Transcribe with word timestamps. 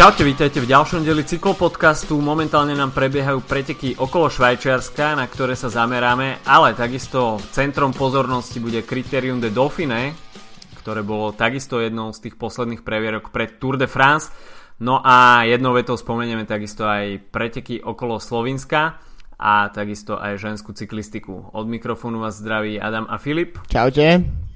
Čaute, 0.00 0.24
vítajte 0.24 0.64
v 0.64 0.72
ďalšom 0.72 1.04
deli 1.04 1.20
cyklopodcastu. 1.28 2.16
Momentálne 2.24 2.72
nám 2.72 2.96
prebiehajú 2.96 3.44
preteky 3.44 4.00
okolo 4.00 4.32
Švajčiarska, 4.32 5.12
na 5.12 5.28
ktoré 5.28 5.52
sa 5.52 5.68
zameráme, 5.68 6.40
ale 6.48 6.72
takisto 6.72 7.36
centrom 7.52 7.92
pozornosti 7.92 8.64
bude 8.64 8.80
Criterium 8.80 9.44
de 9.44 9.52
Dauphine, 9.52 10.16
ktoré 10.80 11.04
bolo 11.04 11.36
takisto 11.36 11.84
jednou 11.84 12.16
z 12.16 12.24
tých 12.24 12.40
posledných 12.40 12.80
previerok 12.80 13.28
pred 13.28 13.60
Tour 13.60 13.76
de 13.76 13.84
France. 13.84 14.32
No 14.80 15.04
a 15.04 15.44
jednou 15.44 15.76
vetou 15.76 16.00
spomenieme 16.00 16.48
takisto 16.48 16.88
aj 16.88 17.20
preteky 17.28 17.84
okolo 17.84 18.16
Slovinska 18.16 19.04
a 19.36 19.68
takisto 19.68 20.16
aj 20.16 20.40
ženskú 20.40 20.72
cyklistiku. 20.72 21.52
Od 21.52 21.68
mikrofónu 21.68 22.24
vás 22.24 22.40
zdraví 22.40 22.80
Adam 22.80 23.04
a 23.04 23.20
Filip. 23.20 23.60
Čaute. 23.68 24.48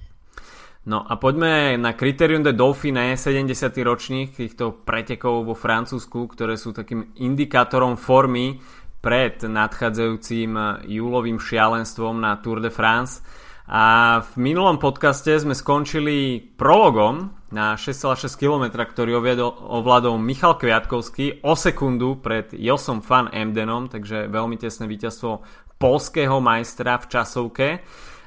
No 0.84 1.00
a 1.00 1.16
poďme 1.16 1.80
na 1.80 1.96
Criterium 1.96 2.44
de 2.44 2.52
Dauphine, 2.52 3.16
70. 3.16 3.72
ročník 3.80 4.36
týchto 4.36 4.84
pretekov 4.84 5.48
vo 5.48 5.56
Francúzsku, 5.56 6.28
ktoré 6.28 6.60
sú 6.60 6.76
takým 6.76 7.08
indikátorom 7.16 7.96
formy 7.96 8.60
pred 9.00 9.40
nadchádzajúcim 9.40 10.84
júlovým 10.84 11.40
šialenstvom 11.40 12.20
na 12.20 12.36
Tour 12.36 12.60
de 12.60 12.68
France. 12.68 13.24
A 13.64 14.20
v 14.20 14.52
minulom 14.52 14.76
podcaste 14.76 15.32
sme 15.40 15.56
skončili 15.56 16.36
prologom 16.52 17.32
na 17.48 17.80
6,6 17.80 18.36
km, 18.36 18.84
ktorý 18.84 19.16
ovládol 19.64 20.20
Michal 20.20 20.60
Kviatkovský 20.60 21.40
o 21.48 21.56
sekundu 21.56 22.20
pred 22.20 22.52
Josom 22.52 23.00
Fan 23.00 23.32
Emdenom, 23.32 23.88
takže 23.88 24.28
veľmi 24.28 24.60
tesné 24.60 24.84
víťazstvo 24.84 25.40
polského 25.80 26.44
majstra 26.44 27.00
v 27.00 27.08
časovke. 27.08 27.68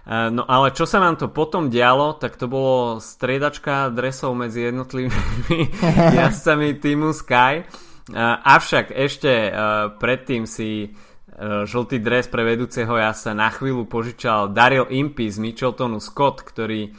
Eh, 0.08 0.32
no 0.32 0.48
ale 0.48 0.72
čo 0.72 0.88
sa 0.88 1.04
nám 1.04 1.20
to 1.20 1.28
potom 1.28 1.68
dialo, 1.68 2.16
tak 2.16 2.40
to 2.40 2.48
bolo 2.48 3.04
striedačka 3.04 3.92
dresov 3.92 4.40
medzi 4.40 4.64
jednotlivými 4.72 5.60
jazdcami 6.24 6.80
týmu 6.80 7.12
Sky. 7.12 7.60
Eh, 7.60 8.16
avšak 8.40 8.96
ešte 8.96 9.52
eh, 9.52 9.54
predtým 10.00 10.48
si 10.48 10.96
žltý 11.38 12.02
dres 12.02 12.26
pre 12.26 12.42
vedúceho 12.42 12.98
jazdca 12.98 13.38
na 13.38 13.54
chvíľu 13.54 13.86
požičal 13.86 14.58
Daryl 14.58 14.90
Impy 14.90 15.30
z 15.30 15.38
Micheltonu 15.38 16.02
Scott, 16.02 16.42
ktorý 16.42 16.98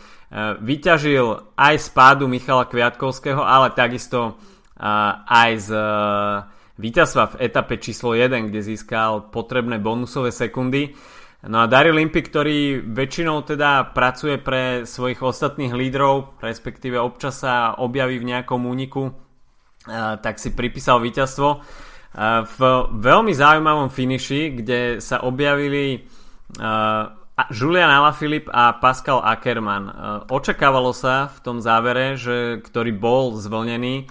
vyťažil 0.63 1.59
aj 1.59 1.75
z 1.83 1.89
pádu 1.91 2.31
Michala 2.31 2.71
Kviatkovského, 2.71 3.43
ale 3.43 3.75
takisto 3.75 4.39
aj 4.79 5.51
z 5.59 5.69
víťazstva 6.79 7.35
v 7.35 7.51
etape 7.51 7.83
číslo 7.83 8.15
1, 8.15 8.55
kde 8.55 8.63
získal 8.63 9.27
potrebné 9.35 9.83
bonusové 9.83 10.31
sekundy. 10.31 10.95
No 11.47 11.63
a 11.63 11.71
Daryl 11.71 11.95
Limpy, 11.95 12.19
ktorý 12.27 12.83
väčšinou 12.83 13.47
teda 13.47 13.95
pracuje 13.95 14.43
pre 14.43 14.83
svojich 14.83 15.23
ostatných 15.23 15.71
lídrov, 15.71 16.35
respektíve 16.43 16.99
občas 16.99 17.47
sa 17.47 17.79
objaví 17.79 18.19
v 18.19 18.35
nejakom 18.35 18.67
úniku, 18.67 19.15
tak 20.19 20.43
si 20.43 20.51
pripísal 20.51 20.99
víťazstvo 20.99 21.49
v 22.43 22.61
veľmi 22.91 23.31
zaujímavom 23.31 23.87
finiši, 23.87 24.59
kde 24.59 24.81
sa 24.99 25.23
objavili 25.23 26.03
Julian 27.55 27.93
Alaphilippe 27.95 28.51
a 28.51 28.75
Pascal 28.75 29.23
Ackermann. 29.23 29.95
Očakávalo 30.27 30.91
sa 30.91 31.31
v 31.31 31.39
tom 31.39 31.63
závere, 31.63 32.19
že, 32.19 32.59
ktorý 32.67 32.91
bol 32.99 33.39
zvlnený, 33.39 34.11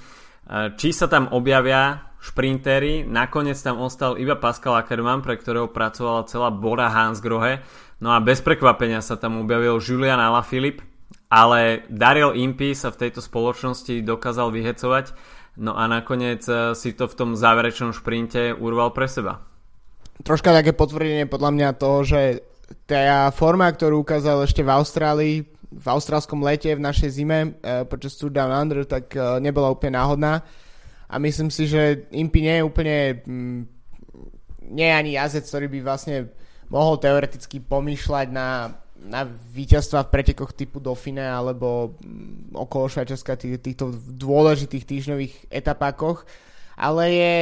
či 0.79 0.95
sa 0.95 1.11
tam 1.11 1.27
objavia 1.35 2.06
šprintery. 2.17 3.05
Nakoniec 3.05 3.57
tam 3.61 3.81
ostal 3.81 4.17
iba 4.17 4.35
Pascal 4.37 4.77
Ackermann, 4.77 5.21
pre 5.21 5.37
ktorého 5.37 5.69
pracovala 5.69 6.25
celá 6.25 6.49
Bora 6.49 6.89
Hansgrohe. 6.89 7.61
No 7.97 8.13
a 8.13 8.21
bez 8.21 8.45
prekvapenia 8.45 9.01
sa 9.01 9.17
tam 9.17 9.41
objavil 9.41 9.81
Julian 9.81 10.21
Alaphilippe, 10.21 10.85
ale 11.33 11.85
Daryl 11.89 12.37
Impey 12.37 12.77
sa 12.77 12.93
v 12.93 13.07
tejto 13.07 13.25
spoločnosti 13.25 14.05
dokázal 14.05 14.53
vyhecovať, 14.53 15.05
no 15.57 15.73
a 15.73 15.89
nakoniec 15.89 16.45
eh, 16.45 16.77
si 16.77 16.93
to 16.93 17.09
v 17.09 17.17
tom 17.17 17.29
záverečnom 17.33 17.91
šprinte 17.97 18.53
urval 18.53 18.93
pre 18.93 19.09
seba. 19.09 19.41
Troška 20.21 20.49
také 20.49 20.73
potvrdenie 20.73 21.29
podľa 21.29 21.51
mňa 21.53 21.69
toho, 21.77 22.01
že 22.01 22.21
tá 22.89 23.29
forma, 23.31 23.69
ktorú 23.69 24.01
ukázal 24.01 24.43
ešte 24.43 24.65
v 24.65 24.73
Austrálii, 24.73 25.35
v 25.67 25.85
austrálskom 25.85 26.41
lete, 26.41 26.73
v 26.73 26.81
našej 26.81 27.09
zime 27.09 27.57
eh, 27.61 27.81
počas 27.85 28.13
Tour 28.13 28.29
Down 28.29 28.53
Under, 28.53 28.85
tak 28.85 29.09
eh, 29.17 29.41
nebola 29.41 29.73
úplne 29.73 29.97
náhodná 29.97 30.45
a 31.07 31.15
myslím 31.19 31.47
si, 31.47 31.67
že 31.71 32.07
Impy 32.11 32.43
nie 32.43 32.55
je 32.59 32.67
úplne 32.67 32.97
mm, 33.23 33.61
nie 34.67 34.87
je 34.87 34.95
ani 34.95 35.11
jazec, 35.15 35.47
ktorý 35.47 35.67
by 35.71 35.79
vlastne 35.83 36.17
mohol 36.67 36.99
teoreticky 36.99 37.63
pomýšľať 37.63 38.27
na, 38.27 38.75
na 38.99 39.23
víťazstva 39.55 40.07
v 40.07 40.11
pretekoch 40.11 40.51
typu 40.51 40.83
Dauphine 40.83 41.23
alebo 41.23 41.95
mm, 41.95 42.51
okolo 42.51 42.91
Švajčiarska 42.91 43.39
tých, 43.39 43.63
týchto 43.63 43.95
dôležitých 43.95 44.83
týždňových 44.83 45.33
etapákoch, 45.47 46.27
ale 46.75 47.03
je 47.15 47.33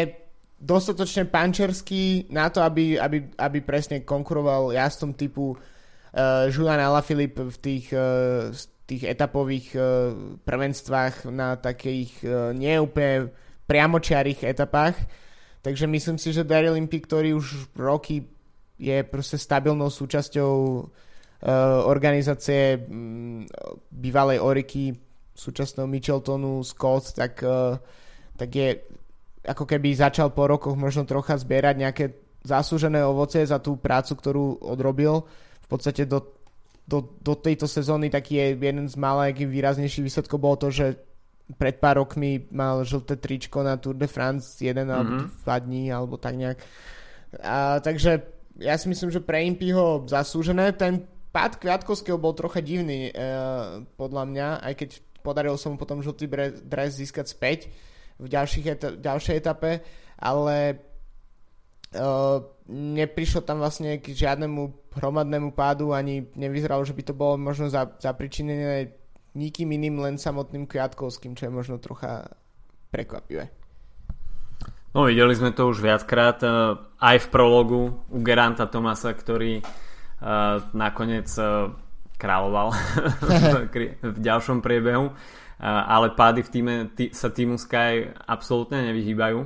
dostatočne 0.61 1.27
pančerský 1.27 2.31
na 2.31 2.47
to, 2.53 2.63
aby, 2.63 3.01
aby, 3.01 3.33
aby 3.35 3.59
presne 3.59 4.05
konkuroval 4.05 4.71
jazdom 4.71 5.17
typu 5.17 5.57
uh, 5.57 6.47
Julian 6.47 6.79
Alaphilippe 6.79 7.49
v 7.49 7.57
tých, 7.59 7.91
uh, 7.91 8.49
tých 8.87 9.03
etapových 9.03 9.67
uh, 9.75 9.83
prvenstvách 10.47 11.27
na 11.33 11.59
takých 11.59 12.23
uh, 12.23 12.55
neúplne 12.55 13.33
priamočiarých 13.65 14.45
etapách. 14.45 14.95
Takže 15.65 15.89
myslím 15.89 16.17
si, 16.21 16.29
že 16.29 16.45
Daryl 16.45 16.77
Impey, 16.77 17.01
ktorý 17.01 17.33
už 17.33 17.73
roky 17.73 18.29
je 18.77 19.01
proste 19.01 19.41
stabilnou 19.41 19.89
súčasťou 19.89 20.53
uh, 20.77 20.85
organizácie 21.89 22.85
um, 22.85 23.47
bývalej 23.89 24.37
Oriky, 24.43 24.93
súčasného 25.33 25.89
Micheltonu, 25.89 26.61
Scott, 26.61 27.17
tak, 27.17 27.41
uh, 27.41 27.81
tak 28.37 28.49
je 28.53 28.67
ako 29.45 29.65
keby 29.65 29.93
začal 29.93 30.33
po 30.33 30.45
rokoch 30.45 30.77
možno 30.77 31.05
trocha 31.05 31.37
zbierať 31.37 31.75
nejaké 31.77 32.05
zaslúžené 32.45 33.01
ovoce 33.01 33.41
za 33.41 33.57
tú 33.57 33.77
prácu, 33.77 34.13
ktorú 34.17 34.45
odrobil. 34.61 35.25
V 35.65 35.67
podstate 35.67 36.05
do, 36.05 36.21
do, 36.85 37.01
do 37.21 37.33
tejto 37.33 37.65
sezóny 37.65 38.13
taký 38.13 38.37
je 38.37 38.47
jeden 38.53 38.85
z 38.85 38.95
malých 38.97 39.49
výraznejších 39.49 40.05
výsledkov 40.05 40.37
bolo 40.37 40.57
to, 40.61 40.69
že 40.69 40.97
pred 41.53 41.77
pár 41.77 42.01
rokmi 42.01 42.49
mal 42.49 42.81
žlté 42.81 43.21
tričko 43.21 43.61
na 43.61 43.77
Tour 43.77 43.93
de 43.93 44.09
France 44.09 44.57
jeden 44.57 44.89
mm-hmm. 44.89 44.97
alebo 44.97 45.13
mhm. 45.21 45.27
dva 45.45 45.57
dní 45.61 45.83
alebo 45.93 46.15
tak 46.17 46.33
nejak. 46.41 46.57
A, 47.45 47.77
takže 47.85 48.25
ja 48.57 48.73
si 48.79 48.87
myslím, 48.89 49.11
že 49.11 49.21
pre 49.21 49.43
Impyho 49.45 50.07
zaslúžené. 50.07 50.73
Ten 50.73 51.05
pád 51.35 51.59
Kviatkovského 51.59 52.15
bol 52.15 52.31
trocha 52.31 52.63
divný 52.63 53.11
e, 53.11 53.13
podľa 53.99 54.23
mňa, 54.25 54.47
aj 54.63 54.73
keď 54.79 54.89
podarilo 55.19 55.59
sa 55.59 55.67
mu 55.67 55.75
potom 55.75 55.99
žltý 55.99 56.31
dres 56.63 56.95
získať 56.95 57.27
späť 57.27 57.59
v 58.15 58.31
ďalších 58.31 58.65
eta- 58.71 58.95
ďalšej 58.95 59.35
etape, 59.35 59.83
ale 60.15 60.55
e, 60.71 60.75
neprišlo 62.71 63.43
tam 63.43 63.59
vlastne 63.59 63.99
k 63.99 64.15
žiadnemu 64.15 64.95
hromadnému 64.95 65.51
pádu, 65.51 65.91
ani 65.91 66.23
nevyzeralo, 66.39 66.87
že 66.87 66.95
by 66.95 67.03
to 67.03 67.13
bolo 67.13 67.35
možno 67.35 67.67
zapričinené 67.99 68.95
nikým 69.35 69.75
iným, 69.75 69.99
len 69.99 70.15
samotným 70.15 70.65
Kviatkovským, 70.65 71.35
čo 71.35 71.47
je 71.47 71.51
možno 71.51 71.77
trocha 71.77 72.31
prekvapivé. 72.89 73.51
No 74.95 75.11
videli 75.11 75.35
sme 75.35 75.51
to 75.51 75.67
už 75.67 75.83
viackrát 75.83 76.39
uh, 76.47 76.79
aj 77.03 77.27
v 77.27 77.27
prologu 77.27 77.81
u 78.07 78.17
Geranta 78.23 78.63
Tomasa, 78.63 79.11
ktorý 79.11 79.59
uh, 79.59 80.63
nakoniec 80.71 81.27
uh, 81.35 81.75
kráľoval 82.15 82.71
v 84.15 84.17
ďalšom 84.23 84.63
priebehu, 84.63 85.11
ale 85.59 86.11
pády 86.15 86.43
v 86.43 86.51
týme 86.51 86.75
tý, 86.95 87.11
sa 87.15 87.31
týmu 87.31 87.55
Sky 87.55 88.11
absolútne 88.27 88.91
nevyhýbajú. 88.91 89.39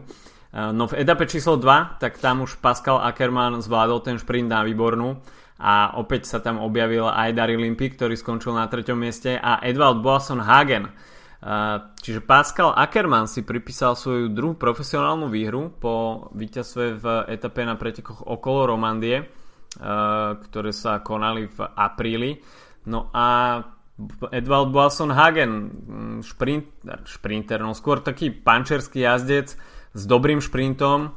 No 0.74 0.90
v 0.90 0.98
etape 0.98 1.30
číslo 1.30 1.62
2, 1.62 2.02
tak 2.02 2.18
tam 2.18 2.42
už 2.42 2.58
Pascal 2.58 2.98
Ackermann 2.98 3.62
zvládol 3.62 4.02
ten 4.02 4.18
šprint 4.18 4.50
na 4.50 4.66
výbornú 4.66 5.22
a 5.60 6.00
opäť 6.00 6.32
sa 6.32 6.40
tam 6.40 6.64
objavil 6.64 7.12
aj 7.12 7.36
Daryl 7.36 7.60
Limpy, 7.60 7.92
ktorý 7.92 8.16
skončil 8.16 8.56
na 8.56 8.72
treťom 8.72 8.96
mieste 8.96 9.36
a 9.36 9.60
Edvald 9.60 10.00
Boasson 10.00 10.40
Hagen. 10.40 10.88
Čiže 12.00 12.24
Pascal 12.24 12.76
Ackermann 12.76 13.28
si 13.28 13.44
pripísal 13.44 13.96
svoju 13.96 14.32
druhú 14.32 14.56
profesionálnu 14.56 15.28
výhru 15.32 15.72
po 15.72 16.28
víťazstve 16.36 16.86
v 17.00 17.06
etape 17.32 17.64
na 17.64 17.76
pretekoch 17.80 18.24
okolo 18.24 18.72
Romandie, 18.76 19.24
ktoré 20.44 20.72
sa 20.72 21.04
konali 21.04 21.48
v 21.48 21.60
apríli. 21.76 22.40
No 22.88 23.12
a 23.12 23.60
Edvald 24.32 24.72
Boasson 24.72 25.12
Hagen, 25.12 25.52
mm, 25.52 26.18
šprint, 26.24 26.88
šprinter, 27.04 27.60
no 27.60 27.76
skôr 27.76 28.00
taký 28.00 28.32
pančerský 28.32 29.04
jazdec 29.04 29.60
s 29.92 30.02
dobrým 30.08 30.40
šprintom, 30.40 31.12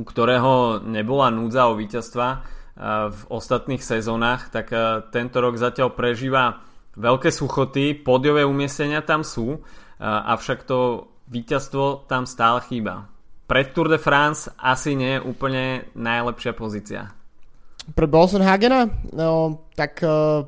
u 0.00 0.02
ktorého 0.04 0.80
nebola 0.80 1.28
núdza 1.28 1.68
o 1.68 1.76
víťazstva, 1.76 2.40
v 2.78 3.22
ostatných 3.28 3.82
sezónach, 3.82 4.48
tak 4.52 4.70
tento 5.10 5.38
rok 5.42 5.58
zatiaľ 5.58 5.92
prežíva 5.92 6.62
veľké 6.96 7.30
suchoty, 7.30 7.94
pódiové 7.94 8.46
umiestnenia 8.46 9.04
tam 9.04 9.22
sú, 9.22 9.60
avšak 10.00 10.64
to 10.64 11.10
víťazstvo 11.30 12.10
tam 12.10 12.26
stále 12.26 12.58
chýba. 12.66 13.06
Pred 13.50 13.74
Tour 13.74 13.90
de 13.90 13.98
France 13.98 14.46
asi 14.58 14.94
nie 14.94 15.18
je 15.18 15.26
úplne 15.26 15.90
najlepšia 15.98 16.54
pozícia. 16.54 17.10
Pre 17.90 18.06
Bolsonhagena? 18.06 18.86
No, 19.10 19.66
tak 19.74 19.98
uh, 20.06 20.46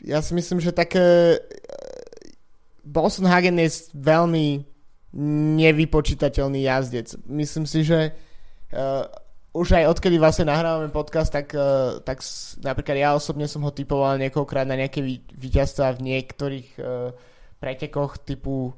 ja 0.00 0.24
si 0.24 0.32
myslím, 0.32 0.64
že 0.64 0.72
také 0.72 1.36
uh, 1.36 1.40
Bolsonhagen 2.80 3.60
je 3.60 3.92
veľmi 3.92 4.64
nevypočítateľný 5.60 6.64
jazdec. 6.64 7.12
Myslím 7.28 7.68
si, 7.68 7.84
že 7.84 8.16
uh, 8.72 9.04
už 9.54 9.78
aj 9.78 9.86
odkedy 9.94 10.18
vlastne 10.18 10.50
nahrávame 10.50 10.90
podcast, 10.90 11.30
tak, 11.30 11.54
uh, 11.54 12.02
tak 12.02 12.20
napríklad 12.60 12.96
ja 12.98 13.10
osobne 13.14 13.46
som 13.46 13.62
ho 13.62 13.70
typoval 13.70 14.18
niekoľkrát 14.18 14.66
na 14.66 14.74
nejaké 14.74 15.00
víťazstva 15.38 15.94
v 15.94 16.04
niektorých 16.10 16.68
uh, 16.82 17.14
pretekoch 17.62 18.18
typu 18.26 18.74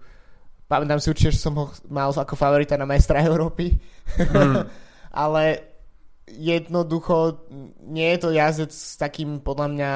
pamätám 0.66 0.98
si 0.98 1.10
určite, 1.10 1.34
že 1.34 1.42
som 1.42 1.54
ho 1.56 1.66
mal 1.90 2.10
ako 2.10 2.34
favorita 2.34 2.74
na 2.74 2.86
majstra 2.86 3.22
Európy. 3.30 3.78
Mm. 4.18 4.66
Ale 5.26 5.42
jednoducho 6.26 7.46
nie 7.86 8.10
je 8.12 8.18
to 8.18 8.34
jazdec 8.34 8.72
s 8.74 8.98
takým 8.98 9.38
podľa 9.38 9.66
mňa 9.70 9.92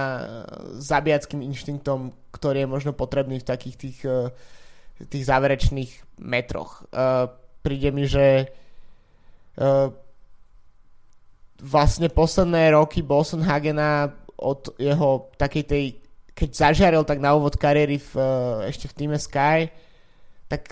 zabijackým 0.79 1.43
inštinktom, 1.43 2.15
ktorý 2.31 2.65
je 2.65 2.69
možno 2.71 2.93
potrebný 2.95 3.43
v 3.43 3.49
takých 3.51 3.77
tých, 3.77 3.99
eh, 4.07 4.31
tých 5.11 5.27
záverečných 5.27 6.23
metroch. 6.23 6.87
Eh, 6.87 7.27
príde 7.61 7.91
mi, 7.91 8.07
že 8.07 8.47
eh, 8.47 9.87
vlastne 11.61 12.09
posledné 12.09 12.73
roky 12.73 13.05
Bolson 13.05 13.45
Hagena 13.45 14.13
od 14.41 14.73
jeho 14.81 15.29
takej 15.37 15.65
tej 15.69 15.85
keď 16.33 16.49
zažiaril 16.57 17.05
tak 17.05 17.21
na 17.21 17.37
úvod 17.37 17.61
kariéry 17.61 18.01
v, 18.01 18.13
ešte 18.65 18.89
v 18.89 18.97
týme 18.97 19.19
Sky 19.21 19.69
tak 20.51 20.67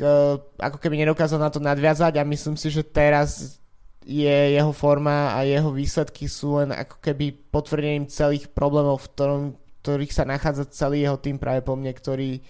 ako 0.59 0.79
keby 0.83 1.07
nedokázal 1.07 1.39
na 1.39 1.55
to 1.55 1.63
nadviazať 1.63 2.19
a 2.19 2.27
myslím 2.27 2.59
si, 2.59 2.67
že 2.67 2.83
teraz 2.83 3.63
je 4.03 4.59
jeho 4.59 4.75
forma 4.75 5.39
a 5.39 5.47
jeho 5.47 5.71
výsledky 5.71 6.27
sú 6.27 6.59
len 6.59 6.75
ako 6.75 6.99
keby 6.99 7.31
potvrdením 7.55 8.11
celých 8.11 8.51
problémov, 8.51 8.99
v 8.99 9.11
ktorom, 9.15 9.43
ktorých 9.87 10.11
sa 10.11 10.27
nachádza 10.27 10.67
celý 10.75 11.07
jeho 11.07 11.15
tým 11.23 11.39
práve 11.39 11.63
po 11.63 11.79
mne, 11.79 11.95
ktorý 11.95 12.43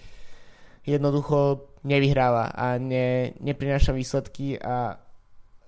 jednoducho 0.89 1.69
nevyhráva 1.85 2.49
a 2.49 2.81
ne, 2.81 3.37
neprináša 3.37 3.93
výsledky 3.93 4.57
a 4.57 4.97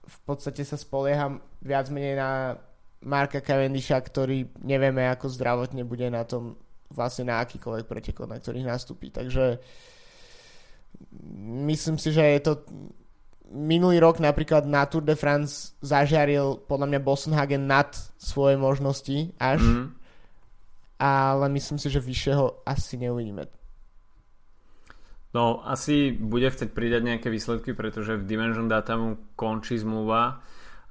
v 0.01 0.17
podstate 0.25 0.65
sa 0.65 0.81
spolieham 0.81 1.45
viac 1.61 1.87
menej 1.93 2.17
na 2.17 2.57
Marka 3.01 3.41
Cavendisha, 3.41 3.97
ktorý 3.97 4.45
nevieme 4.61 5.09
ako 5.09 5.29
zdravotne 5.29 5.81
bude 5.85 6.05
na 6.13 6.21
tom 6.21 6.57
vlastne 6.93 7.31
na 7.31 7.41
akýkoľvek 7.41 7.85
pretekov, 7.87 8.29
na 8.29 8.37
ktorých 8.37 8.67
nastúpi. 8.67 9.09
Takže 9.09 9.57
myslím 11.65 11.97
si, 11.97 12.13
že 12.13 12.21
je 12.21 12.41
to 12.43 12.53
minulý 13.51 13.99
rok 13.99 14.19
napríklad 14.19 14.63
na 14.63 14.87
Tour 14.87 15.03
de 15.03 15.15
France 15.15 15.75
zažiaril 15.83 16.63
podľa 16.67 16.87
mňa 16.87 16.99
Bossenhagen 17.03 17.67
nad 17.67 17.91
svoje 18.15 18.55
možnosti 18.55 19.35
až. 19.39 19.59
Mm. 19.61 19.87
Ale 21.01 21.45
myslím 21.57 21.81
si, 21.81 21.89
že 21.89 21.97
vyššieho 21.97 22.61
asi 22.61 23.01
neuvidíme. 23.01 23.49
No, 25.31 25.63
asi 25.63 26.11
bude 26.13 26.45
chcieť 26.45 26.75
pridať 26.75 27.01
nejaké 27.07 27.27
výsledky, 27.31 27.71
pretože 27.73 28.19
v 28.19 28.27
Dimension 28.27 28.67
Data 28.69 28.99
mu 28.99 29.17
končí 29.33 29.79
zmluva. 29.79 30.43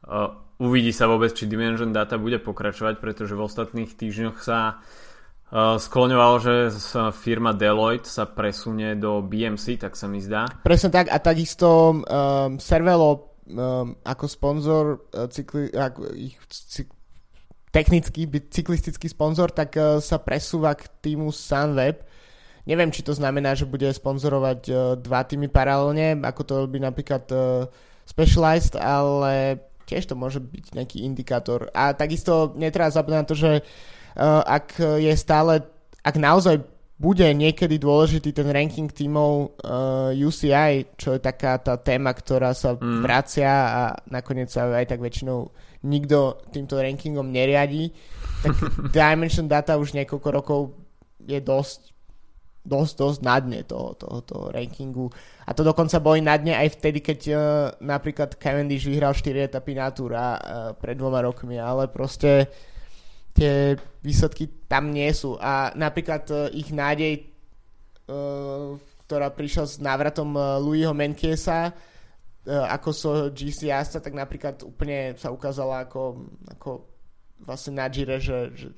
Uh, 0.02 0.49
uvidí 0.60 0.92
sa 0.92 1.08
vôbec, 1.08 1.32
či 1.32 1.48
Dimension 1.48 1.90
Data 1.90 2.20
bude 2.20 2.36
pokračovať, 2.38 3.00
pretože 3.00 3.32
v 3.32 3.44
ostatných 3.44 3.96
týždňoch 3.96 4.38
sa 4.44 4.78
Uh, 5.50 5.82
skloňoval, 5.82 6.34
že 6.38 6.54
firma 7.10 7.50
Deloitte 7.50 8.06
sa 8.06 8.22
presunie 8.22 8.94
do 8.94 9.18
BMC, 9.18 9.82
tak 9.82 9.98
sa 9.98 10.06
mi 10.06 10.22
zdá. 10.22 10.46
Presne 10.62 10.94
tak 10.94 11.10
a 11.10 11.18
takisto 11.18 11.90
um, 11.90 12.54
Cervelo 12.62 13.34
um, 13.50 13.98
ako 14.06 14.30
sponzor 14.30 15.10
uh, 15.10 15.26
cykli, 15.26 15.74
ako 15.74 16.14
ich 16.14 16.38
cyk, 16.46 16.94
technický 17.74 18.30
cyklistický 18.30 19.10
sponzor, 19.10 19.50
tak 19.50 19.74
uh, 19.74 19.98
sa 19.98 20.22
presúva 20.22 20.78
k 20.78 20.86
týmu 21.02 21.34
Sunweb. 21.34 22.06
Neviem, 22.70 22.94
či 22.94 23.02
to 23.02 23.10
znamená, 23.10 23.58
že 23.58 23.66
bude 23.66 23.90
sponzorovať 23.90 24.60
uh, 24.70 24.94
dva 25.02 25.26
týmy 25.26 25.50
paralelne, 25.50 26.14
ako 26.22 26.42
to 26.46 26.52
robí 26.62 26.78
napríklad 26.78 27.26
uh, 27.34 27.66
Specialized, 28.06 28.78
ale 28.78 29.66
tiež 29.90 30.06
to 30.06 30.14
môže 30.14 30.38
byť 30.38 30.78
nejaký 30.78 31.02
indikátor. 31.02 31.66
A 31.74 31.90
takisto 31.98 32.54
netreba 32.54 32.94
zabúdať 32.94 33.18
na 33.18 33.26
to, 33.26 33.34
že 33.34 33.52
uh, 33.60 34.42
ak 34.46 34.78
je 35.02 35.12
stále, 35.18 35.66
ak 36.06 36.14
naozaj 36.14 36.62
bude 37.00 37.24
niekedy 37.32 37.80
dôležitý 37.80 38.36
ten 38.36 38.44
ranking 38.52 38.92
tímov 38.92 39.32
uh, 39.32 40.12
eh, 40.12 40.20
UCI, 40.20 41.00
čo 41.00 41.16
je 41.16 41.20
taká 41.24 41.56
tá 41.56 41.80
téma, 41.80 42.12
ktorá 42.12 42.52
sa 42.52 42.76
mm. 42.76 43.00
vracia 43.00 43.48
a 43.48 43.82
nakoniec 44.12 44.52
sa 44.52 44.68
aj 44.68 44.84
tak 44.84 45.00
väčšinou 45.00 45.48
nikto 45.88 46.44
týmto 46.52 46.76
rankingom 46.76 47.32
neriadí, 47.32 47.88
tak 48.44 48.52
Dimension 48.94 49.48
Data 49.48 49.80
už 49.80 49.96
niekoľko 49.96 50.28
rokov 50.28 50.60
je 51.24 51.40
dosť 51.40 51.96
dosť, 52.60 52.92
dosť 52.96 53.20
na 53.24 53.36
dne 53.40 53.60
toho, 53.64 53.96
toho, 53.96 54.20
toho 54.20 54.44
rankingu. 54.52 55.08
A 55.48 55.56
to 55.56 55.64
dokonca 55.64 55.96
boli 55.98 56.20
na 56.20 56.36
dne 56.36 56.56
aj 56.60 56.76
vtedy, 56.76 57.00
keď 57.00 57.20
uh, 57.32 57.38
napríklad 57.80 58.36
Cavendish 58.36 58.84
vyhral 58.84 59.16
4 59.16 59.48
etapy 59.48 59.72
na 59.72 59.88
Tour 59.90 60.12
uh, 60.12 60.72
pred 60.76 60.94
dvoma 60.94 61.24
rokmi, 61.24 61.56
ale 61.56 61.88
proste 61.88 62.52
tie 63.32 63.74
výsledky 64.04 64.68
tam 64.68 64.92
nie 64.92 65.08
sú. 65.16 65.40
A 65.40 65.72
napríklad 65.72 66.22
uh, 66.28 66.38
ich 66.52 66.68
nádej, 66.68 67.32
uh, 68.12 68.76
ktorá 69.08 69.32
prišla 69.32 69.64
s 69.64 69.74
návratom 69.80 70.36
uh, 70.36 70.60
Louisho 70.60 70.92
Menkiesa 70.92 71.72
uh, 71.72 72.66
ako 72.68 72.88
so 72.92 73.10
GC 73.32 73.72
jazda, 73.72 74.04
tak 74.04 74.12
napríklad 74.12 74.60
úplne 74.68 75.16
sa 75.16 75.32
ukázala 75.32 75.88
ako, 75.88 76.28
ako 76.60 76.70
vlastne 77.40 77.80
na 77.80 77.88
Gire, 77.88 78.20
že, 78.20 78.52
že 78.52 78.68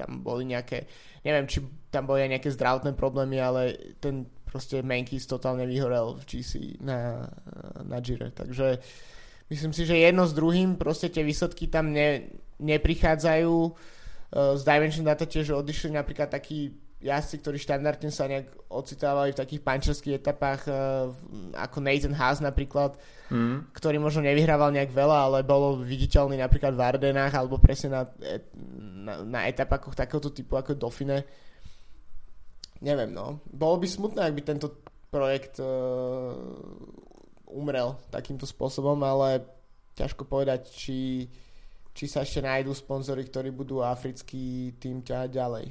tam 0.00 0.24
boli 0.24 0.48
nejaké, 0.48 0.88
neviem, 1.20 1.44
či 1.44 1.60
tam 1.92 2.08
boli 2.08 2.24
aj 2.24 2.40
nejaké 2.40 2.48
zdravotné 2.48 2.96
problémy, 2.96 3.36
ale 3.36 3.76
ten 4.00 4.24
proste 4.48 4.80
Menkis 4.82 5.28
totálne 5.28 5.68
vyhorel 5.68 6.16
v 6.18 6.22
GC 6.26 6.82
na, 6.82 7.28
na 7.84 8.00
Gire. 8.00 8.34
Takže 8.34 8.80
myslím 9.52 9.70
si, 9.76 9.84
že 9.84 10.00
jedno 10.00 10.26
s 10.26 10.34
druhým, 10.34 10.74
proste 10.74 11.06
tie 11.12 11.22
výsledky 11.22 11.70
tam 11.70 11.94
ne, 11.94 12.32
neprichádzajú. 12.58 13.54
Eh, 14.30 14.52
z 14.58 14.62
Dimension 14.66 15.06
Data 15.06 15.26
tiež 15.26 15.54
odišli 15.54 15.94
napríklad 15.94 16.30
takí 16.30 16.74
jazdci, 17.00 17.40
ktorí 17.40 17.56
štandardne 17.56 18.12
sa 18.12 18.28
nejak 18.28 18.52
ocitávali 18.68 19.32
v 19.32 19.40
takých 19.40 19.64
pančerských 19.64 20.20
etapách 20.20 20.68
uh, 20.68 21.08
ako 21.56 21.80
Nathan 21.80 22.12
Haas 22.12 22.44
napríklad, 22.44 23.00
mm. 23.32 23.72
ktorý 23.72 23.96
možno 23.96 24.24
nevyhrával 24.24 24.68
nejak 24.70 24.92
veľa, 24.92 25.18
ale 25.28 25.38
bolo 25.40 25.80
viditeľný 25.80 26.36
napríklad 26.36 26.76
v 26.76 26.84
Ardenách 26.84 27.32
alebo 27.32 27.56
presne 27.56 27.96
na, 27.96 28.02
na, 29.00 29.14
na 29.24 29.40
etapách 29.48 29.96
takéhoto 29.96 30.28
typu 30.28 30.60
ako 30.60 30.76
Dauphine. 30.76 31.24
Neviem, 32.84 33.12
no. 33.12 33.40
Bolo 33.48 33.80
by 33.80 33.86
smutné, 33.88 34.20
ak 34.24 34.36
by 34.36 34.42
tento 34.44 34.68
projekt 35.08 35.56
uh, 35.60 36.36
umrel 37.48 37.96
takýmto 38.12 38.44
spôsobom, 38.44 39.00
ale 39.02 39.44
ťažko 39.96 40.28
povedať, 40.28 40.68
či 40.70 41.28
či 41.90 42.06
sa 42.06 42.22
ešte 42.22 42.40
nájdú 42.40 42.70
sponzory, 42.70 43.26
ktorí 43.26 43.50
budú 43.50 43.82
africký 43.82 44.72
tým 44.78 45.02
ťahať 45.02 45.30
ďalej. 45.34 45.66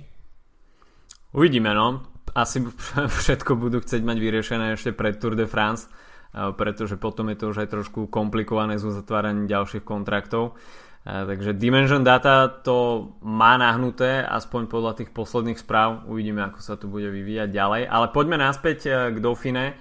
Uvidíme, 1.29 1.77
no. 1.77 2.01
Asi 2.33 2.61
všetko 3.21 3.57
budú 3.57 3.81
chcieť 3.81 4.01
mať 4.01 4.17
vyriešené 4.17 4.65
ešte 4.73 4.93
pred 4.93 5.17
Tour 5.17 5.37
de 5.37 5.45
France, 5.45 5.85
eh, 5.89 6.49
pretože 6.53 6.97
potom 6.97 7.29
je 7.29 7.37
to 7.37 7.45
už 7.53 7.65
aj 7.65 7.69
trošku 7.69 8.09
komplikované 8.09 8.81
s 8.81 8.85
uzatváraním 8.85 9.45
ďalších 9.45 9.85
kontraktov. 9.85 10.57
Eh, 11.05 11.25
takže 11.29 11.53
Dimension 11.53 12.01
Data 12.01 12.49
to 12.49 13.09
má 13.21 13.57
nahnuté, 13.61 14.25
aspoň 14.25 14.65
podľa 14.65 14.93
tých 15.01 15.13
posledných 15.13 15.61
správ. 15.61 16.09
Uvidíme, 16.09 16.49
ako 16.49 16.59
sa 16.65 16.77
to 16.81 16.89
bude 16.89 17.05
vyvíjať 17.05 17.49
ďalej. 17.53 17.81
Ale 17.85 18.05
poďme 18.09 18.37
naspäť 18.41 18.79
eh, 18.89 18.93
k 19.13 19.17
Dauphine. 19.21 19.77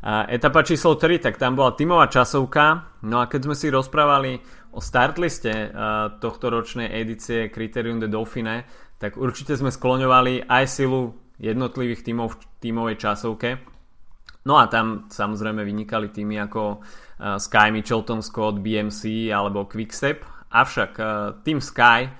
Etapa 0.00 0.64
číslo 0.64 0.96
3, 0.96 1.20
tak 1.20 1.36
tam 1.36 1.60
bola 1.60 1.76
tímová 1.76 2.08
časovka. 2.08 2.96
No 3.04 3.20
a 3.20 3.28
keď 3.28 3.44
sme 3.44 3.52
si 3.52 3.68
rozprávali 3.68 4.40
o 4.72 4.80
startliste 4.80 5.76
tohto 6.24 6.48
ročnej 6.48 6.88
edície 6.88 7.52
Criterium 7.52 8.00
de 8.00 8.08
Dauphine, 8.08 8.64
tak 9.00 9.16
určite 9.16 9.56
sme 9.56 9.72
skloňovali 9.72 10.44
aj 10.44 10.64
silu 10.68 11.16
jednotlivých 11.40 12.04
tímov 12.04 12.36
v 12.36 12.40
tímovej 12.60 12.96
časovke. 13.00 13.56
No 14.44 14.60
a 14.60 14.68
tam 14.68 15.08
samozrejme 15.08 15.64
vynikali 15.64 16.12
týmy 16.12 16.36
ako 16.44 16.80
uh, 16.80 17.40
Sky, 17.40 17.72
Mitchelton, 17.72 18.20
Scott, 18.20 18.60
BMC 18.60 19.32
alebo 19.32 19.64
Quickstep. 19.64 20.20
Avšak 20.52 20.92
uh, 21.00 21.08
tým 21.40 21.64
Sky 21.64 22.12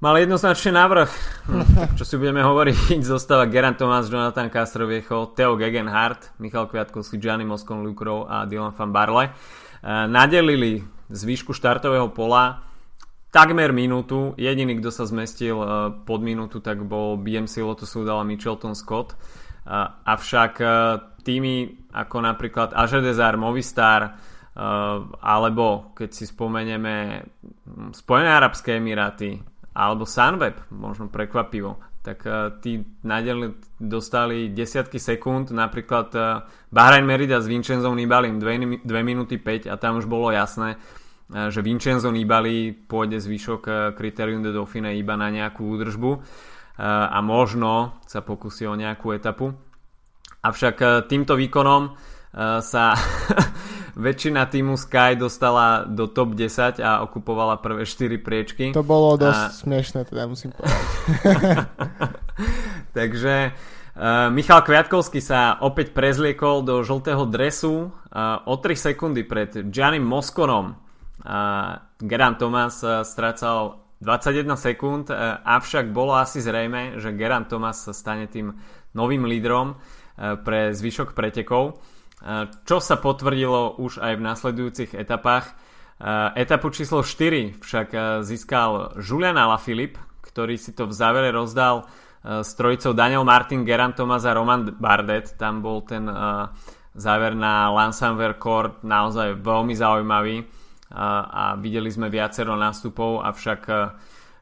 mal 0.00 0.16
jednoznačne 0.20 0.72
návrh, 0.72 1.10
čo 2.00 2.04
si 2.08 2.16
budeme 2.16 2.40
hovoriť, 2.40 3.04
zostáva 3.12 3.44
Geraint 3.44 3.76
Thomas, 3.76 4.08
Jonathan 4.08 4.48
Castroviecho, 4.48 5.36
Theo 5.36 5.60
Gegenhardt, 5.60 6.32
Michal 6.40 6.64
Kviatkovský, 6.64 7.20
Gianni 7.20 7.44
Moscon, 7.44 7.84
Luke 7.84 8.04
Rowe 8.04 8.24
a 8.24 8.48
Dylan 8.48 8.72
van 8.72 8.92
Barle. 8.92 9.24
Nadelili 9.84 10.80
z 11.12 11.20
výšku 11.28 11.52
štartového 11.52 12.08
pola 12.08 12.64
takmer 13.34 13.74
minútu. 13.74 14.30
Jediný, 14.38 14.78
kto 14.78 14.94
sa 14.94 15.10
zmestil 15.10 15.58
eh, 15.58 15.66
pod 16.06 16.22
minútu, 16.22 16.62
tak 16.62 16.86
bol 16.86 17.18
BMC 17.18 17.66
Lotus 17.66 17.90
Udala 17.98 18.22
Mitchelton 18.22 18.78
Scott. 18.78 19.18
Eh, 19.18 19.74
avšak 20.06 20.52
eh, 20.62 20.70
týmy 21.26 21.90
ako 21.90 22.16
napríklad 22.22 22.70
Ažedezar, 22.70 23.34
Movistar 23.34 24.30
alebo 24.54 25.90
keď 25.98 26.14
si 26.14 26.30
spomenieme 26.30 27.26
hm, 27.26 27.90
Spojené 27.90 28.38
Arabské 28.38 28.78
Emiráty 28.78 29.34
alebo 29.74 30.06
Sunweb, 30.06 30.70
možno 30.70 31.10
prekvapivo, 31.10 31.82
tak 32.06 32.22
tí 32.62 32.78
nadel 33.02 33.58
dostali 33.82 34.54
desiatky 34.54 35.02
sekúnd, 35.02 35.50
napríklad 35.50 36.14
Bahrain 36.70 37.02
Merida 37.02 37.42
s 37.42 37.50
Vincenzom 37.50 37.98
Nibalim 37.98 38.38
2, 38.38 38.86
2 38.86 38.94
minúty 39.02 39.42
5 39.42 39.66
a 39.66 39.74
tam 39.74 39.98
už 39.98 40.06
bolo 40.06 40.30
jasné, 40.30 40.78
že 41.30 41.60
Vincenzo 41.64 42.12
Nibali 42.12 42.72
pôjde 42.74 43.16
zvyšok 43.16 43.62
uh, 43.64 43.76
Criterium 43.96 44.44
de 44.44 44.52
Dauphine 44.52 44.92
iba 44.98 45.16
na 45.16 45.32
nejakú 45.32 45.64
údržbu 45.64 46.10
uh, 46.12 46.22
a 47.08 47.18
možno 47.24 47.96
sa 48.04 48.20
pokusí 48.20 48.68
o 48.68 48.76
nejakú 48.76 49.16
etapu. 49.16 49.56
Avšak 50.44 51.08
týmto 51.08 51.40
výkonom 51.40 51.96
sa 52.60 52.98
väčšina 53.94 54.50
týmu 54.50 54.74
Sky 54.74 55.14
dostala 55.14 55.86
do 55.86 56.10
top 56.10 56.34
10 56.34 56.82
a 56.82 57.00
okupovala 57.06 57.62
prvé 57.62 57.86
4 57.86 58.18
priečky. 58.18 58.64
To 58.74 58.82
bolo 58.82 59.14
dosť 59.14 59.44
a... 59.48 59.54
smiešné, 59.54 60.00
teda 60.10 60.26
musím 60.26 60.50
povedať. 60.52 60.84
Takže 62.98 63.34
uh, 63.54 64.28
Michal 64.34 64.60
Kviatkovský 64.66 65.22
sa 65.22 65.62
opäť 65.62 65.94
prezliekol 65.94 66.66
do 66.66 66.82
žltého 66.82 67.22
dresu 67.30 67.88
uh, 67.88 68.42
o 68.44 68.54
3 68.58 68.74
sekundy 68.74 69.22
pred 69.22 69.70
Giannim 69.70 70.04
Moskonom. 70.04 70.83
Geran 72.04 72.36
Thomas 72.36 72.84
uh, 72.84 73.00
strácal 73.00 73.80
21 74.04 74.44
sekúnd, 74.60 75.08
uh, 75.08 75.40
avšak 75.40 75.88
bolo 75.88 76.12
asi 76.12 76.44
zrejme, 76.44 77.00
že 77.00 77.16
Geran 77.16 77.48
Thomas 77.48 77.80
sa 77.80 77.96
stane 77.96 78.28
tým 78.28 78.52
novým 78.92 79.24
lídrom 79.24 79.72
uh, 79.72 80.36
pre 80.36 80.76
zvyšok 80.76 81.16
pretekov 81.16 81.80
čo 82.64 82.80
sa 82.80 82.96
potvrdilo 82.96 83.76
už 83.76 84.00
aj 84.00 84.16
v 84.16 84.22
nasledujúcich 84.24 84.90
etapách. 84.96 85.52
Etapu 86.32 86.72
číslo 86.72 87.04
4 87.04 87.60
však 87.60 87.88
získal 88.24 88.96
Julian 88.96 89.36
Alaphilippe, 89.36 90.00
ktorý 90.24 90.56
si 90.56 90.72
to 90.72 90.88
v 90.88 90.96
závere 90.96 91.28
rozdal 91.28 91.84
s 92.24 92.56
trojicou 92.56 92.96
Daniel 92.96 93.28
Martin, 93.28 93.68
Geran 93.68 93.92
Thomas 93.92 94.24
a 94.24 94.32
Roman 94.32 94.72
Bardet. 94.72 95.36
Tam 95.36 95.60
bol 95.60 95.84
ten 95.84 96.08
záver 96.96 97.36
na 97.36 97.68
Lansanver 97.68 98.40
Court 98.40 98.80
naozaj 98.80 99.44
veľmi 99.44 99.76
zaujímavý 99.76 100.63
a 100.92 101.56
videli 101.56 101.88
sme 101.88 102.12
viacero 102.12 102.54
nástupov, 102.58 103.24
avšak 103.24 103.60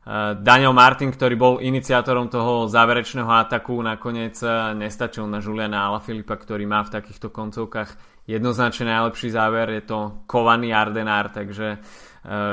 Eh, 0.02 0.34
Daniel 0.34 0.74
Martin, 0.74 1.14
ktorý 1.14 1.38
bol 1.38 1.54
iniciátorom 1.62 2.26
toho 2.26 2.66
záverečného 2.66 3.30
ataku, 3.30 3.78
nakoniec 3.86 4.34
eh, 4.42 4.74
nestačil 4.74 5.30
na 5.30 5.38
Juliana 5.38 5.86
Alaphilippa, 5.86 6.34
ktorý 6.34 6.66
má 6.66 6.82
v 6.82 6.98
takýchto 6.98 7.30
koncovkách 7.30 7.94
jednoznačne 8.26 8.90
najlepší 8.90 9.30
záver. 9.30 9.70
Je 9.78 9.86
to 9.86 10.26
kovaný 10.26 10.70
Ardenár, 10.70 11.34
takže 11.34 11.82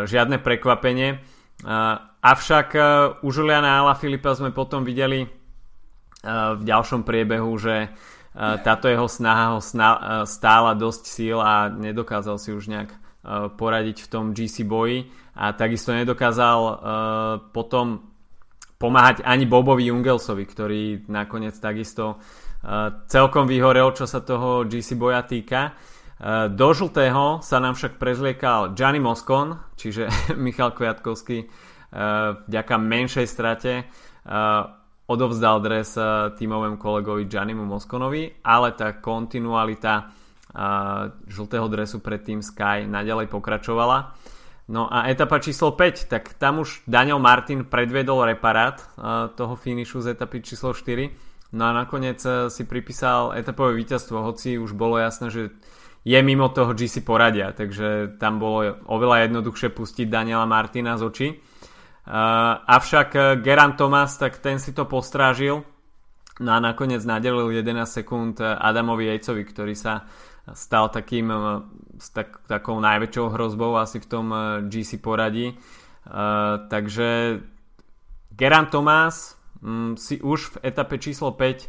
žiadne 0.10 0.42
prekvapenie. 0.42 1.22
Avšak 2.26 2.68
u 3.22 3.30
Juliana 3.30 3.78
Alaphilippa 3.86 4.34
sme 4.34 4.50
potom 4.50 4.82
videli 4.82 5.30
v 6.26 6.62
ďalšom 6.66 7.06
priebehu, 7.06 7.54
že 7.62 7.94
táto 8.66 8.90
jeho 8.90 9.06
snaha 9.06 9.54
ho 9.54 9.62
stála 10.26 10.74
dosť 10.74 11.04
síl 11.06 11.38
a 11.38 11.70
nedokázal 11.70 12.42
si 12.42 12.50
už 12.50 12.66
nejak 12.66 12.90
poradiť 13.30 13.98
v 14.06 14.08
tom 14.10 14.26
GC 14.34 14.66
boji 14.66 15.06
a 15.38 15.54
takisto 15.54 15.94
nedokázal 15.94 16.60
uh, 16.60 16.76
potom 17.54 18.10
pomáhať 18.80 19.22
ani 19.28 19.46
Bobovi 19.46 19.92
Jungelsovi, 19.92 20.48
ktorý 20.48 21.06
nakoniec 21.12 21.54
takisto 21.62 22.18
uh, 22.18 23.06
celkom 23.06 23.46
vyhorel, 23.46 23.94
čo 23.94 24.10
sa 24.10 24.26
toho 24.26 24.66
GC 24.66 24.98
boja 24.98 25.22
týka. 25.24 25.78
Do 26.52 26.76
žltého 26.76 27.40
sa 27.40 27.64
nám 27.64 27.80
však 27.80 27.96
prezliekal 27.96 28.76
Gianni 28.76 29.00
Moscon, 29.00 29.56
čiže 29.80 30.12
Michal 30.36 30.76
Kviatkovský 30.76 31.48
vďaka 32.44 32.76
menšej 32.76 33.24
strate 33.24 33.88
odovzdal 35.10 35.58
dres 35.64 35.96
tímovému 36.36 36.76
kolegovi 36.76 37.24
Giannimu 37.24 37.64
Moskonovi, 37.64 38.44
ale 38.44 38.76
tá 38.76 39.00
kontinualita 39.02 40.12
žltého 41.30 41.68
dresu 41.70 42.02
pred 42.02 42.22
tým 42.26 42.42
Sky 42.42 42.90
nadalej 42.90 43.30
pokračovala. 43.30 44.18
No 44.70 44.86
a 44.86 45.10
etapa 45.10 45.42
číslo 45.42 45.74
5, 45.74 46.06
tak 46.14 46.38
tam 46.38 46.62
už 46.62 46.86
Daniel 46.86 47.18
Martin 47.18 47.66
predvedol 47.66 48.22
reparát 48.30 48.78
uh, 48.78 49.26
toho 49.34 49.58
finišu 49.58 50.06
z 50.06 50.14
etapy 50.14 50.46
číslo 50.46 50.78
4. 50.78 51.10
No 51.58 51.64
a 51.66 51.72
nakoniec 51.74 52.22
uh, 52.22 52.54
si 52.54 52.70
pripísal 52.70 53.34
etapové 53.34 53.74
víťazstvo, 53.82 54.22
hoci 54.22 54.62
už 54.62 54.78
bolo 54.78 55.02
jasné, 55.02 55.34
že 55.34 55.50
je 56.06 56.20
mimo 56.22 56.54
toho 56.54 56.78
GC 56.78 57.02
poradia, 57.02 57.50
takže 57.50 58.22
tam 58.22 58.38
bolo 58.38 58.78
oveľa 58.86 59.26
jednoduchšie 59.26 59.74
pustiť 59.74 60.06
Daniela 60.06 60.46
Martina 60.46 61.02
z 61.02 61.04
očí. 61.04 61.28
Uh, 61.34 62.62
avšak 62.62 63.42
Geran 63.42 63.74
Thomas, 63.74 64.22
tak 64.22 64.38
ten 64.38 64.62
si 64.62 64.70
to 64.78 64.86
postrážil 64.86 65.66
no 66.40 66.50
a 66.56 66.60
nakoniec 66.62 67.04
nadelil 67.04 67.52
11 67.52 67.84
sekúnd 67.90 68.40
Adamovi 68.40 69.12
Jejcovi, 69.12 69.44
ktorý 69.44 69.76
sa 69.76 70.08
stal 70.54 70.90
takým 70.90 71.32
s 72.00 72.10
tak, 72.16 72.40
takou 72.48 72.80
najväčšou 72.80 73.26
hrozbou 73.36 73.76
asi 73.76 74.00
v 74.00 74.08
tom 74.08 74.32
eh, 74.32 74.42
GC 74.66 75.04
poradí. 75.04 75.54
Uh, 76.10 76.66
takže 76.72 77.38
Geran 78.34 78.72
Tomás 78.72 79.38
um, 79.62 79.94
si 79.94 80.18
už 80.18 80.58
v 80.58 80.74
etape 80.74 80.98
číslo 80.98 81.36
5 81.36 81.38
uh, 81.38 81.46
eh, 81.46 81.62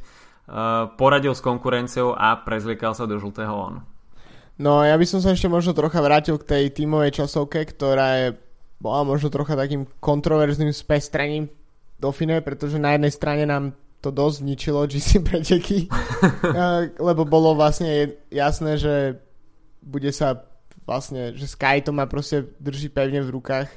poradil 0.96 1.34
s 1.34 1.44
konkurenciou 1.44 2.16
a 2.16 2.40
prezliekal 2.40 2.96
sa 2.96 3.04
do 3.04 3.20
žltého 3.20 3.52
on. 3.52 3.84
No 4.56 4.80
ja 4.86 4.96
by 4.96 5.04
som 5.04 5.20
sa 5.20 5.34
ešte 5.34 5.50
možno 5.50 5.76
trocha 5.76 6.00
vrátil 6.00 6.40
k 6.40 6.46
tej 6.56 6.64
tímovej 6.72 7.20
časovke, 7.20 7.68
ktorá 7.68 8.08
je 8.16 8.28
bola 8.80 9.04
možno 9.04 9.28
trocha 9.28 9.60
takým 9.60 9.84
kontroverzným 10.00 10.72
spestrením 10.72 11.52
Dauphine, 12.00 12.40
pretože 12.40 12.80
na 12.80 12.96
jednej 12.96 13.12
strane 13.12 13.44
nám 13.44 13.76
to 14.00 14.08
dosť 14.08 14.36
zničilo 14.40 14.88
GC 14.88 15.20
preteky, 15.20 15.86
lebo 17.08 17.28
bolo 17.28 17.52
vlastne 17.52 18.16
jasné, 18.32 18.80
že 18.80 19.20
bude 19.84 20.08
sa 20.12 20.44
vlastne, 20.88 21.36
že 21.36 21.46
Sky 21.46 21.84
to 21.84 21.92
má 21.92 22.08
proste 22.08 22.48
drží 22.58 22.88
pevne 22.88 23.20
v 23.20 23.32
rukách. 23.36 23.68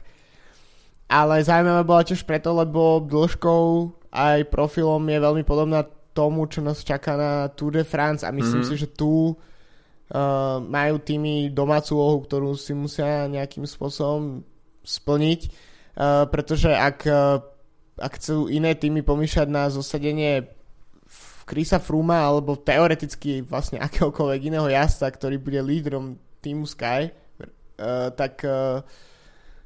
Ale 1.12 1.44
zaujímavé 1.44 1.84
bola 1.86 2.02
tiež 2.02 2.24
preto, 2.24 2.56
lebo 2.56 3.04
dĺžkou 3.04 3.64
aj 4.10 4.50
profilom 4.50 5.04
je 5.06 5.20
veľmi 5.20 5.44
podobná 5.46 5.86
tomu, 6.14 6.46
čo 6.48 6.62
nás 6.62 6.86
čaká 6.86 7.18
na 7.18 7.32
Tour 7.52 7.74
de 7.74 7.84
France 7.84 8.24
a 8.24 8.32
myslím 8.32 8.62
mm-hmm. 8.64 8.78
si, 8.78 8.82
že 8.86 8.94
tu 8.94 9.34
uh, 9.34 9.36
majú 10.62 11.02
tými 11.02 11.50
domácu 11.50 11.98
úlohu, 11.98 12.20
ktorú 12.24 12.50
si 12.54 12.78
musia 12.78 13.26
nejakým 13.26 13.66
spôsobom 13.66 14.46
splniť, 14.86 15.40
uh, 15.50 16.30
pretože 16.30 16.70
ak, 16.70 16.98
uh, 17.10 17.42
ak 17.98 18.18
chcú 18.18 18.50
iné 18.50 18.74
týmy 18.74 19.06
pomýšľať 19.06 19.48
na 19.50 19.70
zosadenie 19.70 20.50
Krisa 21.44 21.78
Fruma 21.78 22.24
alebo 22.24 22.56
teoreticky 22.56 23.44
vlastne 23.44 23.78
akéhokoľvek 23.84 24.42
iného 24.50 24.68
jazda, 24.72 25.12
ktorý 25.12 25.38
bude 25.38 25.60
lídrom 25.60 26.18
týmu 26.40 26.64
Sky, 26.66 27.12
uh, 27.12 28.10
tak, 28.16 28.42
uh, 28.48 28.82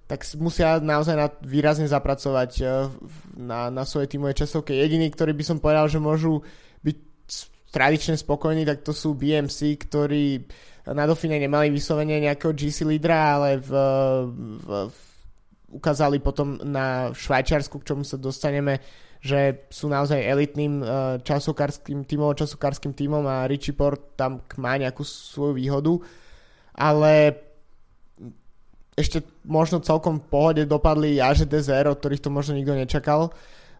tak 0.09 0.25
musia 0.41 0.81
naozaj 0.81 1.15
na, 1.15 1.27
výrazne 1.45 1.85
zapracovať 1.85 2.51
uh, 2.61 2.89
na, 3.37 3.69
na 3.69 3.83
svoje 3.85 4.09
tímové 4.09 4.33
časovke. 4.33 4.73
Jediný, 4.73 5.07
ktorý 5.13 5.37
by 5.37 5.43
som 5.45 5.57
povedal, 5.61 5.85
že 5.87 6.01
môžu 6.01 6.41
byť 6.81 6.97
tradične 7.71 8.15
spokojní, 8.17 8.65
tak 8.65 8.81
to 8.81 8.91
sú 8.91 9.13
BMC, 9.13 9.77
ktorí 9.85 10.43
na 10.87 11.03
Dauphine 11.03 11.35
nemali 11.35 11.67
vyslovene 11.67 12.15
nejakého 12.23 12.55
GC 12.55 12.87
lídra, 12.87 13.37
ale 13.37 13.59
v, 13.59 13.71
v, 14.31 14.67
v, 14.87 14.97
ukázali 15.71 16.23
potom 16.23 16.55
na 16.63 17.11
Švajčiarsku, 17.11 17.83
k 17.83 17.87
čomu 17.93 18.03
sa 18.07 18.15
dostaneme, 18.15 18.79
že 19.19 19.67
sú 19.67 19.91
naozaj 19.91 20.21
elitným 20.21 20.79
uh, 20.79 21.17
časokárským 21.19 22.05
tímom, 22.05 22.31
časokárským 22.37 22.93
tímom 22.93 23.25
a 23.27 23.49
Richie 23.49 23.75
Port 23.75 24.15
tam 24.15 24.45
má 24.55 24.77
nejakú 24.77 25.03
svoju 25.03 25.57
výhodu, 25.57 25.93
ale 26.77 27.35
ešte 28.97 29.21
možno 29.45 29.81
celkom 29.81 30.21
v 30.21 30.29
pohode 30.29 30.63
dopadli 30.65 31.21
AŽD 31.21 31.53
Zero, 31.61 31.93
ktorých 31.93 32.23
to 32.23 32.29
možno 32.33 32.57
nikto 32.57 32.73
nečakal 32.73 33.33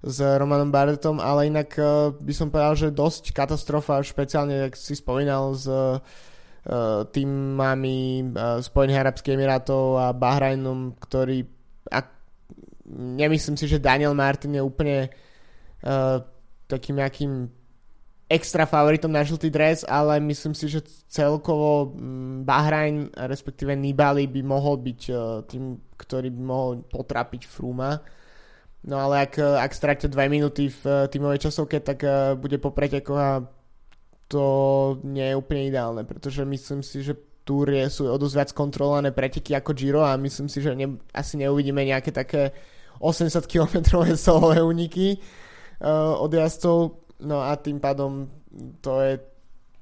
s 0.06 0.22
Romanom 0.22 0.70
Barrettom, 0.70 1.17
ale 1.17 1.50
inak 1.50 1.74
uh, 1.79 2.13
by 2.13 2.34
som 2.34 2.51
povedal, 2.51 2.74
že 2.75 2.88
dosť 2.94 3.32
katastrofa, 3.34 4.03
špeciálne, 4.03 4.70
ak 4.70 4.74
si 4.77 4.98
spomínal 4.98 5.53
s 5.56 5.65
uh, 5.70 6.01
týmami 7.15 8.27
Spojených 8.60 9.00
Arabských 9.00 9.39
Emirátov 9.39 10.03
a 10.03 10.12
Bahrajnom, 10.12 11.00
ktorí 11.00 11.57
ak, 11.91 12.06
nemyslím 12.94 13.58
si, 13.58 13.65
že 13.67 13.84
Daniel 13.84 14.15
Martin 14.15 14.56
je 14.56 14.63
úplne 14.63 15.12
uh, 15.84 16.17
takým 16.67 17.00
nejakým 17.00 17.34
extra 18.27 18.67
favoritom 18.67 19.08
na 19.08 19.24
žltý 19.24 19.48
dres, 19.48 19.88
ale 19.88 20.20
myslím 20.20 20.51
si, 20.51 20.67
že 20.67 20.84
celkovo 21.08 21.96
mm, 21.96 22.44
Bahrajn, 22.44 22.96
respektíve 23.27 23.72
Nibali 23.72 24.27
by 24.27 24.41
mohol 24.44 24.79
byť 24.84 25.01
uh, 25.12 25.44
tým, 25.48 25.79
ktorý 25.96 26.29
by 26.32 26.41
mohol 26.44 26.84
potrapiť 26.88 27.48
Fruma. 27.48 28.03
No 28.88 29.00
ale 29.03 29.27
ak, 29.27 29.39
ak 29.39 29.72
stráte 29.75 30.08
2 30.08 30.15
minúty 30.32 30.72
v 30.72 31.10
tímovej 31.12 31.50
časovke, 31.50 31.84
tak 31.84 32.08
bude 32.39 32.56
po 32.56 32.72
pretekoch 32.72 33.20
a 33.20 33.44
to 34.27 34.44
nie 35.08 35.27
je 35.27 35.39
úplne 35.39 35.67
ideálne, 35.72 36.03
pretože 36.03 36.44
myslím 36.44 36.84
si, 36.84 37.03
že 37.03 37.15
Tour 37.48 37.72
sú 37.88 38.12
o 38.12 38.20
dosť 38.20 38.36
viac 38.36 38.51
kontrolované 38.51 39.16
preteky 39.16 39.56
ako 39.56 39.72
Giro 39.72 40.04
a 40.04 40.20
myslím 40.20 40.51
si, 40.51 40.60
že 40.60 40.75
ne, 40.75 41.00
asi 41.16 41.39
neuvidíme 41.39 41.80
nejaké 41.88 42.12
také 42.12 42.51
80 43.00 43.48
km 43.48 44.04
solové 44.20 44.60
úniky 44.60 45.16
uh, 45.80 46.20
od 46.20 46.34
jazdcov, 46.34 46.77
no 47.24 47.39
a 47.39 47.56
tým 47.56 47.80
pádom 47.80 48.27
to 48.84 49.00
je 49.00 49.13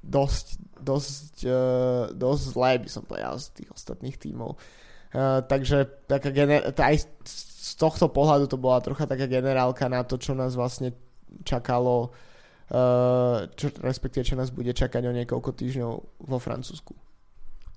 dosť, 0.05 0.47
dosť, 0.77 1.33
uh, 1.49 2.13
dosť 2.13 2.43
zlé, 2.53 2.71
by 2.85 2.89
som 2.91 3.03
povedal, 3.07 3.33
z 3.41 3.47
tých 3.57 3.69
ostatných 3.73 4.17
tímov. 4.19 4.59
Uh, 5.15 5.41
takže 5.47 6.05
taká 6.05 6.29
gener- 6.29 6.69
aj 6.69 7.07
z 7.25 7.71
tohto 7.79 8.11
pohľadu 8.11 8.45
to 8.51 8.59
bola 8.59 8.83
trocha 8.83 9.09
taká 9.09 9.25
generálka 9.25 9.89
na 9.89 10.05
to, 10.05 10.19
čo 10.19 10.37
nás 10.37 10.53
vlastne 10.53 10.93
čakalo, 11.47 12.13
uh, 12.69 13.47
čo, 13.57 13.71
respektíve 13.81 14.27
čo 14.27 14.35
nás 14.37 14.51
bude 14.51 14.75
čakať 14.75 15.01
o 15.07 15.15
niekoľko 15.15 15.49
týždňov 15.55 15.93
vo 16.29 16.37
Francúzsku. 16.37 17.04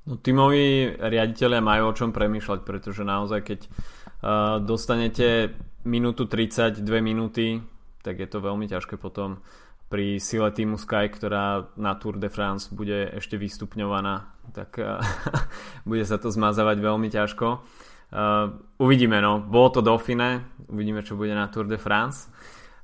No, 0.09 0.17
tímoví 0.17 0.97
riaditeľia 0.97 1.61
majú 1.61 1.93
o 1.93 1.97
čom 1.97 2.17
premýšľať, 2.17 2.65
pretože 2.65 3.05
naozaj 3.05 3.41
keď 3.45 3.61
uh, 3.69 4.57
dostanete 4.57 5.53
minútu 5.85 6.25
32 6.25 6.81
minúty, 7.05 7.61
tak 8.01 8.17
je 8.17 8.25
to 8.25 8.41
veľmi 8.41 8.65
ťažké 8.65 8.97
potom 8.97 9.45
pri 9.93 10.17
sile 10.17 10.49
týmu 10.49 10.81
Sky, 10.81 11.13
ktorá 11.13 11.77
na 11.77 11.93
Tour 12.01 12.17
de 12.17 12.33
France 12.33 12.73
bude 12.73 13.21
ešte 13.21 13.37
vystupňovaná, 13.37 14.33
tak 14.57 14.81
uh, 14.81 14.97
bude 15.89 16.09
sa 16.09 16.17
to 16.17 16.33
zmazávať 16.33 16.81
veľmi 16.81 17.13
ťažko. 17.13 17.61
Uh, 18.09 18.57
uvidíme, 18.81 19.21
no. 19.21 19.45
Bolo 19.45 19.77
to 19.77 19.81
Dauphine, 19.85 20.57
uvidíme, 20.73 21.05
čo 21.05 21.21
bude 21.21 21.37
na 21.37 21.53
Tour 21.53 21.69
de 21.69 21.77
France. 21.77 22.33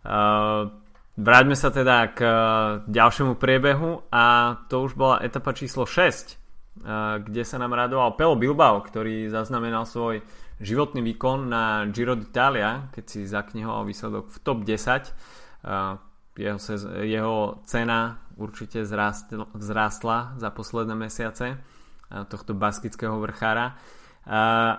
Uh, 0.05 0.69
vráťme 1.17 1.57
sa 1.57 1.73
teda 1.73 2.05
k 2.13 2.21
uh, 2.21 2.37
ďalšiemu 2.85 3.41
priebehu 3.41 4.13
a 4.13 4.57
to 4.69 4.85
už 4.85 4.93
bola 4.93 5.25
etapa 5.25 5.57
číslo 5.57 5.89
6 5.89 6.44
kde 7.23 7.43
sa 7.47 7.57
nám 7.63 7.79
radoval 7.79 8.19
Pelo 8.19 8.35
Bilbao, 8.35 8.83
ktorý 8.83 9.31
zaznamenal 9.31 9.87
svoj 9.87 10.25
životný 10.59 11.03
výkon 11.15 11.47
na 11.47 11.87
Giro 11.91 12.19
d'Italia, 12.19 12.91
keď 12.91 13.05
si 13.07 13.27
zaknihoval 13.27 13.87
výsledok 13.87 14.31
v 14.31 14.39
top 14.43 14.59
10. 14.67 15.15
Jeho, 16.35 16.59
jeho 17.07 17.37
cena 17.63 18.19
určite 18.35 18.83
vzrástla 19.55 20.35
za 20.35 20.49
posledné 20.51 20.95
mesiace 20.99 21.63
tohto 22.11 22.59
baskického 22.59 23.19
vrchára. 23.23 23.79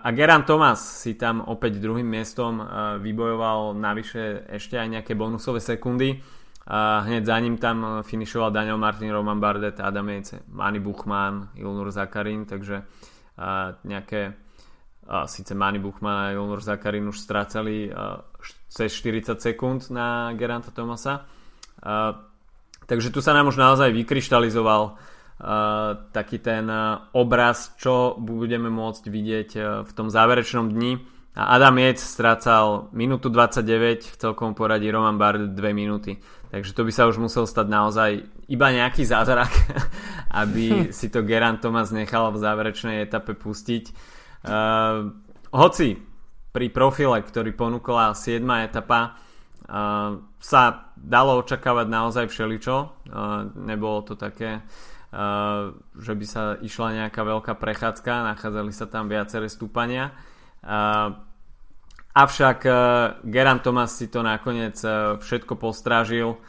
A 0.04 0.10
Geran 0.12 0.44
Thomas 0.44 0.82
si 1.06 1.16
tam 1.16 1.48
opäť 1.48 1.80
druhým 1.80 2.08
miestom 2.08 2.60
vybojoval 3.00 3.78
navyše 3.78 4.44
ešte 4.52 4.76
aj 4.76 5.00
nejaké 5.00 5.14
bonusové 5.16 5.64
sekundy 5.64 6.20
a 6.66 7.00
hneď 7.06 7.26
za 7.26 7.40
ním 7.40 7.58
tam 7.58 8.02
finišoval 8.02 8.52
Daniel 8.52 8.78
Martin, 8.78 9.12
Roman 9.14 9.40
Bardet, 9.40 9.80
Adam 9.80 10.10
Jejce, 10.10 10.42
Mani 10.50 10.80
Buchman, 10.80 11.50
Ilnur 11.56 11.92
Zakarin, 11.92 12.46
takže 12.46 12.82
a, 13.38 13.78
nejaké 13.86 14.34
a, 15.06 15.30
síce 15.30 15.54
Mani 15.54 15.78
Buchman 15.78 16.18
a 16.18 16.32
Ilnur 16.34 16.66
Zakarin 16.66 17.06
už 17.06 17.22
strácali 17.22 17.94
cez 18.66 18.90
40 18.98 19.38
sekúnd 19.38 19.94
na 19.94 20.34
Geranta 20.34 20.74
Tomasa. 20.74 21.30
A, 21.86 22.18
takže 22.90 23.14
tu 23.14 23.22
sa 23.22 23.38
nám 23.38 23.54
už 23.54 23.62
naozaj 23.62 23.94
vykryštalizoval 23.94 24.82
a, 24.90 24.96
taký 26.10 26.42
ten 26.42 26.66
obraz, 27.14 27.78
čo 27.78 28.18
budeme 28.18 28.74
môcť 28.74 29.04
vidieť 29.06 29.50
v 29.86 29.92
tom 29.94 30.10
záverečnom 30.10 30.74
dni. 30.74 31.14
A 31.36 31.60
Adam 31.60 31.76
Jec 31.84 32.00
strácal 32.00 32.88
minútu 32.96 33.28
29, 33.28 34.08
v 34.08 34.16
celkom 34.16 34.56
poradí 34.56 34.88
Roman 34.88 35.20
Bardet 35.20 35.52
2 35.52 35.76
minúty. 35.76 36.16
Takže 36.56 36.72
to 36.72 36.88
by 36.88 36.92
sa 36.96 37.12
už 37.12 37.20
musel 37.20 37.44
stať 37.44 37.68
naozaj 37.68 38.24
iba 38.48 38.72
nejaký 38.72 39.04
zázrak, 39.04 39.52
aby 40.42 40.88
si 40.96 41.12
to 41.12 41.28
Geran 41.28 41.60
Thomas 41.60 41.92
nechal 41.92 42.32
v 42.32 42.40
záverečnej 42.40 43.04
etape 43.04 43.36
pustiť. 43.36 43.92
Uh, 44.48 45.12
hoci 45.52 46.00
pri 46.56 46.72
profile, 46.72 47.20
ktorý 47.20 47.52
ponúkla 47.52 48.16
7. 48.16 48.40
etapa, 48.64 49.20
uh, 49.68 50.16
sa 50.40 50.96
dalo 50.96 51.44
očakávať 51.44 51.92
naozaj 51.92 52.32
všeličo. 52.32 52.76
Uh, 53.12 53.52
nebolo 53.60 54.08
to 54.08 54.16
také, 54.16 54.64
uh, 55.12 55.76
že 56.00 56.16
by 56.16 56.24
sa 56.24 56.56
išla 56.64 57.04
nejaká 57.04 57.20
veľká 57.20 57.52
prechádzka, 57.60 58.32
nachádzali 58.32 58.72
sa 58.72 58.88
tam 58.88 59.12
viaceré 59.12 59.52
stúpania. 59.52 60.16
Uh, 60.64 61.20
Avšak 62.16 62.60
uh, 62.64 62.76
Geran 63.28 63.60
Thomas 63.60 64.00
si 64.00 64.08
to 64.08 64.24
nakoniec 64.24 64.80
uh, 64.88 65.20
všetko 65.20 65.60
postrážil. 65.60 66.40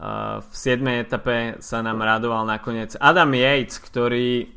Uh, 0.00 0.40
v 0.40 0.54
7. 0.56 0.80
etape 1.04 1.60
sa 1.60 1.84
nám 1.84 2.00
radoval 2.00 2.48
nakoniec 2.48 2.96
Adam 2.96 3.28
Yates, 3.36 3.76
ktorý 3.84 4.48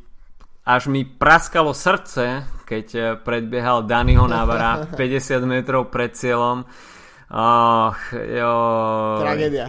až 0.64 0.88
mi 0.88 1.04
praskalo 1.04 1.76
srdce, 1.76 2.48
keď 2.64 3.20
predbiehal 3.28 3.84
Daniho 3.84 4.24
Navara 4.24 4.88
50 4.96 5.44
metrov 5.52 5.92
pred 5.92 6.16
cieľom. 6.16 6.64
Och, 7.34 8.00
jo, 8.16 8.56
Tragédia. 9.20 9.68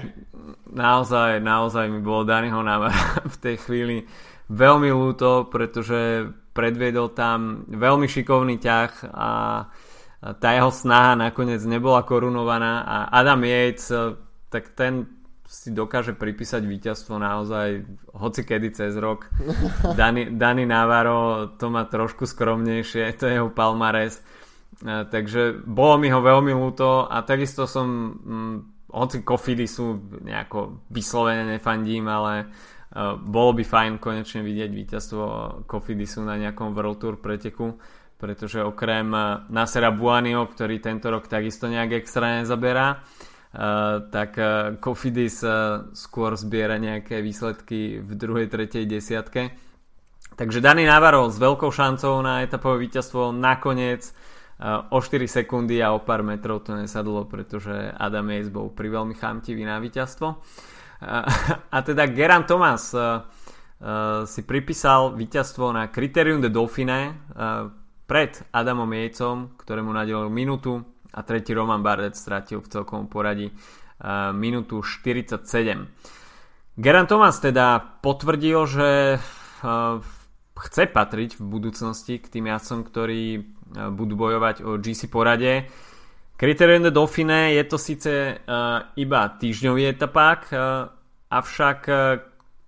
Naozaj, 0.74 1.42
naozaj 1.42 1.90
mi 1.90 1.98
bolo 1.98 2.22
Daniho 2.22 2.62
Navara 2.62 3.18
v 3.34 3.36
tej 3.42 3.56
chvíli 3.66 4.06
veľmi 4.52 4.94
ľúto, 4.94 5.50
pretože 5.50 6.30
predviedol 6.54 7.10
tam 7.16 7.66
veľmi 7.66 8.06
šikovný 8.06 8.62
ťah 8.62 8.92
a 9.10 9.28
tá 10.32 10.56
jeho 10.56 10.72
snaha 10.72 11.12
nakoniec 11.20 11.60
nebola 11.68 12.00
korunovaná 12.00 12.80
a 12.80 12.96
Adam 13.12 13.44
Yates, 13.44 13.92
eh, 13.92 14.16
tak 14.48 14.72
ten 14.72 15.04
si 15.44 15.68
dokáže 15.70 16.16
pripísať 16.16 16.64
víťazstvo 16.64 17.20
naozaj 17.20 17.84
hoci 18.16 18.42
kedy 18.48 18.72
cez 18.72 18.96
rok. 18.96 19.28
Dani, 20.00 20.32
Dani 20.32 20.64
Navarro 20.64 21.52
to 21.60 21.68
má 21.68 21.84
trošku 21.84 22.24
skromnejšie, 22.24 23.12
to 23.20 23.28
je 23.28 23.36
jeho 23.36 23.52
palmares. 23.52 24.24
Eh, 24.80 25.04
takže 25.04 25.60
bolo 25.68 26.00
mi 26.00 26.08
ho 26.08 26.24
veľmi 26.24 26.56
ľúto 26.56 27.04
a 27.04 27.20
takisto 27.20 27.68
som, 27.68 27.86
hm, 28.16 28.56
hoci 28.96 29.20
Kofidy 29.20 29.68
sú 29.68 30.00
nejako 30.24 30.88
vyslovene 30.88 31.58
nefandím, 31.58 32.06
ale 32.06 32.46
uh, 32.46 33.18
bolo 33.18 33.58
by 33.58 33.66
fajn 33.66 33.98
konečne 33.98 34.46
vidieť 34.46 34.70
víťazstvo 34.70 35.22
Kofidy 35.66 36.06
sú 36.06 36.22
na 36.22 36.38
nejakom 36.38 36.70
World 36.70 37.02
Tour 37.02 37.18
preteku 37.18 37.74
pretože 38.24 38.64
okrem 38.64 39.12
eh, 39.12 39.44
Nasera 39.52 39.92
Buanio, 39.92 40.48
ktorý 40.48 40.80
tento 40.80 41.12
rok 41.12 41.28
takisto 41.28 41.68
nejak 41.68 42.00
extra 42.00 42.40
nezaberá, 42.40 43.04
Uh, 43.54 44.10
tak 44.10 44.34
uh, 44.34 44.74
Kofidis 44.82 45.38
skôr 45.94 46.34
zbiera 46.34 46.74
nejaké 46.74 47.22
výsledky 47.22 48.02
v 48.02 48.10
druhej, 48.18 48.50
tretej 48.50 48.82
desiatke. 48.82 49.54
Takže 50.34 50.58
Dani 50.58 50.82
Navarro 50.82 51.30
s 51.30 51.38
veľkou 51.38 51.70
šancou 51.70 52.18
na 52.18 52.42
etapové 52.42 52.90
víťazstvo 52.90 53.30
nakoniec 53.30 54.10
o 54.90 54.98
4 54.98 55.30
sekundy 55.30 55.78
a 55.78 55.94
o 55.94 56.02
pár 56.02 56.26
metrov 56.26 56.66
to 56.66 56.74
nesadlo, 56.74 57.30
pretože 57.30 57.94
Adam 57.94 58.26
Yates 58.34 58.50
bol 58.50 58.74
pri 58.74 58.90
veľmi 58.90 59.14
chamtivý 59.14 59.62
na 59.62 59.78
víťazstvo. 59.78 60.28
A 61.74 61.78
teda 61.82 62.10
Geran 62.10 62.46
Thomas 62.50 62.94
si 64.24 64.40
pripísal 64.46 65.14
víťazstvo 65.14 65.74
na 65.74 65.90
Criterium 65.90 66.40
de 66.40 66.48
Dauphine 66.48 67.28
pred 68.14 68.46
Adamom 68.54 68.94
Jejcom, 68.94 69.58
ktorému 69.58 69.90
nadelil 69.90 70.30
minútu 70.30 70.86
a 71.10 71.26
tretí 71.26 71.50
Roman 71.50 71.82
Bardet 71.82 72.14
stratil 72.14 72.62
v 72.62 72.70
celkom 72.70 73.10
poradí 73.10 73.50
uh, 73.50 74.30
minútu 74.30 74.86
47. 74.86 75.42
Geran 76.78 77.10
Thomas 77.10 77.42
teda 77.42 77.98
potvrdil, 77.98 78.70
že 78.70 79.18
uh, 79.18 79.98
chce 80.54 80.94
patriť 80.94 81.42
v 81.42 81.42
budúcnosti 81.42 82.22
k 82.22 82.30
tým 82.30 82.54
jazdcom, 82.54 82.86
ktorí 82.86 83.22
uh, 83.34 83.90
budú 83.90 84.14
bojovať 84.14 84.62
o 84.62 84.78
GC 84.78 85.10
porade. 85.10 85.66
Criterium 86.38 86.86
de 86.86 86.94
Dauphine 86.94 87.50
je 87.50 87.66
to 87.66 87.82
síce 87.82 88.38
iba 88.94 89.22
týždňový 89.38 89.90
etapák, 89.94 90.50
avšak 91.30 91.78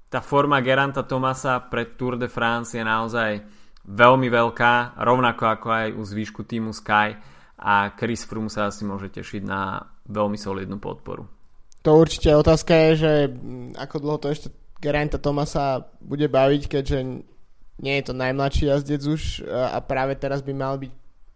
tá 0.06 0.20
forma 0.22 0.62
Geranta 0.62 1.02
Tomasa 1.02 1.58
pred 1.66 1.98
Tour 1.98 2.14
de 2.14 2.30
France 2.30 2.78
je 2.78 2.82
naozaj 2.86 3.55
veľmi 3.86 4.28
veľká, 4.28 4.98
rovnako 4.98 5.44
ako 5.46 5.66
aj 5.70 5.88
u 5.94 6.02
zvýšku 6.02 6.42
týmu 6.42 6.74
Sky 6.74 7.14
a 7.56 7.94
Chris 7.94 8.26
Froome 8.26 8.50
sa 8.50 8.68
asi 8.68 8.82
môže 8.82 9.08
tešiť 9.14 9.42
na 9.46 9.80
veľmi 10.10 10.36
solidnú 10.36 10.82
podporu. 10.82 11.24
To 11.86 12.02
určite 12.02 12.34
otázka 12.34 12.74
je, 12.74 12.90
že 12.98 13.12
mm, 13.30 13.78
ako 13.78 13.96
dlho 14.02 14.18
to 14.18 14.28
ešte 14.34 14.48
Geraint 14.82 15.14
Tomasa 15.14 15.86
bude 16.02 16.26
baviť, 16.26 16.62
keďže 16.68 16.98
nie 17.80 17.94
je 18.00 18.04
to 18.04 18.14
najmladší 18.16 18.72
jazdec 18.72 19.02
už 19.04 19.44
a 19.48 19.78
práve 19.84 20.16
teraz 20.16 20.40
by 20.40 20.52
mal 20.52 20.80
byť 20.80 20.92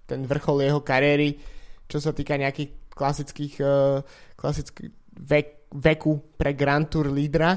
ten 0.08 0.26
vrchol 0.26 0.64
jeho 0.66 0.80
kariéry, 0.82 1.38
čo 1.86 2.02
sa 2.02 2.10
týka 2.10 2.34
nejakých 2.34 2.90
klasických, 2.90 3.54
e, 3.62 4.02
klasických 4.34 4.92
vek, 5.14 5.48
veku 5.70 6.12
pre 6.34 6.56
Grand 6.58 6.88
Tour 6.88 7.12
lídra. 7.12 7.54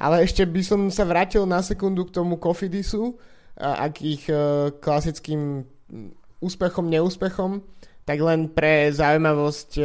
Ale 0.00 0.24
ešte 0.24 0.48
by 0.48 0.62
som 0.64 0.80
sa 0.88 1.04
vrátil 1.04 1.44
na 1.44 1.60
sekundu 1.60 2.08
k 2.08 2.16
tomu 2.16 2.40
Kofidisu, 2.40 3.20
ak 3.58 3.94
ich 4.02 4.24
e, 4.28 4.70
klasickým 4.78 5.64
úspechom, 6.40 6.86
neúspechom, 6.86 7.64
tak 8.04 8.18
len 8.20 8.50
pre 8.50 8.90
zaujímavosť 8.90 9.70
e, 9.78 9.84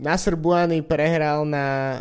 Nasser 0.00 0.34
Buany 0.38 0.82
prehral 0.82 1.44
na 1.44 1.66
e, 1.66 1.98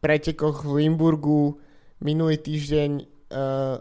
pretekoch 0.00 0.64
v 0.64 0.86
Limburgu 0.86 1.60
minulý 2.00 2.40
týždeň 2.40 3.20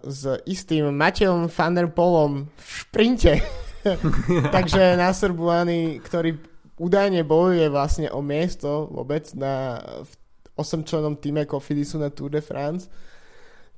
s 0.06 0.30
istým 0.46 0.94
Matejom 0.94 1.50
van 1.50 1.74
der 1.74 1.90
Polom 1.90 2.46
v 2.54 2.70
šprinte. 2.70 3.42
Takže 4.56 4.94
Nasser 4.94 5.34
Buany, 5.34 5.98
ktorý 5.98 6.38
údajne 6.80 7.26
bojuje 7.28 7.66
vlastne 7.68 8.08
o 8.14 8.24
miesto 8.24 8.88
vôbec 8.94 9.26
na, 9.34 9.82
v 10.04 10.12
8 10.60 10.88
členom 10.88 11.20
týme 11.20 11.44
Cofidisu 11.48 12.00
na 12.00 12.12
Tour 12.12 12.32
de 12.32 12.44
France, 12.44 12.88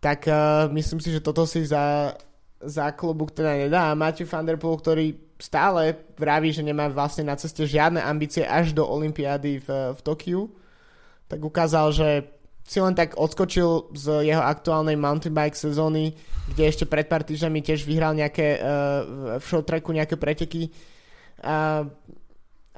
tak 0.02 0.26
uh, 0.30 0.66
myslím 0.74 1.02
si, 1.02 1.14
že 1.14 1.22
toto 1.22 1.46
si 1.46 1.66
za, 1.66 2.14
za 2.64 2.92
klubuk 2.94 3.32
teda 3.32 3.58
nedá. 3.58 3.92
A 3.92 3.98
Matthew 3.98 4.30
van 4.30 4.46
der 4.46 4.58
Poel, 4.58 4.78
ktorý 4.78 5.06
stále 5.42 5.98
vraví, 6.16 6.54
že 6.54 6.62
nemá 6.62 6.86
vlastne 6.94 7.26
na 7.26 7.34
ceste 7.34 7.66
žiadne 7.66 7.98
ambície 7.98 8.46
až 8.46 8.78
do 8.78 8.86
Olympiády 8.86 9.58
v, 9.58 9.68
v 9.98 10.00
Tokiu, 10.06 10.54
tak 11.26 11.42
ukázal, 11.42 11.90
že 11.92 12.10
si 12.62 12.78
len 12.78 12.94
tak 12.94 13.18
odskočil 13.18 13.90
z 13.98 14.32
jeho 14.32 14.44
aktuálnej 14.44 14.94
mountain 14.94 15.34
bike 15.34 15.58
sezóny, 15.58 16.14
kde 16.54 16.64
ešte 16.70 16.86
pred 16.86 17.10
pár 17.10 17.26
týždňami 17.26 17.60
tiež 17.66 17.84
vyhral 17.90 18.14
nejaké 18.14 18.62
uh, 18.62 19.40
v 19.42 19.46
show 19.46 19.66
tracku 19.66 19.90
nejaké 19.92 20.14
preteky 20.14 20.70
a, 21.42 21.90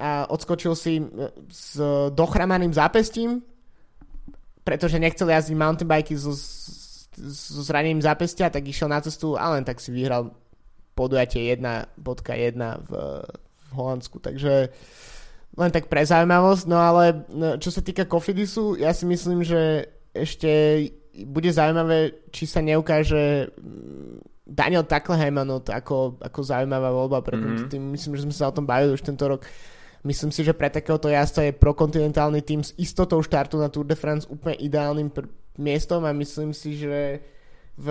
a 0.00 0.10
odskočil 0.32 0.72
si 0.72 1.04
s 1.52 1.76
dochramaným 2.16 2.72
zápestím, 2.72 3.44
pretože 4.64 4.96
nechcel 4.96 5.28
jazdiť 5.28 5.52
mountain 5.52 5.84
bike 5.86 6.16
so, 6.16 6.32
so 7.18 7.62
zranením 7.62 8.02
zápestia, 8.02 8.50
tak 8.50 8.66
išiel 8.66 8.90
na 8.90 9.00
cestu 9.00 9.38
a 9.38 9.54
len 9.54 9.62
tak 9.62 9.78
si 9.78 9.94
vyhral 9.94 10.34
podujatie 10.94 11.54
1.1 11.54 11.94
v, 12.86 12.90
v 13.50 13.70
Holandsku. 13.74 14.22
Takže 14.22 14.70
len 15.54 15.70
tak 15.70 15.86
pre 15.86 16.02
zaujímavosť, 16.02 16.64
no 16.66 16.78
ale 16.78 17.26
no, 17.30 17.58
čo 17.58 17.70
sa 17.70 17.82
týka 17.82 18.06
Kofidisu, 18.06 18.78
ja 18.78 18.90
si 18.90 19.06
myslím, 19.06 19.46
že 19.46 19.86
ešte 20.14 20.50
bude 21.26 21.50
zaujímavé, 21.50 22.26
či 22.34 22.46
sa 22.50 22.58
neukáže 22.58 23.54
mm, 23.54 24.34
Daniel 24.44 24.82
Tacklehemanot 24.82 25.70
ako, 25.70 26.18
ako 26.18 26.40
zaujímavá 26.42 26.90
voľba 26.90 27.22
pre 27.22 27.38
mm-hmm. 27.38 27.70
tým. 27.70 27.82
Myslím, 27.94 28.18
že 28.18 28.24
sme 28.26 28.34
sa 28.34 28.50
o 28.50 28.54
tom 28.54 28.66
bavili 28.66 28.94
už 28.94 29.06
tento 29.06 29.30
rok. 29.30 29.46
Myslím 30.04 30.34
si, 30.34 30.44
že 30.44 30.52
pre 30.52 30.68
takéhoto 30.68 31.08
jazda 31.08 31.48
je 31.48 31.56
prokontinentálny 31.56 32.44
tým 32.44 32.60
s 32.60 32.76
istotou 32.76 33.22
štartu 33.24 33.56
na 33.56 33.72
Tour 33.72 33.88
de 33.88 33.96
France 33.96 34.28
úplne 34.28 34.58
ideálnym 34.60 35.08
pr- 35.08 35.30
miestom 35.58 36.04
a 36.04 36.12
myslím 36.12 36.50
si, 36.54 36.78
že 36.78 37.22
v 37.74 37.88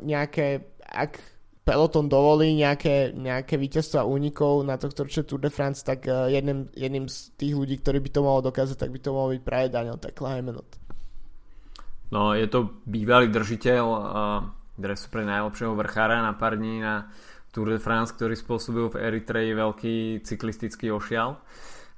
nejaké, 0.00 0.64
ak 0.84 1.20
peloton 1.66 2.06
dovolí 2.06 2.54
nejaké, 2.54 3.10
nejaké 3.10 3.58
víťazstva 3.58 4.06
únikov 4.06 4.62
na 4.62 4.78
tohto 4.78 5.02
ročné 5.02 5.26
Tour 5.26 5.42
de 5.42 5.50
France, 5.50 5.82
tak 5.82 6.06
uh, 6.06 6.30
jedným, 6.30 6.70
jedným 6.72 7.10
z 7.10 7.34
tých 7.34 7.58
ľudí, 7.58 7.82
ktorí 7.82 7.98
by 8.00 8.10
to 8.14 8.20
mohol 8.22 8.40
dokázať, 8.40 8.76
tak 8.78 8.94
by 8.94 9.00
to 9.02 9.10
mohol 9.10 9.34
byť 9.34 9.42
práve 9.42 9.66
Daniel 9.74 9.98
Tekla-Hemenot. 9.98 10.70
No, 12.14 12.38
je 12.38 12.46
to 12.46 12.70
bývalý 12.86 13.26
držiteľ 13.34 13.82
uh, 13.82 13.98
dresu 14.78 15.10
pre 15.10 15.26
najlepšieho 15.26 15.74
vrchára 15.74 16.22
na 16.22 16.38
pár 16.38 16.54
dní 16.54 16.78
na 16.78 17.10
Tour 17.50 17.72
de 17.74 17.82
France, 17.82 18.14
ktorý 18.14 18.38
spôsobil 18.38 18.86
v 18.86 19.00
Eritreji 19.02 19.50
veľký 19.58 19.94
cyklistický 20.22 20.94
ošial. 20.94 21.40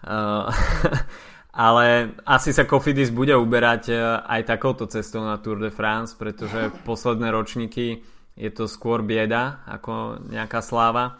Uh, 0.00 0.48
ale 1.59 2.14
asi 2.23 2.55
sa 2.55 2.62
Kofidis 2.62 3.11
bude 3.11 3.35
uberať 3.35 3.90
aj 4.23 4.47
takouto 4.47 4.87
cestou 4.87 5.27
na 5.27 5.42
Tour 5.42 5.59
de 5.59 5.75
France, 5.75 6.14
pretože 6.14 6.71
posledné 6.88 7.35
ročníky 7.35 8.07
je 8.38 8.51
to 8.55 8.71
skôr 8.71 9.03
bieda 9.03 9.66
ako 9.66 10.23
nejaká 10.31 10.62
sláva. 10.62 11.18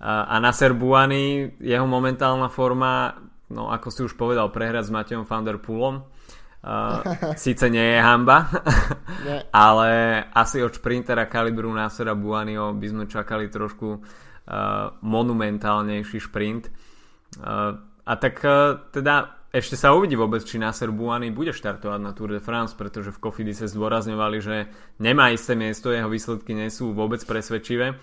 A 0.00 0.40
na 0.40 0.56
Serbuani 0.56 1.56
jeho 1.60 1.84
momentálna 1.84 2.48
forma, 2.48 3.20
no 3.52 3.68
ako 3.68 3.88
si 3.92 4.00
už 4.08 4.16
povedal, 4.16 4.48
prehrať 4.48 4.88
s 4.88 4.94
Matejom 4.94 5.28
van 5.28 5.44
der 5.44 5.60
Poolom. 5.60 6.08
Uh, 6.64 7.04
síce 7.36 7.68
nie 7.68 7.84
je 7.92 8.00
hamba, 8.00 8.48
nie. 9.28 9.36
ale 9.52 10.24
asi 10.32 10.64
od 10.64 10.72
šprintera 10.72 11.28
kalibru 11.28 11.68
Nasera 11.68 12.16
Buanio 12.16 12.72
by 12.72 12.86
sme 12.88 13.04
čakali 13.04 13.52
trošku 13.52 14.00
uh, 14.00 14.00
monumentálnejší 15.04 16.24
šprint. 16.24 16.72
Uh, 17.36 17.76
a 18.08 18.12
tak 18.16 18.40
uh, 18.40 18.80
teda 18.88 19.43
ešte 19.54 19.78
sa 19.78 19.94
uvidí 19.94 20.18
vôbec, 20.18 20.42
či 20.42 20.58
Nasser 20.58 20.90
Buany 20.90 21.30
bude 21.30 21.54
štartovať 21.54 22.00
na 22.02 22.10
Tour 22.10 22.34
de 22.34 22.42
France, 22.42 22.74
pretože 22.74 23.14
v 23.14 23.22
Kofidi 23.22 23.54
sa 23.54 23.70
zdôrazňovali, 23.70 24.38
že 24.42 24.66
nemá 24.98 25.30
isté 25.30 25.54
miesto, 25.54 25.94
jeho 25.94 26.10
výsledky 26.10 26.58
nie 26.58 26.66
sú 26.74 26.90
vôbec 26.90 27.22
presvedčivé. 27.22 27.94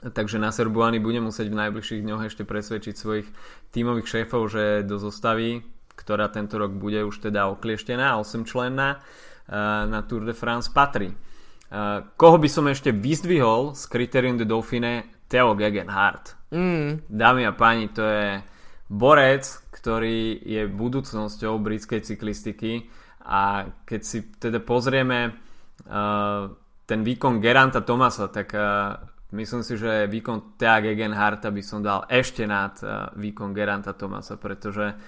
Takže 0.00 0.40
Nasser 0.40 0.72
Buany 0.72 0.96
bude 0.96 1.20
musieť 1.20 1.52
v 1.52 1.60
najbližších 1.60 2.00
dňoch 2.00 2.22
ešte 2.24 2.48
presvedčiť 2.48 2.96
svojich 2.96 3.28
tímových 3.76 4.08
šéfov, 4.08 4.48
že 4.48 4.80
do 4.88 4.96
zostavy, 4.96 5.60
ktorá 5.92 6.32
tento 6.32 6.56
rok 6.56 6.72
bude 6.72 7.04
už 7.04 7.28
teda 7.28 7.52
oklieštená, 7.52 8.16
8 8.16 8.48
členná, 8.48 8.96
eh, 8.96 9.84
na 9.84 10.00
Tour 10.00 10.24
de 10.24 10.32
France 10.32 10.72
patrí. 10.72 11.12
Eh, 11.12 11.76
koho 12.16 12.40
by 12.40 12.48
som 12.48 12.64
ešte 12.72 12.88
vyzdvihol 12.88 13.76
z 13.76 13.82
Criterium 13.84 14.40
de 14.40 14.48
Dauphine? 14.48 15.20
Theo 15.30 15.54
Gegenhardt. 15.54 16.34
Mm. 16.50 17.06
Dámy 17.06 17.46
a 17.46 17.52
páni, 17.54 17.86
to 17.94 18.02
je 18.02 18.42
borec, 18.90 19.46
ktorý 19.70 20.42
je 20.42 20.66
budúcnosťou 20.66 21.62
britskej 21.62 22.02
cyklistiky 22.02 22.90
a 23.22 23.70
keď 23.86 24.00
si 24.02 24.18
teda 24.34 24.58
pozrieme 24.58 25.30
uh, 25.30 26.50
ten 26.90 27.00
výkon 27.06 27.38
Geranta 27.38 27.86
Tomasa, 27.86 28.26
tak 28.26 28.50
uh, 28.50 28.98
myslím 29.30 29.62
si, 29.62 29.78
že 29.78 30.10
výkon 30.10 30.58
Thea 30.58 30.82
Gegenharta 30.82 31.54
by 31.54 31.62
som 31.62 31.86
dal 31.86 32.02
ešte 32.10 32.42
nad 32.50 32.74
uh, 32.82 33.14
výkon 33.14 33.54
Geranta 33.54 33.94
Tomasa, 33.94 34.34
pretože 34.34 34.98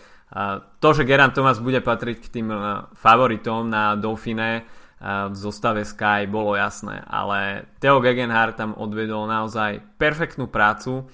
to, 0.81 0.97
že 0.97 1.05
Gerant 1.05 1.37
Thomas 1.37 1.61
bude 1.61 1.85
patriť 1.85 2.25
k 2.25 2.33
tým 2.41 2.49
favoritom 2.97 3.69
na 3.69 4.01
Dauphine 4.01 4.65
v 5.03 5.37
zostave 5.37 5.85
Sky 5.85 6.25
bolo 6.25 6.57
jasné, 6.57 7.05
ale 7.05 7.69
Theo 7.83 8.01
Gegenhardt 8.01 8.57
tam 8.57 8.73
odvedol 8.73 9.29
naozaj 9.29 9.85
perfektnú 10.01 10.49
prácu 10.49 11.05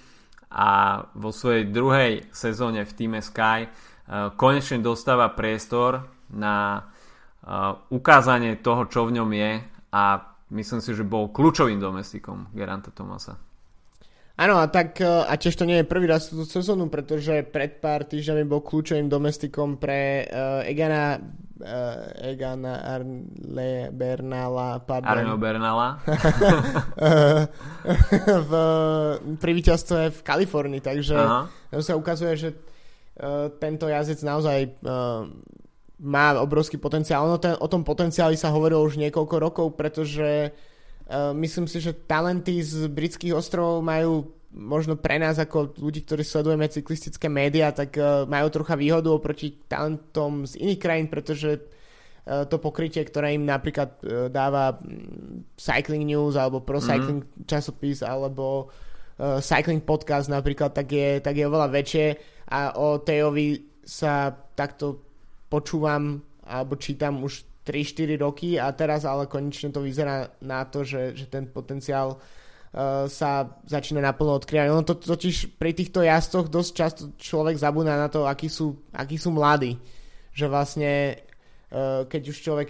a 0.48 1.02
vo 1.12 1.30
svojej 1.32 1.68
druhej 1.68 2.28
sezóne 2.32 2.84
v 2.84 2.92
týme 2.92 3.20
Sky 3.20 3.68
uh, 3.68 4.32
konečne 4.37 4.80
dostáva 4.80 5.32
priestor 5.32 6.08
na 6.32 6.88
uh, 7.44 7.76
ukázanie 7.92 8.61
toho, 8.61 8.88
čo 8.88 9.08
v 9.08 9.20
ňom 9.20 9.30
je 9.32 9.52
a 9.92 10.02
myslím 10.52 10.80
si, 10.80 10.92
že 10.92 11.04
bol 11.04 11.32
kľúčovým 11.32 11.80
domestikom 11.80 12.52
Geranta 12.52 12.92
Tomasa. 12.92 13.47
Áno, 14.38 14.62
a 14.62 14.70
tak 14.70 15.03
e, 15.03 15.27
a 15.27 15.35
tiež 15.35 15.59
to 15.59 15.66
nie 15.66 15.83
je 15.83 15.90
prvý 15.90 16.07
raz 16.07 16.31
túto 16.31 16.46
sezónu, 16.46 16.87
pretože 16.87 17.42
pred 17.51 17.83
pár 17.83 18.07
týždňami 18.07 18.46
bol 18.46 18.62
kľúčovým 18.62 19.11
domestikom 19.11 19.83
pre 19.83 20.31
uh, 20.31 20.62
Egana 20.62 21.18
uh, 21.18 22.07
Egana 22.22 22.87
Arle 22.87 23.90
Bernala 23.90 24.79
pardon. 24.87 25.11
Arno 25.11 25.35
Bernala 25.42 25.98
v, 28.46 28.53
pri 29.42 29.53
víťazstve 29.59 30.14
v 30.14 30.20
Kalifornii, 30.22 30.87
takže 30.87 31.18
Aha. 31.18 31.51
sa 31.83 31.98
ukazuje, 31.98 32.38
že 32.38 32.48
uh, 32.55 33.51
tento 33.59 33.90
jazdec 33.90 34.22
naozaj 34.22 34.70
uh, 34.87 35.27
má 35.98 36.38
obrovský 36.38 36.79
potenciál. 36.79 37.27
Ono 37.27 37.42
ten, 37.42 37.59
o 37.59 37.66
tom 37.66 37.83
potenciáli 37.83 38.38
sa 38.38 38.55
hovorilo 38.55 38.87
už 38.87 39.03
niekoľko 39.03 39.37
rokov, 39.42 39.66
pretože 39.74 40.55
Eh, 40.55 40.77
myslím 41.16 41.64
si, 41.64 41.81
že 41.81 41.97
talenty 41.97 42.61
z 42.61 42.85
britských 42.88 43.33
ostrovov 43.33 43.81
majú 43.81 44.29
možno 44.53 44.97
pre 44.97 45.21
nás 45.21 45.37
ako 45.37 45.77
ľudí, 45.77 46.05
ktorí 46.05 46.25
sledujeme 46.25 46.68
cyklistické 46.68 47.29
médiá, 47.29 47.73
tak 47.73 47.97
uh, 48.01 48.25
majú 48.25 48.49
trocha 48.49 48.77
výhodu 48.77 49.12
oproti 49.12 49.61
talentom 49.68 50.49
z 50.49 50.57
iných 50.61 50.81
krajín, 50.81 51.09
pretože 51.12 51.61
uh, 51.61 52.49
to 52.49 52.57
pokrytie, 52.57 53.05
ktoré 53.05 53.37
im 53.37 53.44
napríklad 53.44 54.01
dáva 54.33 54.81
mm, 54.81 55.57
Cycling 55.57 56.09
News 56.09 56.37
alebo 56.37 56.64
Pro 56.64 56.81
mhm. 56.81 56.87
Cycling 56.88 57.21
mm-hmm. 57.25 57.44
časopis 57.44 58.01
alebo 58.01 58.73
Cycling 59.18 59.83
Podcast 59.83 60.31
napríklad, 60.31 60.71
tak 60.71 60.94
je, 60.94 61.18
tak 61.18 61.35
je 61.35 61.42
oveľa 61.42 61.75
väčšie 61.75 62.07
a 62.55 62.79
o 62.79 63.03
Tejovi 63.03 63.83
sa 63.83 64.31
takto 64.31 65.03
počúvam 65.51 66.23
alebo 66.47 66.79
čítam 66.79 67.21
už 67.27 67.44
3-4 67.68 68.16
roky 68.16 68.57
a 68.57 68.72
teraz 68.72 69.04
ale 69.04 69.28
konečne 69.28 69.68
to 69.68 69.85
vyzerá 69.85 70.33
na 70.40 70.64
to, 70.64 70.88
že, 70.88 71.12
že 71.12 71.28
ten 71.28 71.44
potenciál 71.44 72.16
uh, 72.16 73.04
sa 73.04 73.61
začína 73.68 74.00
naplno 74.00 74.40
odkrývať. 74.40 74.72
Ono 74.72 74.88
to 74.88 74.96
totiž 74.96 75.61
pri 75.61 75.76
týchto 75.76 76.00
jazdcoch 76.00 76.48
dosť 76.48 76.70
často 76.72 77.02
človek 77.20 77.61
zabúda 77.61 78.00
na 78.00 78.09
to, 78.09 78.24
akí 78.24 78.48
sú, 78.48 78.81
akí 78.96 79.20
sú 79.20 79.28
mladí. 79.28 79.76
Že 80.33 80.46
vlastne 80.48 81.20
uh, 81.68 82.09
keď 82.09 82.22
už 82.33 82.37
človek 82.40 82.68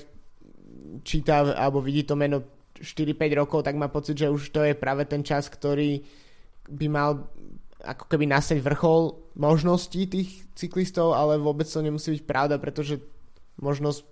číta 1.06 1.54
alebo 1.54 1.78
vidí 1.78 2.02
to 2.02 2.18
meno 2.18 2.42
4-5 2.78 3.14
rokov, 3.38 3.62
tak 3.62 3.78
má 3.78 3.86
pocit, 3.86 4.18
že 4.18 4.30
už 4.30 4.50
to 4.50 4.66
je 4.66 4.74
práve 4.74 5.06
ten 5.06 5.22
čas, 5.22 5.46
ktorý 5.46 6.02
by 6.68 6.86
mal 6.90 7.30
ako 7.82 8.04
keby 8.10 8.26
nasať 8.26 8.58
vrchol 8.58 9.14
možností 9.38 10.10
tých 10.10 10.50
cyklistov, 10.58 11.14
ale 11.14 11.38
vôbec 11.38 11.66
to 11.66 11.78
nemusí 11.78 12.18
byť 12.18 12.22
pravda, 12.26 12.58
pretože 12.58 12.98
možnosť 13.62 14.02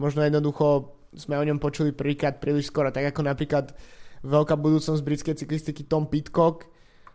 možno 0.00 0.24
jednoducho 0.24 0.96
sme 1.12 1.36
o 1.36 1.44
ňom 1.44 1.60
počuli 1.60 1.92
prvýkrát 1.92 2.40
príliš 2.40 2.72
skoro, 2.72 2.88
tak 2.88 3.12
ako 3.12 3.20
napríklad 3.28 3.76
veľká 4.24 4.56
budúcnosť 4.56 5.04
britskej 5.04 5.34
cyklistiky 5.36 5.84
Tom 5.84 6.08
Pitcock, 6.08 6.64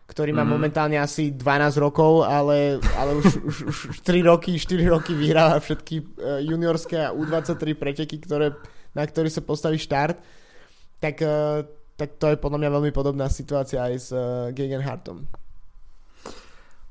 ktorý 0.06 0.30
má 0.30 0.46
mm. 0.46 0.50
momentálne 0.54 0.98
asi 1.02 1.34
12 1.34 1.82
rokov, 1.82 2.22
ale, 2.22 2.78
ale 2.94 3.10
už, 3.18 3.26
už, 3.50 3.76
už 3.90 3.96
3 4.06 4.22
roky, 4.22 4.54
4 4.54 4.94
roky 4.94 5.12
vyhráva 5.18 5.58
všetky 5.58 5.96
e, 5.98 6.04
juniorské 6.46 7.10
a 7.10 7.14
U23 7.14 7.74
preteky, 7.74 8.22
ktoré, 8.22 8.54
na 8.94 9.02
ktorý 9.02 9.26
sa 9.26 9.42
postaví 9.42 9.82
štart. 9.82 10.22
Tak, 11.02 11.16
e, 11.18 11.36
tak 11.98 12.22
to 12.22 12.30
je 12.30 12.38
podľa 12.38 12.58
mňa 12.62 12.70
veľmi 12.70 12.92
podobná 12.94 13.26
situácia 13.32 13.80
aj 13.80 13.94
s 13.96 14.08
uh, 14.12 14.52
Gegenhartom. 14.52 15.24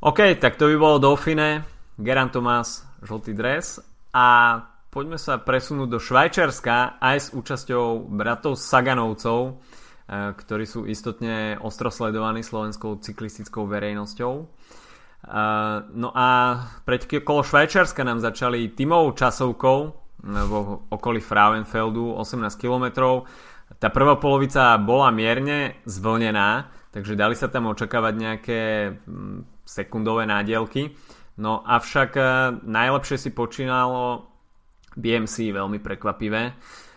OK, 0.01 0.33
tak 0.41 0.57
to 0.57 0.65
by 0.73 0.75
bolo 0.81 0.97
Dauphine. 0.97 1.61
Geran 1.95 2.33
Thomas, 2.33 2.83
žltý 3.05 3.37
dres 3.37 3.79
a 4.11 4.57
poďme 4.95 5.19
sa 5.19 5.35
presunúť 5.35 5.91
do 5.91 5.99
Švajčiarska 5.99 7.03
aj 7.03 7.17
s 7.19 7.27
účasťou 7.35 8.07
bratov 8.15 8.55
Saganovcov, 8.55 9.39
e, 9.43 9.51
ktorí 10.31 10.63
sú 10.63 10.87
istotne 10.87 11.59
ostro 11.59 11.91
slovenskou 11.91 13.03
cyklistickou 13.03 13.67
verejnosťou. 13.67 14.33
E, 14.39 14.45
no 15.91 16.09
a 16.15 16.27
pred 16.87 17.03
kolo 17.27 17.43
Švajčiarska 17.43 18.07
nám 18.07 18.23
začali 18.23 18.71
tímovou 18.71 19.11
časovkou 19.11 19.79
vo 20.23 20.87
okolí 20.87 21.19
Frauenfeldu 21.19 22.15
18 22.15 22.55
km. 22.55 23.19
Tá 23.75 23.91
prvá 23.91 24.15
polovica 24.15 24.79
bola 24.79 25.11
mierne 25.11 25.75
zvlnená, 25.83 26.71
takže 26.95 27.19
dali 27.19 27.35
sa 27.35 27.51
tam 27.51 27.67
očakávať 27.67 28.13
nejaké 28.15 28.61
mm, 29.03 29.67
sekundové 29.67 30.23
nádielky. 30.23 30.95
No 31.35 31.59
avšak 31.67 32.15
e, 32.15 32.23
najlepšie 32.63 33.27
si 33.27 33.29
počínalo 33.35 34.34
BMC, 34.95 35.51
veľmi 35.51 35.79
prekvapivé. 35.79 36.55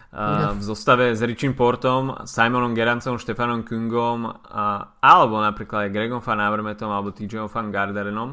Uh, 0.08 0.56
v 0.56 0.62
zostave 0.64 1.12
s 1.12 1.20
Richim 1.20 1.52
Portom, 1.52 2.24
Simonom 2.24 2.72
Gerancom, 2.72 3.20
Stefanom 3.20 3.60
Kungom 3.60 4.24
uh, 4.24 4.96
alebo 5.04 5.36
napríklad 5.36 5.84
aj 5.84 5.92
Gregom 5.92 6.24
Van 6.24 6.40
Avermetom 6.40 6.88
alebo 6.88 7.12
TJom 7.12 7.44
Van 7.52 7.68
Garderenom. 7.68 8.32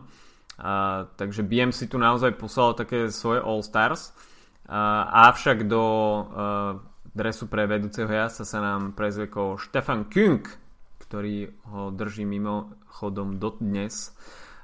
Uh, 0.55 1.03
takže 1.19 1.43
BMC 1.43 1.91
tu 1.91 1.99
naozaj 1.99 2.39
poslalo 2.39 2.79
také 2.79 3.11
svoje 3.11 3.43
All-Stars. 3.43 4.15
Uh, 4.65 5.27
avšak 5.29 5.67
do 5.67 5.83
uh, 5.83 6.23
dresu 7.11 7.51
pre 7.51 7.67
vedúceho 7.67 8.07
jazdca 8.07 8.47
sa 8.47 8.59
nám 8.63 8.95
prezvekol 8.95 9.59
Štefan 9.59 10.07
Kung, 10.07 10.47
ktorý 11.03 11.51
ho 11.75 11.91
drží 11.91 12.23
mimo 12.23 12.71
chodom 12.87 13.35
dodnes. 13.35 14.15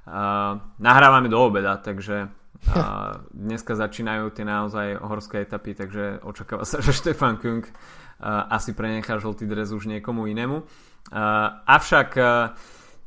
Uh, 0.07 0.63
nahrávame 0.79 1.27
do 1.27 1.43
obeda, 1.43 1.75
takže 1.75 2.31
uh, 2.69 3.23
dneska 3.33 3.73
začínajú 3.73 4.29
tie 4.35 4.45
naozaj 4.45 5.01
horské 5.01 5.47
etapy, 5.47 5.73
takže 5.73 6.21
očakáva 6.21 6.67
sa, 6.67 6.77
že 6.85 6.93
Štefan 6.93 7.41
Kung 7.41 7.65
uh, 7.65 7.71
asi 8.51 8.77
prenechá 8.77 9.17
žltý 9.17 9.49
dres 9.49 9.73
už 9.73 9.89
niekomu 9.89 10.29
inému. 10.29 10.61
Uh, 10.61 10.65
avšak 11.65 12.09
uh, 12.17 12.53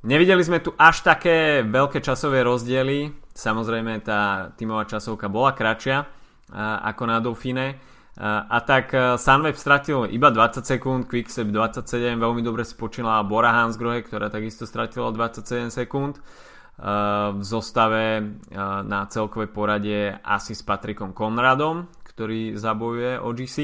nevideli 0.03 0.43
sme 0.43 0.59
tu 0.59 0.75
až 0.75 1.07
také 1.07 1.63
veľké 1.63 2.03
časové 2.03 2.43
rozdiely. 2.43 3.15
Samozrejme 3.35 4.03
tá 4.03 4.51
tímová 4.55 4.87
časovka 4.87 5.27
bola 5.27 5.55
kratšia 5.55 6.07
ako 6.55 7.03
na 7.09 7.19
Dauphine 7.19 7.83
a 8.23 8.61
tak 8.63 8.95
e, 8.95 9.19
Sunweb 9.19 9.59
stratil 9.59 10.07
iba 10.07 10.31
20 10.31 10.63
sekúnd, 10.63 11.11
Quickstep 11.11 11.51
27, 11.51 12.15
veľmi 12.15 12.47
dobre 12.47 12.63
spočila 12.63 13.19
Bora 13.27 13.51
Hansgrohe, 13.51 14.07
ktorá 14.07 14.31
takisto 14.31 14.71
stratila 14.71 15.11
27 15.11 15.75
sekúnd. 15.75 16.23
V 16.75 17.43
zostave 17.47 18.19
e, 18.19 18.23
na 18.83 19.07
celkovej 19.07 19.47
porade 19.55 20.19
asi 20.27 20.59
s 20.59 20.67
Patrikom 20.67 21.15
Konradom, 21.15 21.87
ktorý 22.03 22.59
zabojuje 22.59 23.23
OGC. 23.23 23.57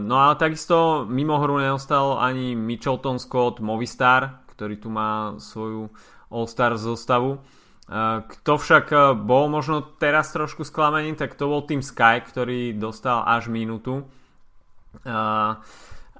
No 0.00 0.16
ale 0.16 0.40
takisto 0.40 1.04
mimo 1.04 1.36
hru 1.36 1.60
neostal 1.60 2.16
ani 2.16 2.56
Mitchelton 2.56 3.20
Scott 3.20 3.60
Movistar, 3.60 4.48
ktorý 4.56 4.80
tu 4.80 4.88
má 4.88 5.36
svoju 5.36 5.92
All-Star 6.32 6.80
zostavu. 6.80 7.44
Kto 8.24 8.52
však 8.56 9.16
bol 9.28 9.52
možno 9.52 9.84
teraz 10.00 10.32
trošku 10.32 10.64
sklamený, 10.64 11.20
tak 11.20 11.36
to 11.36 11.52
bol 11.52 11.68
Team 11.68 11.84
Sky, 11.84 12.24
ktorý 12.24 12.80
dostal 12.80 13.28
až 13.28 13.52
minútu. 13.52 14.08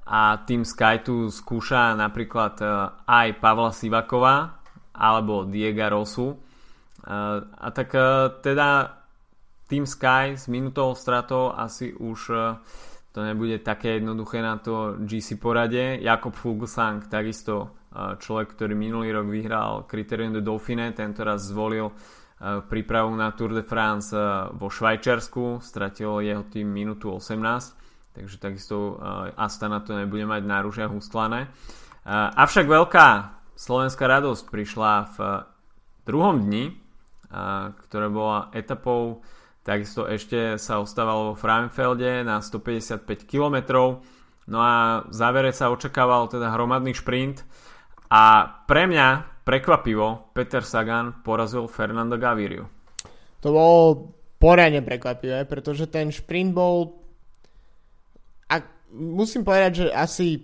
A 0.05 0.21
Team 0.45 0.61
Sky 0.61 1.01
tu 1.01 1.33
skúša 1.33 1.97
napríklad 1.97 2.61
aj 3.09 3.27
Pavla 3.41 3.73
Sivakova 3.73 4.58
alebo 4.99 5.47
Diego 5.47 5.87
Rosu. 5.87 6.35
A 7.55 7.67
tak 7.71 7.95
e, 7.95 8.03
teda 8.43 8.99
Team 9.71 9.87
Sky 9.87 10.35
s 10.35 10.51
minutovou 10.51 10.93
stratou 10.99 11.55
asi 11.55 11.95
už 11.95 12.19
to 13.09 13.19
nebude 13.25 13.63
také 13.65 13.97
jednoduché 13.97 14.41
na 14.41 14.57
to 14.57 14.99
GC 15.01 15.39
porade. 15.41 15.97
Jakob 16.01 16.35
Fuglsang 16.35 17.09
takisto 17.09 17.73
človek, 17.93 18.53
ktorý 18.53 18.77
minulý 18.77 19.09
rok 19.13 19.27
vyhral 19.29 19.71
Criterium 19.89 20.33
de 20.33 20.45
Dauphine, 20.45 20.93
tento 20.93 21.25
raz 21.25 21.49
zvolil 21.49 21.89
prípravu 22.69 23.11
na 23.17 23.33
Tour 23.33 23.57
de 23.57 23.65
France 23.65 24.13
vo 24.55 24.69
Švajčiarsku, 24.69 25.59
stratil 25.59 26.21
jeho 26.21 26.45
tým 26.47 26.69
minútu 26.69 27.11
18, 27.11 28.15
takže 28.15 28.35
takisto 28.37 29.01
Astana 29.35 29.81
to 29.81 29.97
nebude 29.97 30.23
mať 30.23 30.41
na 30.45 30.61
rúžiach 30.61 30.93
ustlané. 30.93 31.49
Avšak 32.07 32.65
veľká 32.69 33.38
slovenská 33.59 34.07
radosť 34.07 34.47
prišla 34.47 34.91
v 35.11 35.17
druhom 36.07 36.47
dni, 36.47 36.79
ktorá 37.83 38.07
bola 38.07 38.47
etapou 38.55 39.19
takisto 39.67 40.07
ešte 40.07 40.55
sa 40.55 40.79
ostávalo 40.79 41.35
vo 41.35 41.35
Frauenfelde 41.35 42.23
na 42.23 42.39
155 42.39 43.03
km. 43.27 43.57
No 44.47 44.63
a 44.63 45.03
v 45.05 45.13
závere 45.13 45.51
sa 45.51 45.69
očakával 45.69 46.31
teda 46.31 46.55
hromadný 46.55 46.95
šprint, 46.95 47.43
a 48.09 48.41
pre 48.65 48.89
mňa 48.89 49.37
prekvapivo 49.45 50.33
Peter 50.33 50.65
Sagan 50.65 51.21
porazil 51.21 51.69
Fernando 51.69 52.17
Gaviriu. 52.17 52.65
To 53.45 53.53
bolo 53.53 54.09
poriadne 54.41 54.81
prekvapivé, 54.81 55.45
pretože 55.45 55.85
ten 55.85 56.09
šprint 56.09 56.49
bol 56.49 56.97
a 58.49 58.65
musím 58.89 59.45
povedať, 59.45 59.71
že 59.85 59.85
asi 59.93 60.41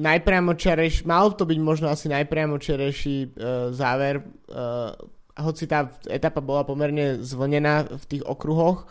najpriamočiarejší, 0.00 1.04
mal 1.04 1.36
to 1.36 1.44
byť 1.44 1.58
možno 1.60 1.92
asi 1.92 2.08
najpriamočiarejší 2.08 3.16
uh, 3.16 3.68
záver, 3.76 4.24
uh, 4.48 4.96
hoci 5.36 5.68
tá 5.68 5.92
etapa 6.08 6.40
bola 6.40 6.64
pomerne 6.64 7.20
zvlnená 7.20 7.92
v 8.00 8.04
tých 8.08 8.24
okruhoch. 8.24 8.88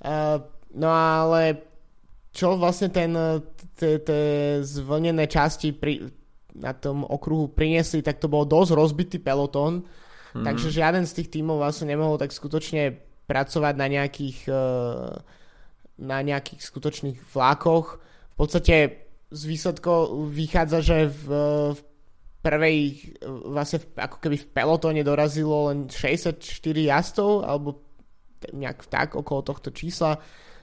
Uh, 0.00 0.40
no 0.72 0.88
ale 0.88 1.66
čo 2.30 2.54
vlastne 2.54 2.94
ten, 2.94 3.10
tie 3.74 3.98
zvlnené 4.62 5.26
časti 5.26 5.74
pri, 5.74 6.14
na 6.54 6.70
tom 6.78 7.02
okruhu 7.02 7.50
priniesli, 7.50 8.06
tak 8.06 8.22
to 8.22 8.30
bol 8.30 8.46
dosť 8.46 8.70
rozbitý 8.78 9.18
peloton, 9.18 9.82
mm. 10.38 10.46
takže 10.46 10.70
žiaden 10.70 11.10
z 11.10 11.22
tých 11.22 11.28
tímov 11.34 11.58
vlastne 11.58 11.90
nemohol 11.90 12.22
tak 12.22 12.30
skutočne 12.30 13.02
pracovať 13.26 13.74
na 13.74 13.86
nejakých 13.90 14.38
uh, 14.46 15.14
na 16.00 16.18
nejakých 16.24 16.64
skutočných 16.64 17.18
vlákoch. 17.28 18.00
V 18.00 18.36
podstate 18.40 19.09
z 19.30 19.42
výsledkov 19.46 20.26
vychádza, 20.26 20.78
že 20.82 20.98
v, 21.06 21.24
v 21.74 21.80
prvej 22.42 22.78
vlastne 23.46 23.78
v, 23.78 23.86
ako 23.94 24.16
keby 24.18 24.36
v 24.42 24.50
pelotóne 24.50 25.02
dorazilo 25.06 25.70
len 25.70 25.86
64 25.86 26.42
jazdov 26.74 27.46
alebo 27.46 27.84
nejak 28.50 28.88
tak 28.90 29.14
okolo 29.14 29.46
tohto 29.46 29.70
čísla. 29.70 30.18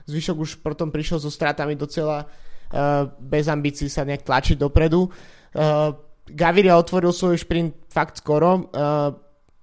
Zvyšok 0.09 0.37
už 0.39 0.51
potom 0.65 0.91
prišiel 0.91 1.21
so 1.21 1.31
stratami 1.31 1.77
docela 1.77 2.25
uh, 2.25 3.07
bez 3.21 3.47
ambícií 3.47 3.87
sa 3.87 4.03
nejak 4.03 4.25
tlačiť 4.25 4.57
dopredu. 4.57 5.07
Uh, 5.07 5.93
Gaviria 6.27 6.75
otvoril 6.75 7.15
svoj 7.15 7.39
šprint 7.39 7.87
fakt 7.87 8.19
skoro, 8.19 8.67
uh, 8.67 9.13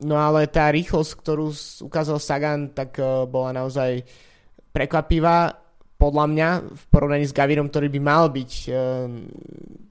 no 0.01 0.17
ale 0.17 0.49
tá 0.49 0.73
rýchlosť, 0.73 1.13
ktorú 1.21 1.53
ukázal 1.85 2.17
Sagan, 2.23 2.73
tak 2.73 2.97
bola 3.29 3.53
naozaj 3.53 4.01
prekvapivá 4.73 5.64
podľa 6.05 6.27
mňa 6.29 6.49
v 6.69 6.85
porovnaní 6.93 7.25
s 7.25 7.33
Gavirom, 7.33 7.73
ktorý 7.73 7.89
by 7.89 8.01
mal 8.05 8.29
byť 8.29 8.53
uh, 8.69 8.77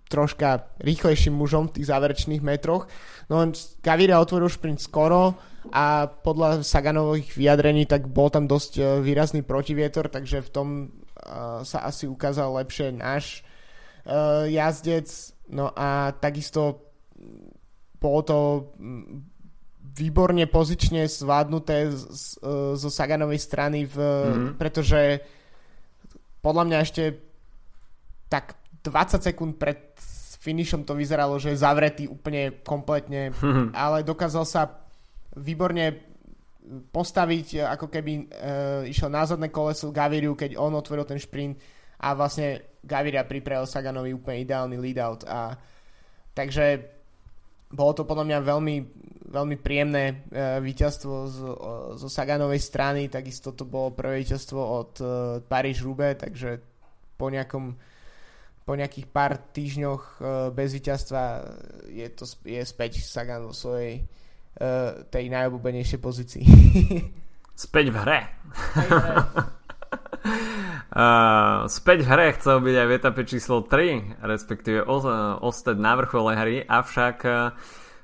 troška 0.06 0.78
rýchlejším 0.78 1.34
mužom 1.34 1.74
v 1.74 1.82
tých 1.82 1.90
záverečných 1.90 2.46
metroch. 2.46 2.86
No 3.34 3.42
len 3.42 3.58
Gaviria 3.82 4.22
otvoril 4.22 4.54
šprint 4.54 4.78
skoro 4.78 5.34
a 5.74 6.06
podľa 6.06 6.62
Saganových 6.62 7.34
vyjadrení 7.34 7.90
tak 7.90 8.06
bol 8.06 8.30
tam 8.30 8.46
dosť 8.46 8.72
uh, 8.78 8.86
výrazný 9.02 9.42
protivietor, 9.42 10.14
takže 10.14 10.46
v 10.46 10.50
tom 10.54 10.68
uh, 10.86 11.66
sa 11.66 11.90
asi 11.90 12.06
ukázal 12.06 12.62
lepšie 12.62 12.94
náš 12.94 13.42
uh, 14.06 14.46
jazdec 14.46 15.34
No 15.52 15.76
a 15.76 16.16
takisto 16.16 16.90
bolo 18.00 18.20
to 18.24 18.38
výborne 19.94 20.44
pozične 20.48 21.06
zvládnuté 21.06 21.92
z, 21.92 22.00
z, 22.10 22.26
zo 22.80 22.90
Saganovej 22.90 23.40
strany, 23.40 23.86
v, 23.86 23.96
mm-hmm. 24.00 24.54
pretože 24.56 25.20
podľa 26.44 26.64
mňa 26.68 26.78
ešte 26.84 27.04
tak 28.28 28.60
20 28.84 29.24
sekúnd 29.24 29.56
pred 29.56 29.96
finišom 30.44 30.84
to 30.84 30.92
vyzeralo, 30.92 31.40
že 31.40 31.56
je 31.56 31.64
zavretý 31.64 32.04
úplne 32.12 32.60
kompletne, 32.68 33.32
mm-hmm. 33.32 33.72
ale 33.72 34.04
dokázal 34.04 34.44
sa 34.44 34.68
výborne 35.40 36.04
postaviť, 36.92 37.64
ako 37.64 37.88
keby 37.88 38.12
e, 38.12 38.24
išiel 38.92 39.08
na 39.08 39.24
zadné 39.24 39.48
koleso 39.48 39.92
Gaviriu, 39.96 40.36
keď 40.36 40.60
on 40.60 40.76
otvoril 40.76 41.08
ten 41.08 41.20
šprint 41.20 41.56
a 42.04 42.12
vlastne 42.12 42.76
Gaviria 42.84 43.24
pripravil 43.24 43.64
Saganovi 43.64 44.12
úplne 44.12 44.44
ideálny 44.44 44.76
lead-out 44.76 45.24
a 45.24 45.56
takže 46.36 46.84
bolo 47.72 47.92
to 47.96 48.04
podľa 48.04 48.28
mňa 48.28 48.40
veľmi, 48.44 48.76
veľmi 49.34 49.58
príjemné 49.58 50.30
e, 50.30 50.62
víťazstvo 50.62 51.14
zo, 51.26 51.52
zo 51.98 52.08
Saganovej 52.08 52.62
strany, 52.62 53.10
takisto 53.10 53.58
to 53.58 53.66
bolo 53.66 53.90
prvé 53.90 54.22
víťazstvo 54.22 54.62
od 54.62 54.92
e, 55.02 55.06
Paríž-Roubaix, 55.42 56.22
takže 56.22 56.62
po 57.18 57.34
nejakom 57.34 57.74
po 58.64 58.80
nejakých 58.80 59.12
pár 59.12 59.36
týždňoch 59.52 60.04
e, 60.06 60.16
bez 60.56 60.70
víťazstva 60.78 61.22
je, 61.90 62.08
to, 62.14 62.24
je 62.46 62.62
späť 62.64 63.02
Sagan 63.02 63.50
vo 63.50 63.56
svojej 63.58 64.06
tej 65.10 65.34
najobľúbenejšej 65.34 65.98
pozícii. 65.98 66.46
Späť 67.66 67.90
v 67.90 67.98
hre. 68.06 68.22
Uh, 70.94 71.66
späť 71.68 72.06
v 72.06 72.10
hre 72.14 72.28
chcel 72.38 72.62
byť 72.62 72.76
aj 72.78 72.88
v 72.88 72.96
etape 72.96 73.22
číslo 73.26 73.66
3, 73.66 74.22
respektíve 74.22 74.86
ostať 75.42 75.76
na 75.82 75.98
vrchole 75.98 76.38
hry, 76.38 76.62
avšak 76.62 77.18
uh, 77.26 77.50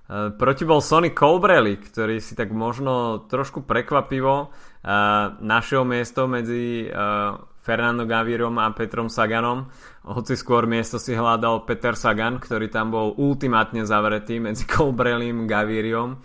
proti 0.09 0.65
bol 0.65 0.81
Sonny 0.81 1.13
Colbrelli, 1.13 1.77
ktorý 1.77 2.17
si 2.17 2.33
tak 2.33 2.49
možno 2.49 3.29
trošku 3.29 3.61
prekvapivo 3.61 4.49
uh, 4.49 4.89
našiel 5.37 5.85
miesto 5.85 6.25
medzi 6.25 6.89
uh, 6.89 7.37
Fernando 7.61 8.09
Gavirom 8.09 8.57
a 8.57 8.73
Petrom 8.73 9.13
Saganom. 9.13 9.69
Hoci 10.09 10.33
skôr 10.33 10.65
miesto 10.65 10.97
si 10.97 11.13
hľadal 11.13 11.69
Peter 11.69 11.93
Sagan, 11.93 12.41
ktorý 12.41 12.73
tam 12.73 12.89
bol 12.89 13.13
ultimátne 13.21 13.85
zavretý 13.85 14.41
medzi 14.41 14.65
Colbrellim 14.73 15.45
a 15.45 15.47
Gaviriom. 15.47 16.17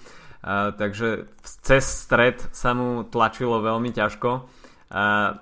Takže 0.76 1.40
cez 1.40 1.84
stred 1.84 2.36
sa 2.52 2.76
mu 2.76 3.04
tlačilo 3.08 3.64
veľmi 3.64 3.92
ťažko. 3.96 4.30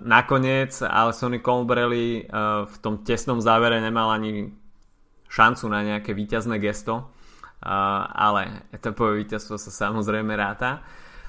Nakoniec 0.02 0.78
ale 0.83 1.11
Sonny 1.11 1.42
Colbrelli 1.42 2.26
v 2.66 2.76
tom 2.78 3.02
tesnom 3.02 3.42
závere 3.42 3.83
nemal 3.83 4.14
ani 4.14 4.55
šancu 5.26 5.66
na 5.66 5.83
nejaké 5.83 6.14
víťazné 6.14 6.62
gesto, 6.62 7.11
ale 7.62 8.66
etapové 8.75 9.22
víťazstvo 9.22 9.55
sa 9.55 9.70
samozrejme 9.70 10.35
ráta. 10.35 10.83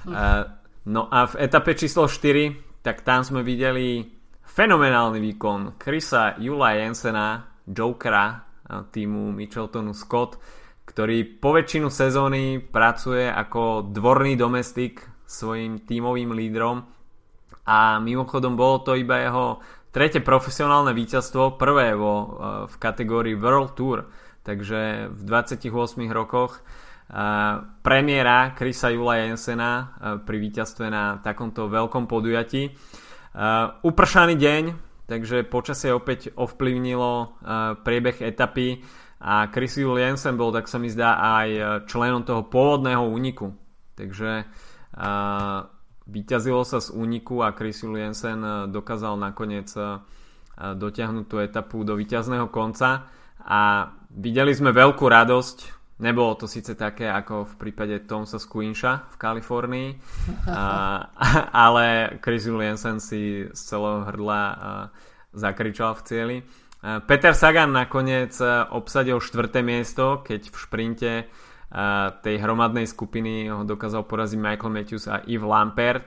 Uh, 0.03 0.43
no 0.89 1.07
a 1.07 1.29
v 1.29 1.45
etape 1.47 1.77
číslo 1.77 2.09
4 2.09 2.81
tak 2.83 3.05
tam 3.07 3.23
sme 3.23 3.45
videli 3.45 4.03
fenomenálny 4.43 5.23
výkon 5.23 5.79
Chrisa 5.79 6.35
Jula 6.41 6.75
Jensena, 6.75 7.47
Jokera 7.63 8.53
týmu 8.91 9.31
Micheltonu 9.31 9.93
Scott, 9.93 10.39
ktorý 10.83 11.39
po 11.39 11.55
väčšinu 11.55 11.87
sezóny 11.87 12.59
pracuje 12.59 13.27
ako 13.27 13.91
dvorný 13.91 14.35
domestik 14.35 15.03
svojim 15.23 15.83
tímovým 15.87 16.35
lídrom. 16.35 16.83
A 17.63 17.97
mimochodom 18.03 18.59
bolo 18.59 18.83
to 18.83 18.91
iba 18.99 19.23
jeho 19.23 19.63
tretie 19.93 20.19
profesionálne 20.19 20.91
víťazstvo, 20.91 21.55
prvé 21.55 21.95
vo, 21.95 22.35
v 22.67 22.75
kategórii 22.75 23.39
World 23.39 23.71
Tour, 23.77 24.03
takže 24.43 25.09
v 25.11 25.21
28 25.23 25.71
rokoch 26.11 26.61
premiéra 27.83 28.55
Krisa 28.55 28.91
Jula 28.91 29.27
Jensena 29.27 29.95
pri 30.23 30.37
víťazstve 30.39 30.87
na 30.87 31.19
takomto 31.19 31.67
veľkom 31.67 32.07
podujatí. 32.07 32.71
Upršaný 33.83 34.35
deň, 34.39 34.63
takže 35.07 35.43
počasie 35.47 35.91
opäť 35.91 36.31
ovplyvnilo 36.35 37.43
priebeh 37.83 38.23
etapy 38.23 38.79
a 39.19 39.51
Chris 39.51 39.75
Jul 39.79 39.99
Jensen 39.99 40.39
bol, 40.39 40.55
tak 40.55 40.71
sa 40.71 40.79
mi 40.79 40.87
zdá, 40.87 41.19
aj 41.19 41.49
členom 41.91 42.23
toho 42.23 42.47
pôvodného 42.47 43.03
úniku. 43.03 43.51
Takže 43.99 44.47
Vyťazilo 46.03 46.67
sa 46.67 46.83
z 46.83 46.91
úniku 46.91 47.47
a 47.47 47.55
Chris 47.55 47.79
Jensen 47.79 48.43
eh, 48.43 48.67
dokázal 48.67 49.15
nakoniec 49.15 49.71
dotiahnuť 50.53 51.25
tú 51.25 51.41
etapu 51.41 51.81
do 51.81 51.97
vyťazného 51.97 52.45
konca 52.53 53.09
a 53.41 53.89
videli 54.13 54.53
sme 54.53 54.71
veľkú 54.71 55.05
radosť 55.05 55.83
Nebolo 56.03 56.33
to 56.35 56.49
síce 56.49 56.73
také 56.73 57.05
ako 57.05 57.47
v 57.47 57.55
prípade 57.55 58.09
Tomsa 58.09 58.41
Squinsha 58.41 59.07
v 59.13 59.15
Kalifornii, 59.15 59.89
a, 60.49 61.05
ale 61.53 62.17
Chris 62.19 62.49
Jensen 62.49 62.97
si 62.97 63.45
z 63.47 63.61
celého 63.61 64.01
hrdla 64.01 64.41
eh, 64.43 64.57
zakričal 65.37 65.93
v 65.95 66.01
cieli. 66.03 66.37
Peter 66.83 67.31
Sagan 67.31 67.71
nakoniec 67.71 68.35
obsadil 68.75 69.23
štvrté 69.23 69.63
miesto, 69.63 70.19
keď 70.19 70.51
v 70.51 70.57
šprinte 70.59 71.11
tej 72.19 72.35
hromadnej 72.43 72.83
skupiny 72.83 73.47
ho 73.47 73.63
dokázal 73.63 74.03
poraziť 74.03 74.35
Michael 74.35 74.75
Matthews 74.75 75.07
a 75.07 75.23
Yves 75.23 75.47
Lampert. 75.47 76.03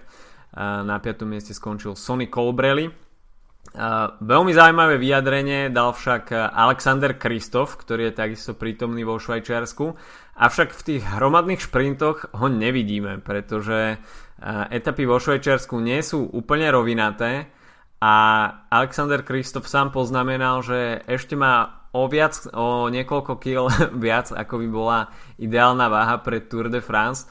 Na 0.61 1.01
5. 1.01 1.25
mieste 1.25 1.57
skončil 1.57 1.97
Sonny 1.97 2.29
Colbrelli. 2.29 2.93
Veľmi 4.25 4.57
zaujímavé 4.57 4.97
vyjadrenie 4.97 5.69
dal 5.69 5.93
však 5.93 6.33
Alexander 6.33 7.13
Kristof, 7.13 7.77
ktorý 7.77 8.09
je 8.09 8.19
takisto 8.19 8.53
prítomný 8.57 9.05
vo 9.05 9.21
Švajčiarsku. 9.21 9.93
Avšak 10.37 10.73
v 10.73 10.83
tých 10.85 11.03
hromadných 11.05 11.61
šprintoch 11.61 12.33
ho 12.33 12.47
nevidíme, 12.49 13.21
pretože 13.21 14.01
etapy 14.73 15.05
vo 15.05 15.21
Švajčiarsku 15.21 15.77
nie 15.81 16.01
sú 16.01 16.25
úplne 16.25 16.73
rovinaté 16.73 17.53
a 18.01 18.15
Alexander 18.69 19.25
Kristof 19.25 19.69
sám 19.69 19.93
poznamenal, 19.93 20.61
že 20.61 21.01
ešte 21.09 21.37
má 21.37 21.85
o, 21.97 22.05
viac, 22.09 22.37
o 22.53 22.93
niekoľko 22.93 23.33
kil 23.41 23.69
viac, 24.05 24.33
ako 24.33 24.61
by 24.61 24.69
bola 24.69 24.99
ideálna 25.41 25.89
váha 25.89 26.21
pre 26.21 26.45
Tour 26.45 26.69
de 26.69 26.85
France. 26.85 27.25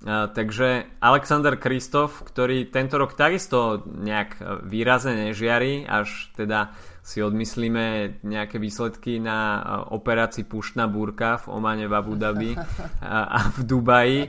Takže 0.00 0.96
Alexander 1.04 1.60
Kristof, 1.60 2.24
ktorý 2.24 2.72
tento 2.72 2.96
rok 2.96 3.20
takisto 3.20 3.84
nejak 3.84 4.40
výrazne 4.64 5.28
nežiari, 5.28 5.84
až 5.84 6.32
teda 6.40 6.72
si 7.04 7.20
odmyslíme 7.20 8.16
nejaké 8.24 8.56
výsledky 8.56 9.20
na 9.20 9.60
operácii 9.92 10.48
Puštná 10.48 10.88
búrka 10.88 11.36
v 11.44 11.52
Omane 11.52 11.84
v 11.84 11.92
Abu 11.92 12.16
Dhabi 12.16 12.56
a 13.04 13.52
v 13.52 13.58
Dubaji 13.60 14.20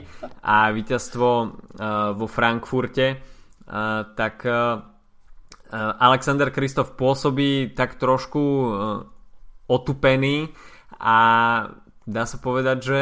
a 0.44 0.68
víťazstvo 0.76 1.28
vo 2.20 2.26
Frankfurte, 2.28 3.24
tak 4.12 4.44
Alexander 5.72 6.52
Kristof 6.52 7.00
pôsobí 7.00 7.72
tak 7.72 7.96
trošku 7.96 8.44
otupený 9.72 10.52
a 11.00 11.16
dá 12.04 12.24
sa 12.28 12.36
povedať, 12.36 12.78
že 12.84 13.00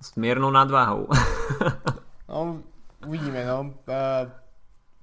s 0.00 0.16
miernou 0.16 0.48
nadváhou. 0.48 1.06
no, 2.28 2.64
uvidíme, 3.04 3.44
no. 3.44 3.76
Uh, 3.84 4.24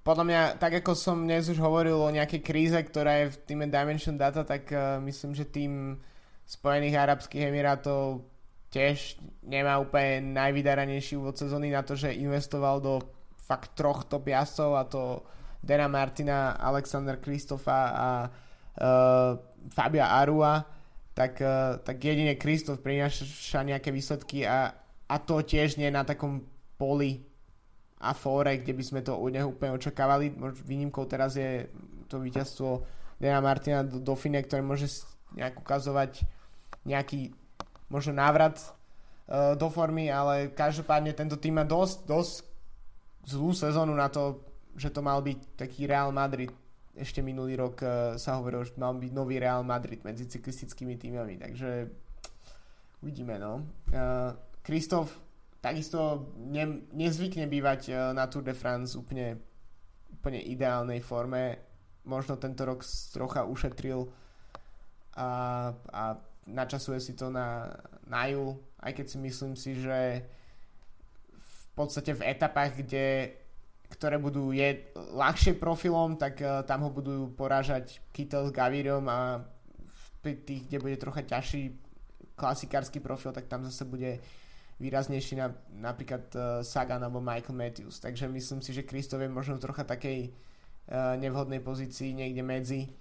podľa 0.02 0.26
mňa, 0.26 0.42
tak 0.58 0.82
ako 0.82 0.98
som 0.98 1.22
dnes 1.22 1.46
už 1.46 1.62
hovoril 1.62 2.02
o 2.02 2.10
nejakej 2.10 2.42
kríze, 2.42 2.80
ktorá 2.80 3.22
je 3.22 3.38
v 3.38 3.40
týme 3.46 3.66
Dimension 3.70 4.18
Data, 4.18 4.42
tak 4.42 4.74
uh, 4.74 4.98
myslím, 5.06 5.38
že 5.38 5.46
tým 5.46 6.02
Spojených 6.48 6.98
Arabských 6.98 7.54
Emirátov 7.54 8.26
tiež 8.74 9.22
nemá 9.46 9.80
úplne 9.80 10.34
najvydaranejší 10.36 11.20
úvod 11.20 11.38
sezóny 11.38 11.72
na 11.72 11.86
to, 11.86 11.96
že 11.96 12.18
investoval 12.18 12.80
do 12.80 13.04
fakt 13.36 13.80
troch 13.80 14.04
top 14.08 14.28
jazdcov 14.28 14.72
a 14.76 14.84
to 14.84 15.24
Dana 15.64 15.88
Martina, 15.88 16.56
Alexander 16.56 17.20
Kristofa 17.20 17.80
a 17.92 18.10
uh, 18.28 19.32
Fabia 19.72 20.12
Arua, 20.20 20.64
tak, 21.12 21.40
uh, 21.44 21.80
tak 21.84 22.00
jedine 22.00 22.40
Kristof 22.40 22.80
prináša 22.80 23.64
nejaké 23.64 23.92
výsledky 23.92 24.48
a, 24.48 24.72
a 25.08 25.16
to 25.24 25.40
tiež 25.40 25.80
nie 25.80 25.88
na 25.88 26.04
takom 26.04 26.44
poli 26.76 27.24
a 27.98 28.14
fóre, 28.14 28.62
kde 28.62 28.74
by 28.78 28.84
sme 28.84 29.02
to 29.02 29.18
od 29.18 29.34
neho 29.34 29.50
úplne 29.50 29.74
očakávali. 29.74 30.30
Výnimkou 30.68 31.10
teraz 31.10 31.34
je 31.34 31.66
to 32.06 32.22
víťazstvo 32.22 32.86
Dana 33.18 33.42
Martina 33.42 33.82
do 33.82 33.98
Dauphine, 33.98 34.46
ktoré 34.46 34.62
môže 34.62 35.04
nejak 35.34 35.58
ukazovať 35.58 36.22
nejaký 36.86 37.34
možno 37.90 38.14
návrat 38.14 38.62
uh, 38.62 39.58
do 39.58 39.68
formy, 39.74 40.14
ale 40.14 40.54
každopádne 40.54 41.18
tento 41.18 41.36
tým 41.36 41.58
má 41.58 41.66
dosť, 41.66 41.98
dosť 42.06 42.34
zlú 43.28 43.52
sezónu 43.52 43.98
na 43.98 44.08
to, 44.08 44.46
že 44.78 44.94
to 44.94 45.02
mal 45.02 45.20
byť 45.20 45.58
taký 45.58 45.90
Real 45.90 46.14
Madrid 46.14 46.54
ešte 46.98 47.22
minulý 47.22 47.58
rok 47.58 47.82
uh, 47.82 47.90
sa 48.22 48.38
hovorilo, 48.38 48.66
že 48.66 48.78
mal 48.78 48.94
byť 48.94 49.12
nový 49.12 49.42
Real 49.42 49.66
Madrid 49.66 50.06
medzi 50.06 50.30
cyklistickými 50.30 50.98
týmami, 50.98 51.42
takže 51.42 51.90
uvidíme, 53.02 53.42
no. 53.42 53.66
Kristof 54.68 55.08
uh, 55.08 55.28
takisto 55.62 56.32
ne, 56.38 56.88
nezvykne 56.94 57.50
bývať 57.50 57.82
uh, 57.92 57.96
na 58.14 58.30
Tour 58.30 58.46
de 58.46 58.56
France 58.56 58.96
úplne, 58.96 59.36
úplne 60.14 60.40
ideálnej 60.40 61.02
forme. 61.02 61.60
Možno 62.08 62.40
tento 62.40 62.64
rok 62.64 62.86
trocha 63.12 63.44
ušetril 63.44 64.08
a, 65.20 65.28
a 65.92 66.04
načasuje 66.48 67.04
si 67.04 67.14
to 67.20 67.28
na, 67.28 67.68
na 68.08 68.32
júl, 68.32 68.56
aj 68.80 68.96
keď 68.96 69.06
si 69.12 69.18
myslím 69.20 69.54
si, 69.60 69.76
že 69.76 70.24
v 71.36 71.64
podstate 71.76 72.16
v 72.16 72.26
etapách, 72.32 72.80
kde 72.80 73.36
ktoré 73.88 74.20
budú 74.20 74.52
je 74.52 74.84
ľahšie 74.96 75.56
profilom, 75.56 76.20
tak 76.20 76.44
uh, 76.44 76.64
tam 76.64 76.88
ho 76.88 76.92
budú 76.92 77.32
porážať 77.36 78.04
Kittel 78.12 78.48
s 78.48 78.56
Gavirom 78.56 79.08
a 79.08 79.44
pri 80.20 80.44
tých, 80.44 80.68
kde 80.68 80.78
bude 80.84 80.98
trocha 81.00 81.24
ťažší 81.24 81.76
klasikársky 82.36 83.00
profil, 83.00 83.32
tak 83.32 83.48
tam 83.48 83.64
zase 83.64 83.88
bude 83.88 84.20
výraznejší 84.78 85.36
na, 85.36 85.50
napríklad 85.74 86.24
uh, 86.38 86.42
Sagan 86.62 87.02
alebo 87.02 87.18
Michael 87.18 87.58
Matthews. 87.58 87.98
Takže 88.00 88.30
myslím 88.30 88.62
si, 88.62 88.74
že 88.74 88.86
Kristof 88.86 89.22
je 89.22 89.30
možno 89.30 89.58
trocha 89.58 89.82
takej 89.82 90.30
uh, 90.30 91.18
nevhodnej 91.18 91.60
pozícii 91.60 92.14
niekde 92.14 92.46
medzi 92.46 92.94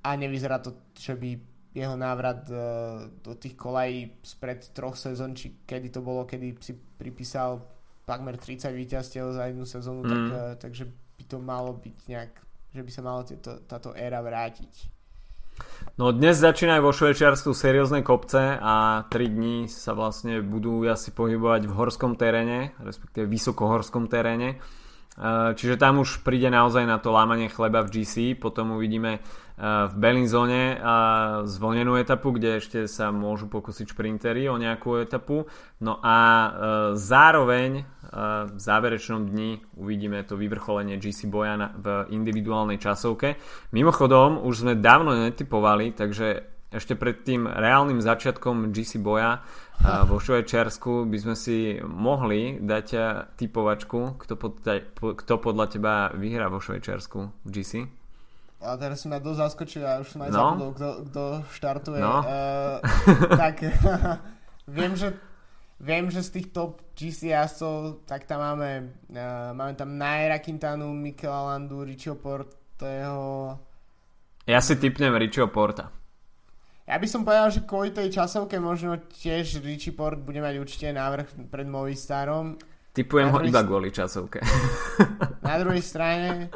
a 0.00 0.16
nevyzerá 0.16 0.58
to, 0.64 0.88
že 0.96 1.12
by 1.12 1.36
jeho 1.76 1.92
návrat 1.92 2.48
uh, 2.48 3.04
do 3.20 3.36
tých 3.36 3.52
kolají 3.52 4.16
spred 4.24 4.72
troch 4.72 4.96
sezón, 4.96 5.36
či 5.36 5.60
kedy 5.68 5.92
to 5.92 6.00
bolo, 6.00 6.24
kedy 6.24 6.56
si 6.56 6.72
pripísal 6.72 7.60
takmer 8.08 8.40
30 8.40 8.72
víťazstiev 8.72 9.36
za 9.36 9.52
jednu 9.52 9.68
sezónu, 9.68 10.00
mm. 10.00 10.08
tak, 10.08 10.22
uh, 10.24 10.36
takže 10.56 10.84
by 11.20 11.24
to 11.28 11.36
malo 11.36 11.76
byť 11.76 11.96
nejak, 12.08 12.32
že 12.72 12.80
by 12.80 12.90
sa 12.90 13.02
malo 13.04 13.20
tieto, 13.28 13.60
táto 13.68 13.92
éra 13.92 14.24
vrátiť. 14.24 14.95
No 15.96 16.12
dnes 16.12 16.36
začínajú 16.36 16.84
vo 16.84 16.92
Švajčiarsku 16.92 17.56
seriózne 17.56 18.04
kopce 18.04 18.60
a 18.60 19.08
3 19.08 19.32
dní 19.32 19.56
sa 19.64 19.96
vlastne 19.96 20.44
budú 20.44 20.84
asi 20.84 21.08
pohybovať 21.08 21.64
v 21.64 21.72
horskom 21.72 22.20
teréne, 22.20 22.76
respektíve 22.84 23.24
vysokohorskom 23.24 24.04
teréne. 24.04 24.60
E, 25.16 25.56
čiže 25.56 25.80
tam 25.80 26.04
už 26.04 26.20
príde 26.20 26.52
naozaj 26.52 26.84
na 26.84 27.00
to 27.00 27.10
lámanie 27.10 27.48
chleba 27.48 27.80
v 27.82 28.00
GC, 28.00 28.36
potom 28.36 28.76
uvidíme 28.76 29.20
v 29.56 29.94
Belinzone 29.96 30.76
zvolnenú 31.48 31.96
etapu, 31.96 32.28
kde 32.36 32.60
ešte 32.60 32.84
sa 32.84 33.08
môžu 33.08 33.48
pokúsiť 33.48 33.88
šprintery 33.88 34.52
o 34.52 34.60
nejakú 34.60 35.00
etapu. 35.00 35.48
No 35.80 35.96
a 36.04 36.16
zároveň 36.92 37.88
v 38.52 38.58
záverečnom 38.60 39.32
dni 39.32 39.64
uvidíme 39.80 40.20
to 40.28 40.36
vyvrcholenie 40.36 41.00
GC 41.00 41.32
boja 41.32 41.72
v 41.72 42.04
individuálnej 42.12 42.76
časovke. 42.76 43.40
Mimochodom, 43.72 44.44
už 44.44 44.68
sme 44.68 44.76
dávno 44.76 45.16
netypovali, 45.16 45.96
takže 45.96 46.52
ešte 46.68 46.92
pred 46.92 47.24
tým 47.24 47.48
reálnym 47.48 48.04
začiatkom 48.04 48.76
GC 48.76 49.00
boja 49.00 49.40
e, 49.80 49.92
vo 50.08 50.16
Švajčiarsku 50.16 51.08
by 51.08 51.18
sme 51.20 51.34
si 51.36 51.76
mohli 51.82 52.60
dať 52.60 52.86
typovačku, 53.36 54.20
kto, 54.20 54.34
pod, 54.38 54.62
kto 54.96 55.34
podľa 55.36 55.66
teba 55.68 55.94
vyhrá 56.16 56.48
vo 56.48 56.60
Švajčiarsku 56.62 57.18
v 57.44 57.50
GC. 57.50 57.72
A 58.56 58.74
teraz 58.80 59.04
som 59.04 59.12
ma 59.12 59.20
dosť 59.20 59.40
zaskočil 59.46 59.84
a 59.84 60.00
už 60.00 60.16
som 60.16 60.24
aj 60.24 60.30
no. 60.32 60.36
zabudol, 60.40 60.70
kto, 60.72 60.88
kto 61.12 61.22
štartuje. 61.52 62.00
No. 62.00 62.24
Uh, 62.24 62.80
tak 63.42 63.60
viem, 64.76 64.96
že 64.96 65.12
viem, 65.76 66.08
že 66.08 66.24
z 66.24 66.40
tých 66.40 66.48
top 66.56 66.80
GC 66.96 67.36
jazdcov, 67.36 68.08
tak 68.08 68.24
tam 68.24 68.40
máme 68.40 68.96
uh, 69.12 69.52
máme 69.52 69.76
tam 69.76 69.92
Naira 70.00 70.40
Quintanu, 70.40 70.88
Michaela 70.96 71.52
Landu, 71.52 71.84
Richie 71.84 72.16
Porteho. 72.16 73.60
Ja 74.48 74.58
si 74.64 74.80
typnem 74.80 75.12
Richie 75.20 75.44
Porta. 75.52 75.92
Ja 76.86 77.02
by 77.02 77.06
som 77.10 77.26
povedal, 77.26 77.50
že 77.50 77.66
kvôli 77.66 77.90
tej 77.90 78.14
časovke 78.14 78.62
možno 78.62 79.02
tiež 79.10 79.58
Richie 79.58 79.90
Port 79.90 80.22
bude 80.22 80.38
mať 80.38 80.62
určite 80.62 80.94
návrh 80.94 81.50
pred 81.50 81.66
Movistarom. 81.66 82.54
Typujem 82.94 83.28
ho 83.34 83.42
iba 83.42 83.66
kvôli 83.66 83.90
časovke. 83.90 84.38
Na 85.46 85.58
druhej 85.58 85.82
strane 85.82 86.48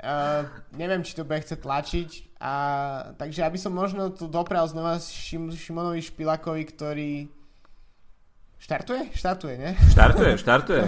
Uh, 0.00 0.48
neviem, 0.80 1.04
či 1.04 1.12
to 1.12 1.28
bude 1.28 1.44
chce 1.44 1.60
tlačiť. 1.60 2.40
A, 2.40 2.54
takže 3.20 3.44
aby 3.44 3.60
som 3.60 3.76
možno 3.76 4.08
tu 4.08 4.32
dopral 4.32 4.64
znova 4.64 4.96
Šim, 4.96 5.52
Šimonovi 5.52 6.00
Špilakovi, 6.00 6.64
ktorý 6.64 7.10
štartuje? 8.56 9.12
Štartuje, 9.12 9.60
ne? 9.60 9.76
Štartuje, 9.92 10.32
štartuje. 10.42 10.82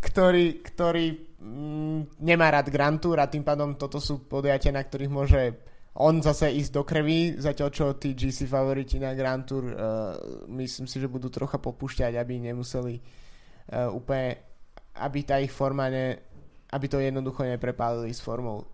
ktorý, 0.00 0.64
ktorý 0.64 1.06
mm, 1.44 2.24
nemá 2.24 2.48
rád 2.56 2.72
Grand 2.72 2.96
Tour 2.96 3.20
a 3.20 3.28
tým 3.28 3.44
pádom 3.44 3.76
toto 3.76 4.00
sú 4.00 4.24
podujatia, 4.24 4.72
na 4.72 4.80
ktorých 4.80 5.12
môže 5.12 5.42
on 5.96 6.20
zase 6.20 6.52
ísť 6.52 6.72
do 6.72 6.82
krvi, 6.84 7.40
zatiaľ 7.40 7.68
čo 7.72 7.96
tí 7.96 8.12
GC 8.12 8.44
favoriti 8.44 9.00
na 9.00 9.16
Grand 9.16 9.44
Tour 9.48 9.64
uh, 9.64 9.74
myslím 10.52 10.84
si, 10.84 11.00
že 11.00 11.08
budú 11.08 11.32
trocha 11.32 11.56
popúšťať, 11.56 12.20
aby 12.20 12.40
nemuseli 12.52 12.94
uh, 13.00 13.88
úplne 13.88 14.36
aby 14.96 15.18
tá 15.28 15.36
ich 15.40 15.52
forma 15.52 15.92
ne, 15.92 16.16
aby 16.72 16.86
to 16.88 16.96
jednoducho 17.00 17.44
neprepálili 17.44 18.12
s 18.12 18.20
formou 18.20 18.64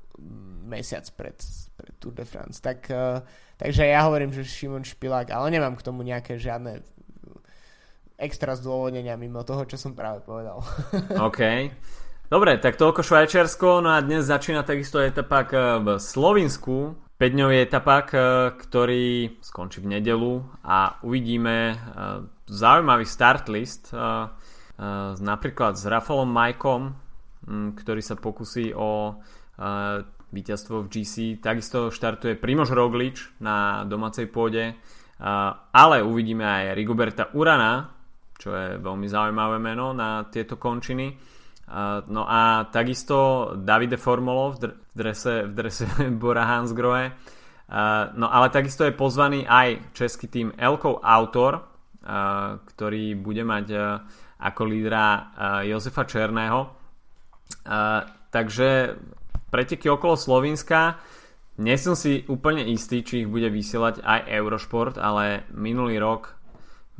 mesiac 0.66 1.02
pred, 1.18 1.34
pred 1.74 1.94
Tour 1.98 2.14
de 2.14 2.22
France. 2.22 2.62
Tak, 2.62 2.78
uh, 2.90 3.18
takže 3.58 3.90
ja 3.90 4.06
hovorím, 4.06 4.30
že 4.30 4.46
Šimon 4.46 4.86
Špilák, 4.86 5.34
ale 5.34 5.50
nemám 5.50 5.74
k 5.74 5.86
tomu 5.86 6.06
nejaké 6.06 6.38
žiadne 6.38 6.82
extra 8.22 8.54
zdôvodnenia 8.54 9.18
mimo 9.18 9.42
toho, 9.42 9.66
čo 9.66 9.74
som 9.74 9.98
práve 9.98 10.22
povedal. 10.22 10.62
OK. 11.28 11.40
Dobre, 12.32 12.56
tak 12.62 12.80
toľko 12.80 13.04
Švajčiarsko, 13.04 13.84
no 13.84 13.92
a 13.92 14.00
dnes 14.00 14.24
začína 14.24 14.64
takisto 14.64 14.96
etapa 15.02 15.44
v 15.82 16.00
Slovinsku, 16.00 16.96
5-dňový 17.22 17.56
etapak, 17.62 18.06
eh, 18.18 18.22
ktorý 18.58 19.38
skončí 19.38 19.78
v 19.78 19.94
nedelu 19.94 20.42
a 20.66 20.98
uvidíme 21.06 21.70
eh, 21.70 21.76
zaujímavý 22.50 23.06
start 23.06 23.46
list, 23.46 23.94
napríklad 25.22 25.78
s 25.78 25.86
Rafalom 25.86 26.26
Majkom, 26.26 26.90
ktorý 27.78 28.02
sa 28.02 28.18
pokusí 28.18 28.74
o 28.74 29.14
víťazstvo 30.34 30.84
v 30.84 30.90
GC. 30.90 31.14
Takisto 31.38 31.94
štartuje 31.94 32.34
Primož 32.34 32.74
Roglič 32.74 33.30
na 33.38 33.86
domácej 33.86 34.26
pôde, 34.26 34.74
ale 35.70 35.96
uvidíme 36.02 36.42
aj 36.42 36.74
Rigoberta 36.74 37.30
Urana, 37.32 37.94
čo 38.36 38.52
je 38.52 38.76
veľmi 38.82 39.06
zaujímavé 39.06 39.62
meno 39.62 39.94
na 39.94 40.26
tieto 40.28 40.58
končiny. 40.58 41.14
No 42.08 42.22
a 42.28 42.68
takisto 42.68 43.52
Davide 43.56 43.96
Formolo 43.96 44.52
v 44.52 44.74
drese, 44.92 45.48
v 45.48 45.52
drese 45.54 45.86
Bora 46.20 46.44
Hansgrohe. 46.44 47.12
No 48.18 48.26
ale 48.28 48.52
takisto 48.52 48.84
je 48.84 48.92
pozvaný 48.92 49.48
aj 49.48 49.96
český 49.96 50.28
tým 50.28 50.48
Elkov 50.58 51.00
Autor, 51.00 51.64
ktorý 52.66 53.16
bude 53.16 53.46
mať 53.46 53.66
ako 54.42 54.62
lídra 54.68 55.32
Jozefa 55.64 56.04
Černého 56.04 56.82
takže 58.32 58.96
preteky 59.52 59.86
okolo 59.92 60.16
Slovenska 60.16 60.98
nie 61.60 61.76
som 61.76 61.92
si 61.92 62.24
úplne 62.32 62.64
istý, 62.64 63.04
či 63.04 63.22
ich 63.22 63.28
bude 63.28 63.52
vysielať 63.52 64.00
aj 64.00 64.20
Eurošport, 64.24 64.96
ale 64.96 65.44
minulý 65.52 66.00
rok 66.00 66.32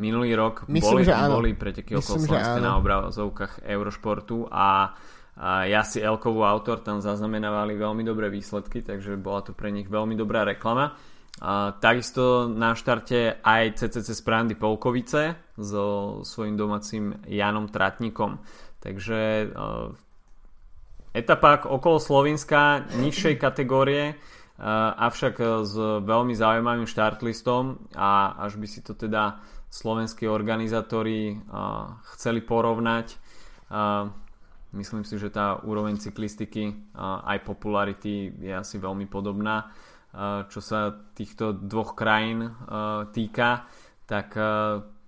minulý 0.02 0.34
rok 0.34 0.66
Myslím, 0.66 1.06
boli, 1.06 1.30
boli 1.30 1.50
preteky 1.54 1.94
okolo 1.94 2.18
Myslím, 2.18 2.28
Slovenska 2.34 2.58
na 2.58 2.72
obrazovkách 2.82 3.52
Eurošportu 3.62 4.50
a, 4.50 4.90
a 5.38 5.62
ja 5.70 5.86
si 5.86 6.02
Elkovú 6.02 6.42
autor 6.42 6.82
tam 6.82 6.98
zaznamenávali 6.98 7.78
veľmi 7.78 8.02
dobré 8.02 8.26
výsledky, 8.26 8.82
takže 8.82 9.14
bola 9.14 9.46
to 9.46 9.54
pre 9.54 9.70
nich 9.70 9.86
veľmi 9.86 10.18
dobrá 10.18 10.42
reklama. 10.42 10.98
A 11.42 11.72
takisto 11.78 12.50
na 12.50 12.76
štarte 12.76 13.40
aj 13.40 13.78
CCC 13.78 14.12
Sprandy 14.12 14.58
Polkovice 14.58 15.54
so 15.56 16.20
svojím 16.26 16.58
domácim 16.58 17.16
Janom 17.24 17.70
Tratníkom. 17.70 18.42
Takže 18.82 19.48
Etapa 21.12 21.68
okolo 21.68 22.00
Slovenska 22.00 22.88
nižšej 22.96 23.34
kategórie, 23.36 24.16
avšak 24.96 25.64
s 25.66 25.74
veľmi 26.06 26.32
zaujímavým 26.32 26.88
štartlistom 26.88 27.92
a 27.92 28.38
až 28.40 28.56
by 28.56 28.66
si 28.68 28.80
to 28.80 28.96
teda 28.96 29.40
slovenskí 29.72 30.28
organizátori 30.28 31.40
chceli 32.12 32.44
porovnať, 32.44 33.16
myslím 34.76 35.02
si, 35.08 35.16
že 35.16 35.32
tá 35.32 35.56
úroveň 35.64 35.96
cyklistiky 35.96 36.92
aj 37.00 37.40
popularity 37.40 38.36
je 38.36 38.52
asi 38.52 38.76
veľmi 38.76 39.08
podobná. 39.08 39.72
Čo 40.52 40.60
sa 40.60 40.92
týchto 40.92 41.56
dvoch 41.56 41.96
krajín 41.96 42.52
týka, 43.16 43.64
tak 44.04 44.36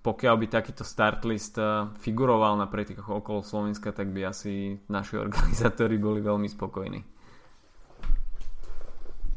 pokiaľ 0.01 0.35
by 0.41 0.45
takýto 0.49 0.81
start 0.81 1.21
list 1.29 1.61
figuroval 2.01 2.57
na 2.57 2.65
pretekoch 2.65 3.21
okolo 3.21 3.45
Slovenska, 3.45 3.93
tak 3.93 4.09
by 4.09 4.33
asi 4.33 4.81
naši 4.89 5.21
organizátori 5.25 6.01
boli 6.01 6.25
veľmi 6.25 6.49
spokojní. 6.49 7.14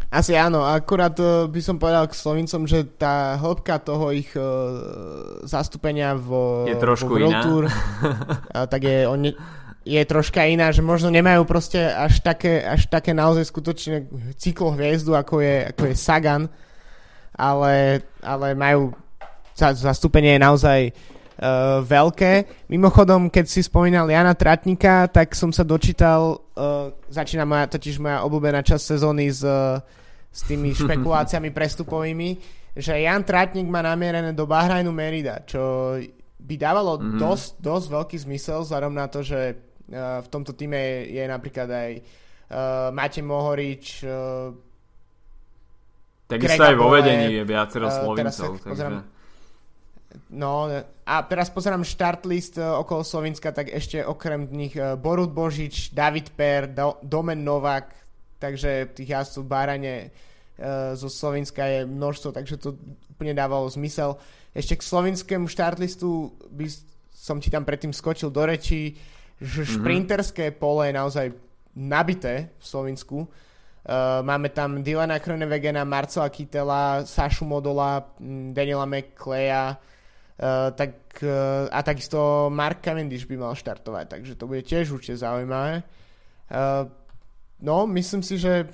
Asi 0.08 0.32
áno, 0.32 0.64
akurát 0.64 1.12
uh, 1.20 1.44
by 1.52 1.60
som 1.60 1.76
povedal 1.76 2.08
k 2.08 2.16
Slovincom, 2.16 2.64
že 2.64 2.88
tá 2.96 3.36
hĺbka 3.36 3.76
toho 3.84 4.08
ich 4.08 4.32
uh, 4.32 5.44
zastúpenia 5.44 6.16
vo, 6.16 6.64
je 6.64 6.80
trošku 6.80 7.12
vo 7.12 7.20
World 7.20 7.32
iná. 7.36 7.42
Tour, 7.44 7.64
uh, 7.68 8.64
tak 8.64 8.88
je, 8.88 9.04
on, 9.04 9.20
je 9.84 10.02
troška 10.08 10.48
iná, 10.48 10.72
že 10.72 10.80
možno 10.80 11.12
nemajú 11.12 11.44
proste 11.44 11.92
až 11.92 12.24
také, 12.24 12.64
až 12.64 12.88
také 12.88 13.12
naozaj 13.12 13.52
skutočne 13.52 14.08
cyklohviezdu, 14.40 15.12
ako 15.12 15.44
je, 15.44 15.56
ako 15.76 15.82
je 15.92 15.94
Sagan, 16.00 16.42
ale, 17.36 18.00
ale 18.24 18.56
majú 18.56 18.96
zastúpenie 19.60 20.40
je 20.40 20.40
naozaj 20.40 20.80
uh, 20.88 21.17
veľké. 21.86 22.66
Mimochodom, 22.66 23.30
keď 23.30 23.46
si 23.46 23.62
spomínal 23.62 24.10
Jana 24.10 24.34
Tratníka, 24.34 25.06
tak 25.06 25.38
som 25.38 25.54
sa 25.54 25.62
dočítal, 25.62 26.34
uh, 26.34 26.90
začína 27.06 27.46
moja, 27.46 27.70
totiž 27.70 28.02
moja 28.02 28.26
obľúbená 28.26 28.66
časť 28.66 28.84
sezóny 28.98 29.30
s, 29.30 29.46
uh, 29.46 29.78
s 30.34 30.40
tými 30.50 30.74
špekuláciami 30.82 31.54
prestupovými, 31.54 32.30
že 32.74 32.98
Jan 32.98 33.22
Tratník 33.22 33.70
má 33.70 33.86
namierené 33.86 34.34
do 34.34 34.50
Bahrajnu 34.50 34.90
Merida, 34.90 35.46
čo 35.46 35.94
by 36.38 36.54
dávalo 36.58 36.98
mm-hmm. 36.98 37.18
dosť, 37.22 37.48
dosť 37.62 37.86
veľký 37.86 38.16
zmysel 38.18 38.58
vzhľadom 38.66 38.94
na 38.94 39.06
to, 39.06 39.22
že 39.22 39.54
uh, 39.54 40.18
v 40.18 40.28
tomto 40.34 40.58
týme 40.58 40.74
je, 40.74 41.22
je 41.22 41.24
napríklad 41.30 41.68
aj 41.70 41.90
uh, 41.94 42.90
Matej 42.90 43.22
Mohorič, 43.22 43.84
uh, 44.02 44.50
Takisto 46.28 46.60
aj 46.60 46.76
vo 46.76 46.92
vedení 46.92 47.40
je 47.40 47.44
viacero 47.48 47.88
uh, 47.88 47.94
Slovincov. 47.94 48.60
Takže... 48.60 48.68
Pozrám, 48.68 49.00
No 50.32 50.72
a 51.04 51.14
teraz 51.28 51.52
pozerám 51.52 51.84
štartlist 51.84 52.56
uh, 52.56 52.64
e, 52.64 52.80
okolo 52.80 53.04
Slovenska, 53.04 53.52
tak 53.52 53.68
ešte 53.68 54.00
okrem 54.00 54.48
nich 54.48 54.72
uh, 54.72 54.96
Borut 54.96 55.28
Božič, 55.28 55.92
David 55.92 56.32
Per, 56.32 56.72
Do- 56.72 56.96
Domen 57.04 57.44
Novak, 57.44 57.92
takže 58.40 58.88
tých 58.96 59.12
jazdcov 59.12 59.44
Bárane 59.44 60.08
uh, 60.08 60.96
zo 60.96 61.12
Slovenska 61.12 61.68
je 61.68 61.84
množstvo, 61.84 62.32
takže 62.32 62.56
to 62.56 62.80
úplne 63.12 63.36
dávalo 63.36 63.68
zmysel. 63.68 64.16
Ešte 64.56 64.80
k 64.80 64.88
slovenskému 64.88 65.44
štartlistu 65.44 66.32
by 66.56 66.72
som 67.12 67.36
ti 67.36 67.52
tam 67.52 67.68
predtým 67.68 67.92
skočil 67.92 68.32
do 68.32 68.48
reči, 68.48 68.96
že 69.36 69.60
mm-hmm. 69.60 69.74
šprinterské 69.76 70.44
pole 70.56 70.88
je 70.88 70.96
naozaj 70.96 71.26
nabité 71.76 72.56
v 72.56 72.64
Slovensku. 72.64 73.28
Uh, 73.88 74.24
máme 74.24 74.48
tam 74.56 74.80
Dylana 74.80 75.20
Kronevegena, 75.20 75.84
Marcela 75.84 76.32
Kytela, 76.32 77.04
Sašu 77.04 77.44
Modola, 77.44 78.08
Daniela 78.52 78.88
McClaya, 78.88 79.76
uh, 80.38 80.70
tak, 80.74 81.20
uh, 81.22 81.66
a 81.70 81.82
takisto 81.82 82.48
Mark 82.50 82.80
Cavendish 82.80 83.26
by 83.26 83.36
mal 83.36 83.54
štartovať, 83.58 84.06
takže 84.08 84.32
to 84.38 84.46
bude 84.46 84.62
tiež 84.62 84.90
určite 84.94 85.18
zaujímavé. 85.18 85.82
Uh, 86.48 86.88
no, 87.60 87.86
myslím 87.90 88.22
si, 88.22 88.38
že 88.38 88.70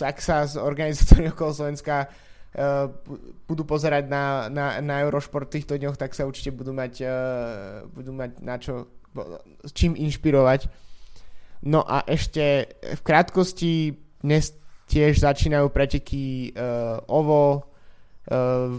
ak 0.00 0.18
sa 0.18 0.48
z 0.48 0.56
organizátory 0.56 1.28
okolo 1.30 1.52
Slovenska 1.52 2.08
uh, 2.08 2.88
budú 3.44 3.68
pozerať 3.68 4.08
na, 4.08 4.48
na, 4.48 4.80
na 4.80 5.04
Eurošport 5.04 5.52
v 5.52 5.54
týchto 5.60 5.76
dňoch, 5.76 6.00
tak 6.00 6.16
sa 6.16 6.24
určite 6.24 6.50
budú 6.56 6.72
mať, 6.72 7.04
uh, 7.04 7.84
budú 7.92 8.16
mať 8.16 8.30
na 8.40 8.56
čo, 8.56 8.88
čím 9.76 9.94
inšpirovať. 9.94 10.66
No 11.64 11.80
a 11.84 12.04
ešte 12.04 12.76
v 12.80 13.00
krátkosti 13.00 13.96
dnes 14.20 14.52
tiež 14.88 15.20
začínajú 15.20 15.72
preteky 15.72 16.52
uh, 16.52 17.00
OVO, 17.08 17.73
uh, 18.30 18.70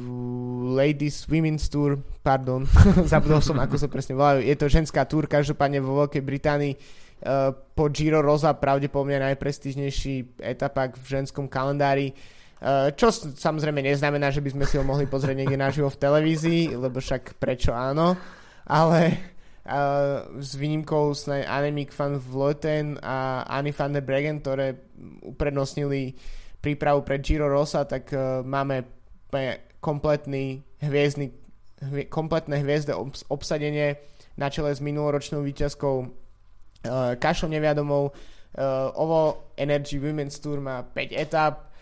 Ladies 0.73 1.25
Women's 1.29 1.69
Tour, 1.69 2.01
pardon, 2.25 2.65
zabudol 3.11 3.41
som, 3.41 3.57
ako 3.61 3.75
sa 3.77 3.87
presne 3.91 4.17
volajú. 4.17 4.41
Je 4.41 4.55
to 4.57 4.71
ženská 4.71 5.05
túr, 5.05 5.29
každopádne 5.29 5.81
vo 5.81 6.05
Veľkej 6.05 6.23
Británii 6.23 6.73
uh, 6.73 7.53
po 7.53 7.91
Giro 7.93 8.23
Rosa 8.23 8.55
pravdepodobne 8.57 9.21
najprestížnejší 9.21 10.41
etapak 10.41 10.97
v 10.97 11.05
ženskom 11.05 11.45
kalendári. 11.45 12.15
Uh, 12.63 12.89
čo 12.95 13.11
samozrejme 13.11 13.83
neznamená, 13.83 14.31
že 14.31 14.41
by 14.41 14.49
sme 14.55 14.65
si 14.65 14.75
ho 14.79 14.83
mohli 14.87 15.05
pozrieť 15.05 15.37
niekde 15.37 15.59
naživo 15.59 15.91
v 15.91 16.01
televízii, 16.01 16.61
lebo 16.73 16.97
však 16.97 17.37
prečo 17.37 17.75
áno, 17.75 18.17
ale 18.65 19.33
s 20.37 20.53
výnimkou 20.53 21.17
snad 21.17 21.49
Annemiek 21.49 21.89
van 21.97 22.21
Vleuten 22.21 23.01
a 23.01 23.41
Annie 23.49 23.73
van 23.73 23.97
der 23.97 24.05
Bregen, 24.05 24.37
ktoré 24.37 24.77
uprednostnili 25.25 26.13
prípravu 26.61 27.01
pre 27.01 27.17
Giro 27.17 27.49
Rosa, 27.49 27.85
tak 27.89 28.13
uh, 28.13 28.45
máme 28.45 28.94
kompletný 29.79 30.65
hviezdny, 30.81 31.29
hvie, 31.81 32.05
kompletné 32.09 32.61
hviezde 32.65 32.97
obs, 32.97 33.21
obsadenie 33.29 34.01
na 34.35 34.49
čele 34.49 34.73
s 34.73 34.81
minuloročnou 34.81 35.45
výťazkou 35.45 35.95
uh, 36.01 36.09
Kašou 37.15 37.47
Neviadomou. 37.47 38.11
Uh, 38.55 38.89
Ovo 38.95 39.51
Energy 39.59 39.99
Women's 39.99 40.39
Tour 40.39 40.63
má 40.63 40.83
5 40.83 41.11
etap 41.11 41.75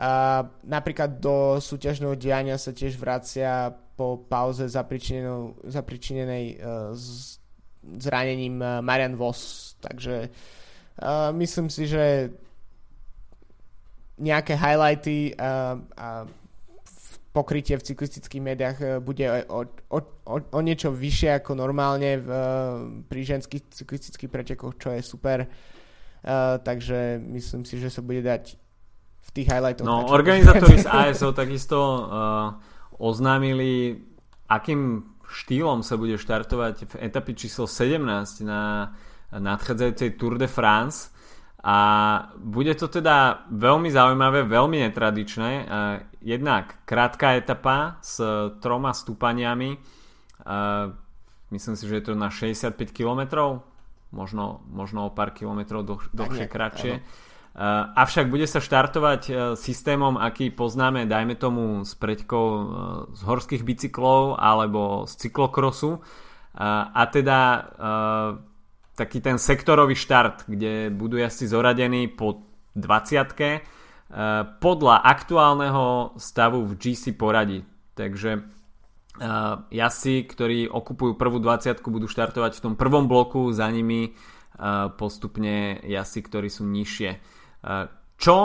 a 0.00 0.40
napríklad 0.64 1.20
do 1.20 1.60
súťažného 1.60 2.14
diania 2.16 2.56
sa 2.56 2.72
tiež 2.72 2.96
vracia 2.96 3.68
po 3.98 4.16
pauze 4.16 4.64
zapričinenej 4.70 6.56
uh, 6.56 6.94
s 6.96 7.36
zranením 8.00 8.62
uh, 8.62 8.80
Marian 8.80 9.18
Voss. 9.18 9.74
Takže 9.82 10.30
uh, 11.02 11.34
myslím 11.36 11.68
si, 11.68 11.84
že 11.90 12.30
nejaké 14.20 14.56
highlighty 14.56 15.36
uh, 15.36 15.80
a 15.96 16.24
pokrytie 17.30 17.78
v 17.78 17.86
cyklistických 17.86 18.42
médiách 18.42 18.78
bude 19.00 19.46
o, 19.46 19.62
o, 19.94 19.98
o, 20.26 20.36
o 20.50 20.60
niečo 20.60 20.90
vyššie 20.90 21.38
ako 21.38 21.54
normálne 21.54 22.18
v, 22.18 22.28
pri 23.06 23.20
ženských 23.22 23.70
cyklistických 23.70 24.30
pretekoch, 24.30 24.74
čo 24.74 24.90
je 24.90 25.02
super. 25.02 25.46
Uh, 26.20 26.60
takže 26.60 27.22
myslím 27.32 27.64
si, 27.64 27.80
že 27.80 27.88
sa 27.88 28.02
bude 28.04 28.20
dať 28.20 28.58
v 29.20 29.30
tých 29.30 29.46
highlightoch. 29.48 29.86
No, 29.86 30.10
organizátori 30.10 30.82
z 30.82 30.90
ASO 31.14 31.32
takisto 31.32 31.78
uh, 31.80 32.58
oznámili, 32.98 34.02
akým 34.50 35.06
štýlom 35.30 35.86
sa 35.86 35.94
bude 35.94 36.18
štartovať 36.18 36.74
v 36.90 36.94
etapi 37.06 37.32
číslo 37.38 37.70
17 37.70 38.42
na 38.42 38.92
nadchádzajúcej 39.30 40.18
Tour 40.18 40.34
de 40.42 40.50
France 40.50 41.14
a 41.62 41.78
bude 42.40 42.74
to 42.74 42.90
teda 42.90 43.46
veľmi 43.52 43.92
zaujímavé, 43.92 44.42
veľmi 44.42 44.82
netradičné. 44.90 45.50
Jednak 46.20 46.76
krátka 46.84 47.32
etapa 47.40 47.96
s 48.04 48.20
troma 48.60 48.92
stúpaniami, 48.92 49.80
myslím 51.50 51.74
si, 51.76 51.84
že 51.88 51.96
je 52.00 52.04
to 52.04 52.12
na 52.12 52.28
65 52.28 52.76
km, 52.92 53.56
možno, 54.12 54.60
možno 54.68 55.08
o 55.08 55.10
pár 55.10 55.32
kilometrov 55.32 55.88
dlhšie, 56.12 56.46
kratšie. 56.46 56.94
Avšak 57.96 58.30
bude 58.30 58.46
sa 58.46 58.62
štartovať 58.62 59.22
eh, 59.26 59.34
systémom, 59.58 60.14
aký 60.14 60.54
poznáme, 60.54 61.10
dajme 61.10 61.34
tomu 61.34 61.82
s 61.82 61.98
preďkou 61.98 62.46
eh, 62.46 62.64
z 63.10 63.20
horských 63.26 63.62
bicyklov 63.66 64.38
alebo 64.38 65.04
z 65.10 65.26
cyklokrosu. 65.26 65.98
A 66.60 67.06
teda 67.14 67.70
taký 68.98 69.22
ten 69.22 69.38
sektorový 69.38 69.94
štart, 69.94 70.50
kde 70.50 70.90
budú 70.90 71.14
jazdci 71.14 71.46
zoradení 71.46 72.10
po 72.10 72.42
20 72.74 73.70
podľa 74.58 74.96
aktuálneho 75.06 76.18
stavu 76.18 76.66
v 76.66 76.74
GC 76.74 77.14
poradí. 77.14 77.62
Takže 77.94 78.42
jazdci, 79.70 80.14
ktorí 80.26 80.66
okupujú 80.66 81.14
prvú 81.14 81.38
20 81.38 81.78
budú 81.86 82.10
štartovať 82.10 82.58
v 82.58 82.64
tom 82.66 82.74
prvom 82.74 83.06
bloku, 83.06 83.54
za 83.54 83.70
nimi 83.70 84.14
postupne 84.98 85.78
jazdci, 85.86 86.20
ktorí 86.26 86.48
sú 86.50 86.66
nižšie. 86.66 87.10
Čo 88.18 88.36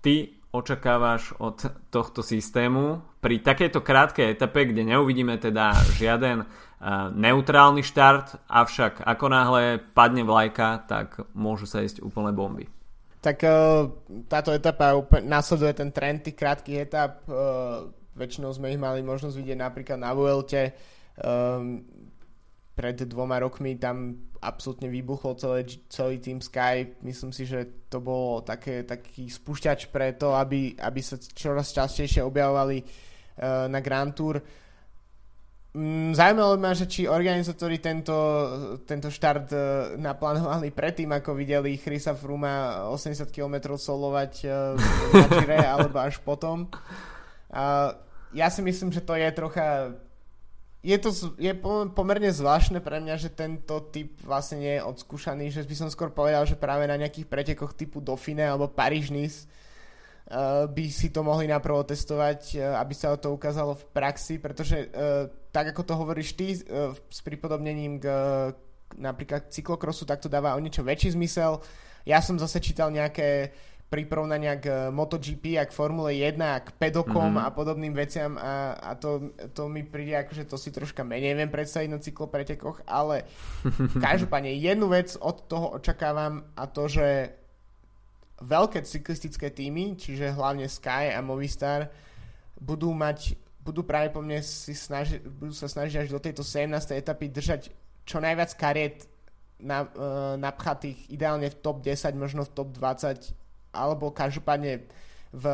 ty 0.00 0.40
očakávaš 0.48 1.36
od 1.36 1.60
tohto 1.92 2.24
systému 2.24 3.04
pri 3.20 3.44
takejto 3.44 3.84
krátkej 3.84 4.32
etape, 4.32 4.72
kde 4.72 4.88
neuvidíme 4.96 5.36
teda 5.36 5.76
žiaden 6.00 6.48
neutrálny 7.12 7.84
štart, 7.84 8.48
avšak 8.48 9.04
ako 9.04 9.26
náhle 9.28 9.82
padne 9.92 10.24
vlajka, 10.24 10.88
tak 10.88 11.20
môžu 11.36 11.68
sa 11.68 11.84
ísť 11.84 12.00
úplne 12.00 12.32
bomby. 12.32 12.64
Tak 13.28 13.44
e, 13.44 13.52
táto 14.24 14.56
etapa 14.56 14.96
následuje 15.20 15.76
ten 15.76 15.92
trend 15.92 16.24
tých 16.24 16.32
krátkých 16.32 16.88
etap. 16.88 17.28
E, 17.28 17.36
väčšinou 18.16 18.56
sme 18.56 18.72
ich 18.72 18.80
mali 18.80 19.04
možnosť 19.04 19.36
vidieť 19.36 19.58
napríklad 19.60 20.00
na 20.00 20.16
Vuelte. 20.16 20.62
E, 20.64 20.72
pred 22.72 22.96
dvoma 23.04 23.36
rokmi 23.44 23.76
tam 23.76 24.16
absolútne 24.40 24.88
vybuchol 24.88 25.36
celý, 25.36 25.68
celý 25.92 26.16
Team 26.24 26.40
Sky. 26.40 26.96
Myslím 27.04 27.36
si, 27.36 27.44
že 27.44 27.84
to 27.92 28.00
bolo 28.00 28.40
také, 28.40 28.88
taký 28.88 29.28
spúšťač 29.28 29.92
pre 29.92 30.16
to, 30.16 30.32
aby, 30.32 30.72
aby 30.80 31.00
sa 31.04 31.20
čoraz 31.20 31.74
častejšie 31.74 32.22
objavovali 32.22 32.80
na 33.66 33.82
Grand 33.82 34.14
Tour. 34.14 34.38
Mm, 35.76 36.16
zaujímalo 36.16 36.56
ma, 36.56 36.72
že 36.72 36.88
či 36.88 37.04
organizátori 37.04 37.76
tento, 37.76 38.16
tento 38.88 39.12
štart 39.12 39.48
uh, 39.52 39.60
naplánovali 40.00 40.72
predtým, 40.72 41.12
ako 41.12 41.36
videli 41.36 41.76
Chrisa 41.76 42.16
Fruma 42.16 42.88
80 42.88 43.28
km 43.28 43.76
solovať 43.76 44.32
uh, 44.48 44.74
na 45.12 45.26
Gire, 45.28 45.60
alebo 45.76 46.00
až 46.00 46.16
potom. 46.24 46.72
Ja 48.32 48.48
si 48.52 48.60
myslím, 48.60 48.92
že 48.92 49.00
to 49.00 49.16
je 49.16 49.28
trocha 49.32 49.96
je 50.84 50.94
to 51.00 51.10
je 51.42 51.52
pomerne 51.92 52.30
zvláštne 52.30 52.78
pre 52.78 53.02
mňa, 53.02 53.14
že 53.18 53.34
tento 53.34 53.90
typ 53.90 54.14
vlastne 54.22 54.62
nie 54.62 54.74
je 54.78 54.86
odskúšaný, 54.86 55.50
že 55.50 55.66
by 55.66 55.74
som 55.74 55.88
skôr 55.90 56.12
povedal, 56.12 56.46
že 56.46 56.60
práve 56.60 56.86
na 56.86 56.94
nejakých 56.94 57.26
pretekoch 57.26 57.74
typu 57.74 57.98
Dauphine 57.98 58.46
alebo 58.46 58.70
Paríž 58.70 59.10
Nice 59.10 59.44
uh, 59.44 59.67
by 60.68 60.84
si 60.92 61.08
to 61.08 61.24
mohli 61.24 61.48
naprvo 61.48 61.80
testovať, 61.88 62.40
uh, 62.60 62.76
aby 62.80 62.92
sa 62.92 63.16
to 63.16 63.32
ukázalo 63.32 63.76
v 63.76 63.84
praxi, 63.96 64.36
pretože 64.36 64.88
uh, 64.92 65.26
tak 65.48 65.72
ako 65.72 65.82
to 65.88 65.94
hovoríš 65.96 66.36
ty 66.36 66.52
s 66.52 67.18
pripodobnením 67.24 67.96
k 67.98 68.06
napríklad 68.96 69.52
cyklokrosu, 69.52 70.08
tak 70.08 70.24
to 70.24 70.32
dáva 70.32 70.56
o 70.56 70.62
niečo 70.62 70.80
väčší 70.80 71.12
zmysel. 71.12 71.60
Ja 72.08 72.24
som 72.24 72.40
zase 72.40 72.62
čítal 72.64 72.88
nejaké 72.88 73.52
pri 73.88 74.04
porovnania 74.04 74.60
k 74.60 74.68
eh, 74.68 74.76
MotoGP 74.92 75.56
a 75.56 75.64
k 75.64 75.72
Formule 75.72 76.12
1 76.12 76.36
a 76.44 76.60
k 76.60 76.76
pedokom 76.76 77.40
mm-hmm. 77.40 77.48
a 77.48 77.56
podobným 77.56 77.94
veciam 77.96 78.36
a, 78.36 78.76
a 78.76 78.92
to, 79.00 79.32
to 79.56 79.64
mi 79.66 79.80
príde 79.80 80.12
ako, 80.12 80.32
že 80.36 80.44
to 80.44 80.56
si 80.60 80.68
troška 80.68 81.00
menej 81.08 81.32
viem 81.32 81.48
predstaviť 81.48 81.88
na 81.88 81.98
cyklopretekoch, 81.98 82.84
ale 82.84 83.24
každopádne 84.04 84.52
jednu 84.60 84.92
vec 84.92 85.16
od 85.16 85.48
toho 85.48 85.80
očakávam 85.80 86.44
a 86.52 86.68
to, 86.68 86.84
že 86.84 87.32
veľké 88.42 88.82
cyklistické 88.86 89.50
týmy, 89.50 89.98
čiže 89.98 90.34
hlavne 90.34 90.70
Sky 90.70 91.14
a 91.14 91.20
Movistar 91.22 91.90
budú 92.58 92.94
mať 92.94 93.38
budú 93.68 93.84
práve 93.84 94.08
po 94.08 94.24
mne 94.24 94.40
si 94.40 94.72
snaži, 94.72 95.20
budú 95.20 95.52
sa 95.52 95.68
snažiť 95.68 96.06
až 96.06 96.08
do 96.08 96.16
tejto 96.16 96.40
17. 96.40 96.72
etapy 96.96 97.28
držať 97.28 97.68
čo 98.08 98.16
najviac 98.16 98.56
kariet 98.56 99.04
na, 99.60 99.84
uh, 99.84 100.40
napchatých 100.40 101.12
ideálne 101.12 101.52
v 101.52 101.60
top 101.60 101.84
10, 101.84 102.16
možno 102.16 102.48
v 102.48 102.54
top 102.56 102.72
20 102.72 103.36
alebo 103.76 104.08
každopádne 104.08 104.88
v, 105.36 105.44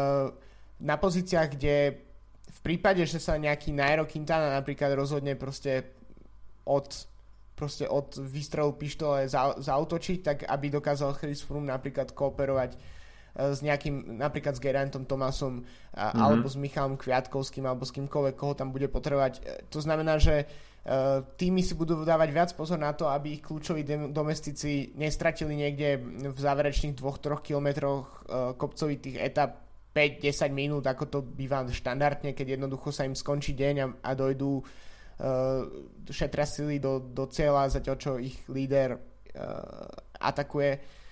na 0.79 0.95
pozíciách, 0.95 1.49
kde 1.59 1.99
v 2.47 2.59
prípade, 2.63 3.03
že 3.03 3.19
sa 3.19 3.35
nejaký 3.35 3.75
Nairo 3.75 4.07
Quintana 4.07 4.55
napríklad 4.55 4.95
rozhodne 4.95 5.35
proste 5.35 5.91
od, 6.63 6.87
proste 7.55 7.87
od 7.87 8.19
výstrelu 8.19 8.75
pištole 8.75 9.31
za, 9.31 9.55
zautočiť, 9.57 10.19
tak 10.21 10.39
aby 10.45 10.67
dokázal 10.75 11.15
Chris 11.15 11.41
Froome 11.41 11.71
napríklad 11.71 12.11
kooperovať 12.11 12.75
s 13.35 13.67
nejakým, 13.67 14.19
napríklad 14.19 14.55
s 14.55 14.63
Gerantom 14.63 15.03
Tomasom 15.07 15.63
mm-hmm. 15.63 16.19
alebo 16.19 16.47
s 16.47 16.55
Michalom 16.55 16.95
Kviatkovským 16.95 17.67
alebo 17.67 17.83
s 17.83 17.91
kýmkoľvek, 17.91 18.35
koho 18.39 18.55
tam 18.55 18.71
bude 18.71 18.87
potrebovať. 18.87 19.67
To 19.75 19.83
znamená, 19.83 20.23
že 20.23 20.47
týmy 21.35 21.65
si 21.65 21.75
budú 21.75 22.05
dávať 22.05 22.31
viac 22.31 22.51
pozor 22.55 22.79
na 22.79 22.93
to, 22.95 23.09
aby 23.11 23.41
ich 23.41 23.43
kľúčoví 23.43 23.83
domestici 24.13 24.93
nestratili 24.95 25.57
niekde 25.57 25.97
v 26.31 26.39
záverečných 26.39 26.95
2-3 26.95 27.41
kilometroch 27.41 28.07
kopcovitých 28.55 29.19
etap 29.19 29.65
5-10 29.95 30.51
minút, 30.51 30.85
ako 30.87 31.05
to 31.07 31.19
býva 31.23 31.63
štandardne, 31.71 32.35
keď 32.35 32.59
jednoducho 32.59 32.91
sa 32.91 33.07
im 33.07 33.15
skončí 33.15 33.55
deň 33.55 33.75
a, 33.79 33.87
a 34.03 34.11
dojdú 34.19 34.59
uh, 34.59 34.67
šetria 36.11 36.47
sily 36.47 36.83
do, 36.83 36.99
do 36.99 37.31
cieľa, 37.31 37.71
zatiaľ 37.71 37.97
čo 37.97 38.19
ich 38.19 38.35
líder 38.51 38.99
uh, 38.99 39.87
atakuje 40.19 41.03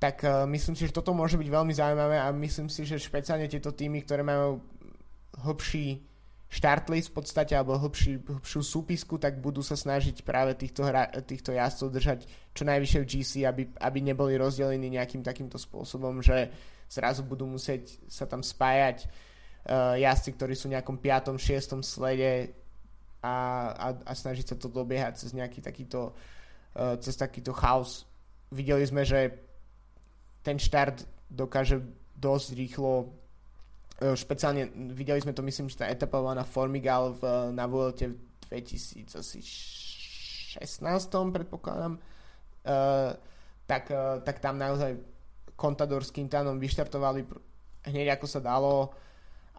tak 0.00 0.24
uh, 0.24 0.48
myslím 0.48 0.72
si, 0.72 0.88
že 0.88 0.96
toto 0.96 1.12
môže 1.12 1.36
byť 1.36 1.48
veľmi 1.52 1.76
zaujímavé 1.76 2.16
a 2.16 2.32
myslím 2.32 2.72
si, 2.72 2.88
že 2.88 2.96
špeciálne 2.96 3.44
tieto 3.52 3.76
týmy, 3.76 4.00
ktoré 4.00 4.24
majú 4.24 4.64
hlbší 5.44 6.00
štartlist 6.50 7.12
v 7.12 7.16
podstate 7.20 7.52
alebo 7.54 7.78
hlbší, 7.78 8.24
hlbšiu 8.26 8.60
súpisku, 8.64 9.20
tak 9.20 9.38
budú 9.38 9.60
sa 9.62 9.78
snažiť 9.78 10.24
práve 10.24 10.56
týchto, 10.56 10.82
hra, 10.88 11.06
týchto 11.22 11.54
jazdcov 11.54 11.88
držať 11.94 12.18
čo 12.56 12.62
najvyššie 12.66 13.00
v 13.04 13.06
GC, 13.06 13.32
aby, 13.46 13.62
aby 13.76 13.98
neboli 14.02 14.34
rozdelení 14.40 14.88
nejakým 14.90 15.22
takýmto 15.22 15.60
spôsobom, 15.60 16.24
že 16.24 16.50
zrazu 16.90 17.22
budú 17.22 17.46
musieť 17.46 18.02
sa 18.10 18.26
tam 18.26 18.42
spájať 18.42 19.06
uh, 19.06 19.94
jazdci, 20.00 20.30
ktorí 20.34 20.58
sú 20.58 20.72
v 20.72 20.80
nejakom 20.80 20.98
5. 20.98 21.38
6. 21.38 21.86
slede 21.86 22.50
a, 23.20 23.34
a, 23.76 23.88
a 24.06 24.12
snažiť 24.16 24.52
sa 24.52 24.56
to 24.56 24.72
dobiehať 24.72 25.20
cez 25.20 25.36
nejaký 25.36 25.60
takýto 25.60 26.16
uh, 26.76 26.96
cez 27.00 27.16
takýto 27.16 27.52
chaos. 27.52 28.08
Videli 28.50 28.84
sme, 28.84 29.04
že 29.04 29.36
ten 30.40 30.56
štart 30.56 31.04
dokáže 31.30 31.84
dosť 32.16 32.48
rýchlo 32.56 33.20
E, 34.00 34.16
špeciálne 34.16 34.72
videli 34.96 35.20
sme 35.20 35.36
to, 35.36 35.44
myslím, 35.44 35.68
že 35.68 35.84
tá 35.84 35.92
etapa 35.92 36.24
na 36.32 36.40
Formigal 36.40 37.12
v, 37.20 37.52
na 37.52 37.68
Vuelte 37.68 38.08
v 38.08 38.16
2016, 38.48 40.56
predpokladám, 41.30 41.94
uh, 42.00 43.12
tak, 43.68 43.92
uh, 43.92 44.24
tak 44.24 44.40
tam 44.42 44.58
naozaj 44.58 44.98
Contador 45.54 46.02
s 46.02 46.10
Quintanom 46.10 46.58
vyštartovali 46.58 47.22
hneď 47.86 48.18
ako 48.18 48.26
sa 48.26 48.42
dalo 48.42 48.90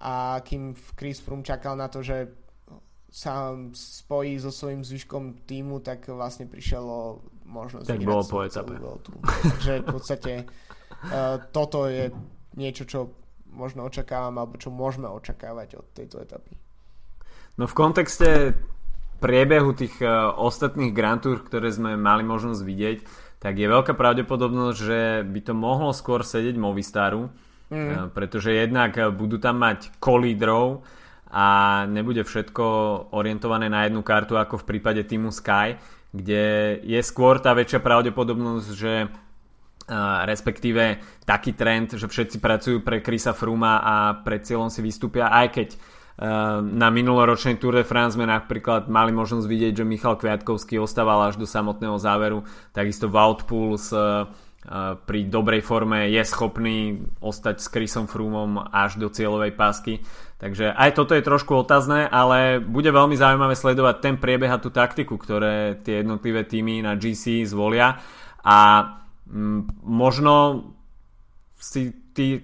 a 0.02 0.42
kým 0.44 0.76
Chris 0.98 1.22
Froome 1.22 1.46
čakal 1.46 1.78
na 1.78 1.88
to, 1.88 2.04
že 2.04 2.28
sa 3.12 3.52
spojí 3.76 4.40
so 4.40 4.56
svojím 4.56 4.88
zvyškom 4.88 5.44
týmu, 5.44 5.84
tak 5.84 6.08
vlastne 6.08 6.48
prišiel 6.48 6.80
o 6.88 7.04
možnosť 7.44 7.92
tak 7.92 8.08
bolo 8.08 8.24
po 8.24 8.48
etape. 8.48 8.80
Takže 9.44 9.84
v 9.84 9.88
podstate 9.92 10.34
uh, 11.12 11.44
toto 11.52 11.92
je 11.92 12.16
niečo, 12.56 12.88
čo 12.88 13.12
možno 13.52 13.84
očakávam, 13.84 14.40
alebo 14.40 14.56
čo 14.56 14.72
môžeme 14.72 15.12
očakávať 15.12 15.76
od 15.76 15.86
tejto 15.92 16.24
etapy. 16.24 16.56
No 17.60 17.68
v 17.68 17.76
kontexte 17.76 18.56
priebehu 19.20 19.76
tých 19.76 20.00
uh, 20.00 20.32
ostatných 20.32 20.96
Grand 20.96 21.20
Tour, 21.20 21.44
ktoré 21.44 21.68
sme 21.68 22.00
mali 22.00 22.24
možnosť 22.24 22.62
vidieť, 22.64 22.98
tak 23.44 23.60
je 23.60 23.68
veľká 23.68 23.92
pravdepodobnosť, 23.92 24.78
že 24.80 25.00
by 25.28 25.40
to 25.44 25.52
mohlo 25.52 25.92
skôr 25.92 26.24
sedieť 26.24 26.56
Movistaru, 26.56 27.28
mm. 27.68 27.76
uh, 27.76 28.08
pretože 28.16 28.56
jednak 28.56 28.96
budú 29.12 29.36
tam 29.36 29.60
mať 29.60 30.00
kolídrov 30.00 30.88
a 31.32 31.46
nebude 31.88 32.28
všetko 32.28 32.66
orientované 33.16 33.72
na 33.72 33.88
jednu 33.88 34.04
kartu 34.04 34.36
ako 34.36 34.60
v 34.60 34.68
prípade 34.68 35.02
týmu 35.08 35.32
Sky, 35.32 35.80
kde 36.12 36.78
je 36.84 37.00
skôr 37.00 37.40
tá 37.40 37.56
väčšia 37.56 37.80
pravdepodobnosť, 37.80 38.70
že 38.76 39.08
respektíve 40.28 41.00
taký 41.24 41.56
trend, 41.56 41.96
že 41.96 42.08
všetci 42.08 42.40
pracujú 42.40 42.78
pre 42.84 43.00
Krisa 43.04 43.32
Fruma 43.32 43.80
a 43.80 43.96
pred 44.24 44.44
cieľom 44.44 44.72
si 44.72 44.84
vystúpia, 44.84 45.32
aj 45.32 45.48
keď 45.52 45.70
na 46.62 46.94
minuloročnej 46.94 47.58
Tour 47.58 47.82
de 47.82 47.88
France 47.88 48.14
sme 48.14 48.30
napríklad 48.30 48.86
mali 48.92 49.10
možnosť 49.10 49.48
vidieť, 49.48 49.74
že 49.82 49.88
Michal 49.88 50.20
Kviatkovský 50.22 50.78
ostával 50.78 51.32
až 51.32 51.40
do 51.40 51.50
samotného 51.50 51.98
záveru, 51.98 52.46
takisto 52.76 53.10
Wout 53.10 53.48
Pouls 53.50 53.90
pri 55.10 55.20
dobrej 55.26 55.66
forme 55.66 56.14
je 56.14 56.22
schopný 56.22 57.02
ostať 57.18 57.58
s 57.58 57.68
Chrisom 57.74 58.06
Froomom 58.06 58.70
až 58.70 59.02
do 59.02 59.10
cieľovej 59.10 59.58
pásky. 59.58 60.06
Takže 60.38 60.74
aj 60.74 60.98
toto 60.98 61.18
je 61.18 61.26
trošku 61.26 61.54
otázne, 61.54 62.06
ale 62.06 62.62
bude 62.62 62.90
veľmi 62.90 63.18
zaujímavé 63.18 63.58
sledovať 63.58 63.96
ten 64.02 64.16
priebeh 64.22 64.54
a 64.54 64.62
tú 64.62 64.70
taktiku, 64.70 65.18
ktoré 65.18 65.82
tie 65.82 66.06
jednotlivé 66.06 66.46
týmy 66.46 66.86
na 66.86 66.94
GC 66.94 67.46
zvolia. 67.46 68.02
A 68.42 68.58
Mm, 69.32 69.64
možno 69.88 70.64
si 71.56 71.96
tí, 72.12 72.44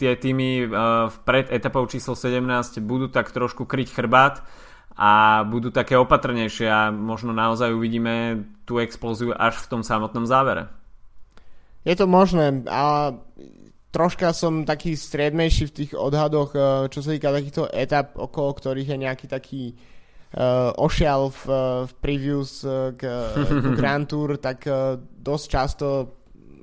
tie 0.00 0.16
týmy 0.16 0.64
uh, 0.64 1.12
pred 1.28 1.52
etapou 1.52 1.84
číslo 1.84 2.16
17 2.16 2.80
budú 2.80 3.12
tak 3.12 3.28
trošku 3.28 3.68
kryť 3.68 3.92
chrbát 3.92 4.40
a 4.96 5.44
budú 5.44 5.68
také 5.68 6.00
opatrnejšie 6.00 6.68
a 6.72 6.88
možno 6.88 7.36
naozaj 7.36 7.76
uvidíme 7.76 8.48
tú 8.64 8.80
explóziu 8.80 9.36
až 9.36 9.60
v 9.60 9.76
tom 9.76 9.82
samotnom 9.84 10.24
závere. 10.24 10.72
Je 11.82 11.94
to 11.98 12.06
možné 12.06 12.62
a 12.70 13.14
troška 13.90 14.30
som 14.32 14.62
taký 14.62 14.94
striedmejší 14.94 15.68
v 15.68 15.76
tých 15.82 15.92
odhadoch, 15.98 16.54
uh, 16.54 16.86
čo 16.88 17.02
sa 17.02 17.12
týka 17.12 17.34
takýchto 17.34 17.68
etap, 17.74 18.14
okolo 18.16 18.54
ktorých 18.54 18.88
je 18.94 18.98
nejaký 19.02 19.26
taký 19.26 19.62
uh, 19.74 20.72
ošial 20.78 21.34
v, 21.34 21.42
v 21.88 21.92
previews 21.98 22.62
k, 22.96 23.02
k 23.02 23.66
Grand 23.78 24.06
Tour, 24.06 24.38
tak 24.38 24.64
uh, 24.70 24.96
dosť 24.98 25.46
často 25.50 25.86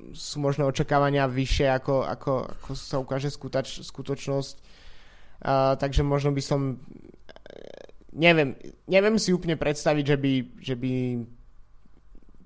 sú 0.09 0.41
možno 0.41 0.65
očakávania 0.65 1.29
vyššie 1.29 1.67
ako, 1.69 2.01
ako, 2.01 2.33
ako 2.49 2.69
sa 2.73 2.97
ukáže 2.97 3.29
skutač, 3.29 3.85
skutočnosť. 3.85 4.55
Uh, 5.39 5.77
takže 5.77 6.01
možno 6.01 6.33
by 6.33 6.41
som 6.41 6.81
neviem, 8.13 8.57
neviem 8.89 9.17
si 9.21 9.33
úplne 9.33 9.55
predstaviť, 9.55 10.05
že 10.05 10.17
by, 10.17 10.33
že 10.59 10.75
by 10.75 10.93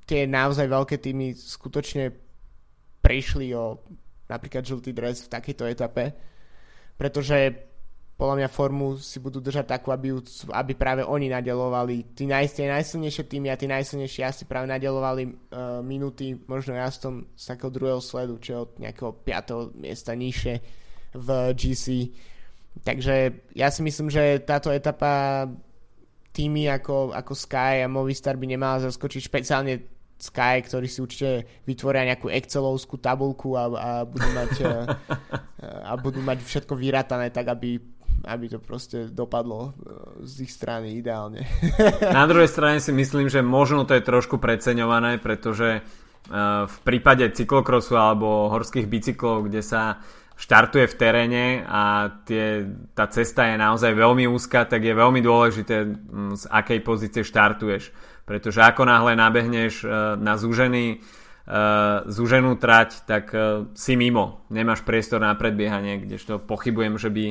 tie 0.04 0.28
naozaj 0.28 0.68
veľké 0.68 0.96
týmy 1.00 1.34
skutočne 1.34 2.12
prišli 3.04 3.52
o 3.52 3.84
napríklad 4.32 4.64
žltý 4.64 4.96
dres 4.96 5.28
v 5.28 5.32
takejto 5.36 5.68
etape, 5.68 6.16
pretože 6.96 7.52
podľa 8.14 8.46
mňa 8.46 8.50
formu 8.56 8.96
si 9.02 9.18
budú 9.18 9.42
držať 9.42 9.66
takú, 9.68 9.90
aby, 9.92 10.14
aby 10.54 10.74
práve 10.78 11.02
oni 11.04 11.28
nadelovali 11.28 12.16
tí, 12.16 12.30
naj, 12.30 12.56
tie 12.56 12.70
najsilnejšie 12.70 13.26
týmy 13.26 13.50
a 13.52 13.60
tí 13.60 13.66
najsilnejšie 13.66 14.22
asi 14.24 14.44
práve 14.46 14.70
nadelovali 14.70 15.28
uh, 15.28 15.82
minúty 15.82 16.38
možno 16.46 16.78
jazdom 16.78 17.28
z 17.34 17.44
takého 17.52 17.74
druhého 17.74 18.00
sledu, 18.00 18.38
čo 18.38 18.70
od 18.70 18.78
nejakého 18.78 19.12
5. 19.18 19.76
miesta 19.76 20.14
nižšie 20.14 20.56
v 21.18 21.28
GC. 21.58 21.86
Takže 22.86 23.16
ja 23.58 23.70
si 23.74 23.82
myslím, 23.82 24.14
že 24.14 24.42
táto 24.46 24.70
etapa 24.70 25.46
týmy 26.34 26.70
ako, 26.70 27.14
ako 27.14 27.34
Sky 27.38 27.86
a 27.86 27.92
Movistar 27.92 28.38
by 28.38 28.46
nemala 28.50 28.82
zaskočiť 28.82 29.22
špeciálne 29.22 29.93
Sky, 30.24 30.64
ktorí 30.64 30.88
si 30.88 31.04
určite 31.04 31.44
vytvoria 31.68 32.08
nejakú 32.08 32.32
Excelovskú 32.32 32.96
tabulku 32.96 33.60
a, 33.60 33.64
a, 33.68 33.90
budú 34.08 34.30
mať, 34.32 34.52
a, 34.64 34.74
eh, 35.68 35.90
a 35.90 35.92
budú 36.00 36.24
mať 36.24 36.40
všetko 36.40 36.80
vyratané 36.80 37.28
tak, 37.28 37.52
aby 37.52 37.84
aby 38.24 38.48
to 38.48 38.60
proste 38.62 39.12
dopadlo 39.12 39.76
e, 39.76 40.24
z 40.24 40.48
ich 40.48 40.52
strany 40.54 40.96
ideálne. 40.96 41.44
Na 42.00 42.24
druhej 42.24 42.48
strane 42.48 42.80
si 42.80 42.96
myslím, 42.96 43.28
že 43.28 43.44
možno 43.44 43.84
to 43.84 44.00
je 44.00 44.06
trošku 44.06 44.40
preceňované, 44.40 45.20
pretože 45.20 45.70
e, 45.76 45.82
v 46.64 46.78
prípade 46.88 47.28
cyklokrosu 47.36 48.00
alebo 48.00 48.48
horských 48.48 48.88
bicyklov, 48.88 49.52
kde 49.52 49.60
sa 49.60 50.00
štartuje 50.40 50.90
v 50.90 50.98
teréne 50.98 51.46
a 51.68 52.10
tie, 52.26 52.66
tá 52.98 53.06
cesta 53.12 53.54
je 53.54 53.56
naozaj 53.60 53.94
veľmi 53.94 54.26
úzka, 54.26 54.66
tak 54.66 54.82
je 54.82 54.94
veľmi 54.96 55.22
dôležité, 55.22 55.76
z 56.34 56.44
akej 56.50 56.80
pozície 56.82 57.22
štartuješ. 57.22 57.94
Pretože 58.24 58.64
ako 58.64 58.88
náhle 58.88 59.20
nabehneš 59.20 59.84
e, 59.84 59.88
na 60.16 60.40
zúžený 60.40 61.04
uh, 61.44 62.08
zúženú 62.08 62.56
trať, 62.56 63.04
tak 63.04 63.36
uh, 63.36 63.68
si 63.76 64.00
mimo. 64.00 64.48
Nemáš 64.48 64.80
priestor 64.88 65.20
na 65.20 65.36
predbiehanie, 65.36 66.08
kdežto 66.08 66.40
pochybujem, 66.40 66.96
že 66.96 67.12
by 67.12 67.26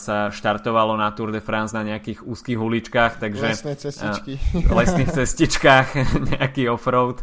sa 0.00 0.32
štartovalo 0.32 0.96
na 0.96 1.12
Tour 1.12 1.28
de 1.28 1.44
France 1.44 1.76
na 1.76 1.84
nejakých 1.84 2.24
úzkých 2.24 2.56
uličkách. 2.56 3.20
Takže, 3.20 3.46
Lesné 3.52 3.76
cestičky. 3.76 4.40
Lesných 4.80 5.12
cestičkách, 5.12 5.88
nejaký 6.32 6.72
offroad. 6.72 7.20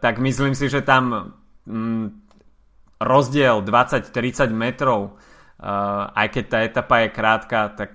Tak 0.00 0.16
myslím 0.16 0.56
si, 0.56 0.72
že 0.72 0.80
tam 0.80 1.36
um, 1.68 2.08
rozdiel 2.96 3.60
20-30 3.68 4.48
metrov, 4.48 5.20
aj 6.16 6.26
keď 6.32 6.44
tá 6.48 6.58
etapa 6.64 7.04
je 7.04 7.08
krátka, 7.12 7.60
tak 7.76 7.92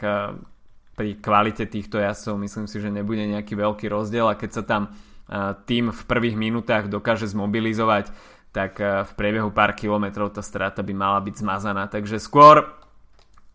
pri 0.97 1.13
kvalite 1.21 1.69
týchto 1.69 2.01
jazdcov 2.01 2.41
myslím 2.41 2.65
si, 2.65 2.81
že 2.81 2.89
nebude 2.89 3.21
nejaký 3.21 3.53
veľký 3.53 3.85
rozdiel 3.85 4.25
a 4.25 4.39
keď 4.39 4.49
sa 4.49 4.63
tam 4.65 4.83
tým 5.69 5.93
v 5.93 6.01
prvých 6.09 6.33
minútach 6.39 6.89
dokáže 6.89 7.29
zmobilizovať, 7.29 8.09
tak 8.49 8.81
v 8.81 9.11
priebehu 9.13 9.53
pár 9.53 9.77
kilometrov 9.77 10.33
tá 10.33 10.41
strata 10.41 10.81
by 10.81 10.93
mala 10.95 11.19
byť 11.21 11.35
zmazaná. 11.37 11.85
Takže 11.91 12.17
skôr, 12.17 12.65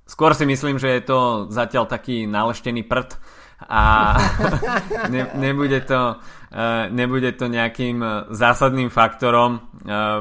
skôr 0.07 0.37
si 0.37 0.47
myslím, 0.47 0.79
že 0.79 1.01
je 1.01 1.03
to 1.03 1.19
zatiaľ 1.51 1.91
taký 1.91 2.29
naleštený 2.29 2.87
prd 2.87 3.19
a 3.67 4.15
ne, 5.13 5.33
nebude, 5.35 5.83
to, 5.83 6.23
uh, 6.23 6.87
nebude 6.93 7.35
to 7.35 7.51
nejakým 7.51 8.29
zásadným 8.31 8.93
faktorom 8.93 9.65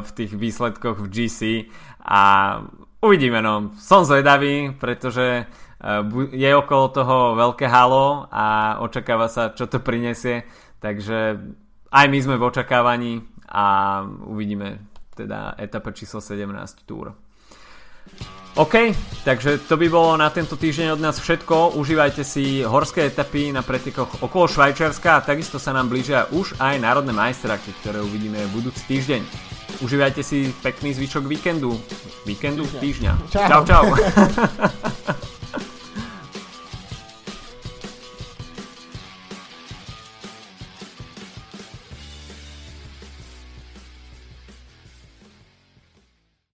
v 0.02 0.10
tých 0.18 0.34
výsledkoch 0.34 0.98
v 0.98 1.08
GC 1.12 1.40
a 2.02 2.24
uvidíme 3.04 3.44
no. 3.44 3.76
Som 3.78 4.08
zvedavý, 4.08 4.74
pretože 4.74 5.46
je 6.32 6.50
okolo 6.54 6.86
toho 6.94 7.18
veľké 7.34 7.66
halo 7.66 8.30
a 8.30 8.78
očakáva 8.86 9.26
sa, 9.26 9.50
čo 9.50 9.66
to 9.66 9.82
prinesie, 9.82 10.46
takže 10.78 11.42
aj 11.90 12.06
my 12.06 12.20
sme 12.22 12.36
v 12.38 12.48
očakávaní 12.48 13.14
a 13.50 14.00
uvidíme 14.30 14.80
teda 15.18 15.58
etapa 15.58 15.92
číslo 15.92 16.22
17 16.22 16.48
Tour. 16.86 17.12
OK, 18.52 18.92
takže 19.24 19.64
to 19.64 19.80
by 19.80 19.88
bolo 19.88 20.20
na 20.20 20.28
tento 20.28 20.60
týždeň 20.60 21.00
od 21.00 21.00
nás 21.00 21.24
všetko. 21.24 21.80
Užívajte 21.80 22.28
si 22.28 22.60
horské 22.68 23.08
etapy 23.08 23.56
na 23.56 23.64
pretekoch 23.64 24.20
okolo 24.20 24.52
Švajčiarska 24.52 25.16
a 25.16 25.24
takisto 25.24 25.56
sa 25.56 25.72
nám 25.72 25.88
blížia 25.88 26.28
už 26.36 26.60
aj 26.60 26.76
národné 26.84 27.16
majstraky, 27.16 27.72
ktoré 27.80 28.04
uvidíme 28.04 28.44
budúci 28.52 28.84
týždeň. 28.92 29.22
Užívajte 29.80 30.20
si 30.20 30.52
pekný 30.60 30.92
zvyšok 31.00 31.32
víkendu. 31.32 31.80
Víkendu? 32.28 32.68
Týždňa. 32.68 33.32
Čau, 33.32 33.48
čau. 33.48 33.64
čau. 33.64 33.86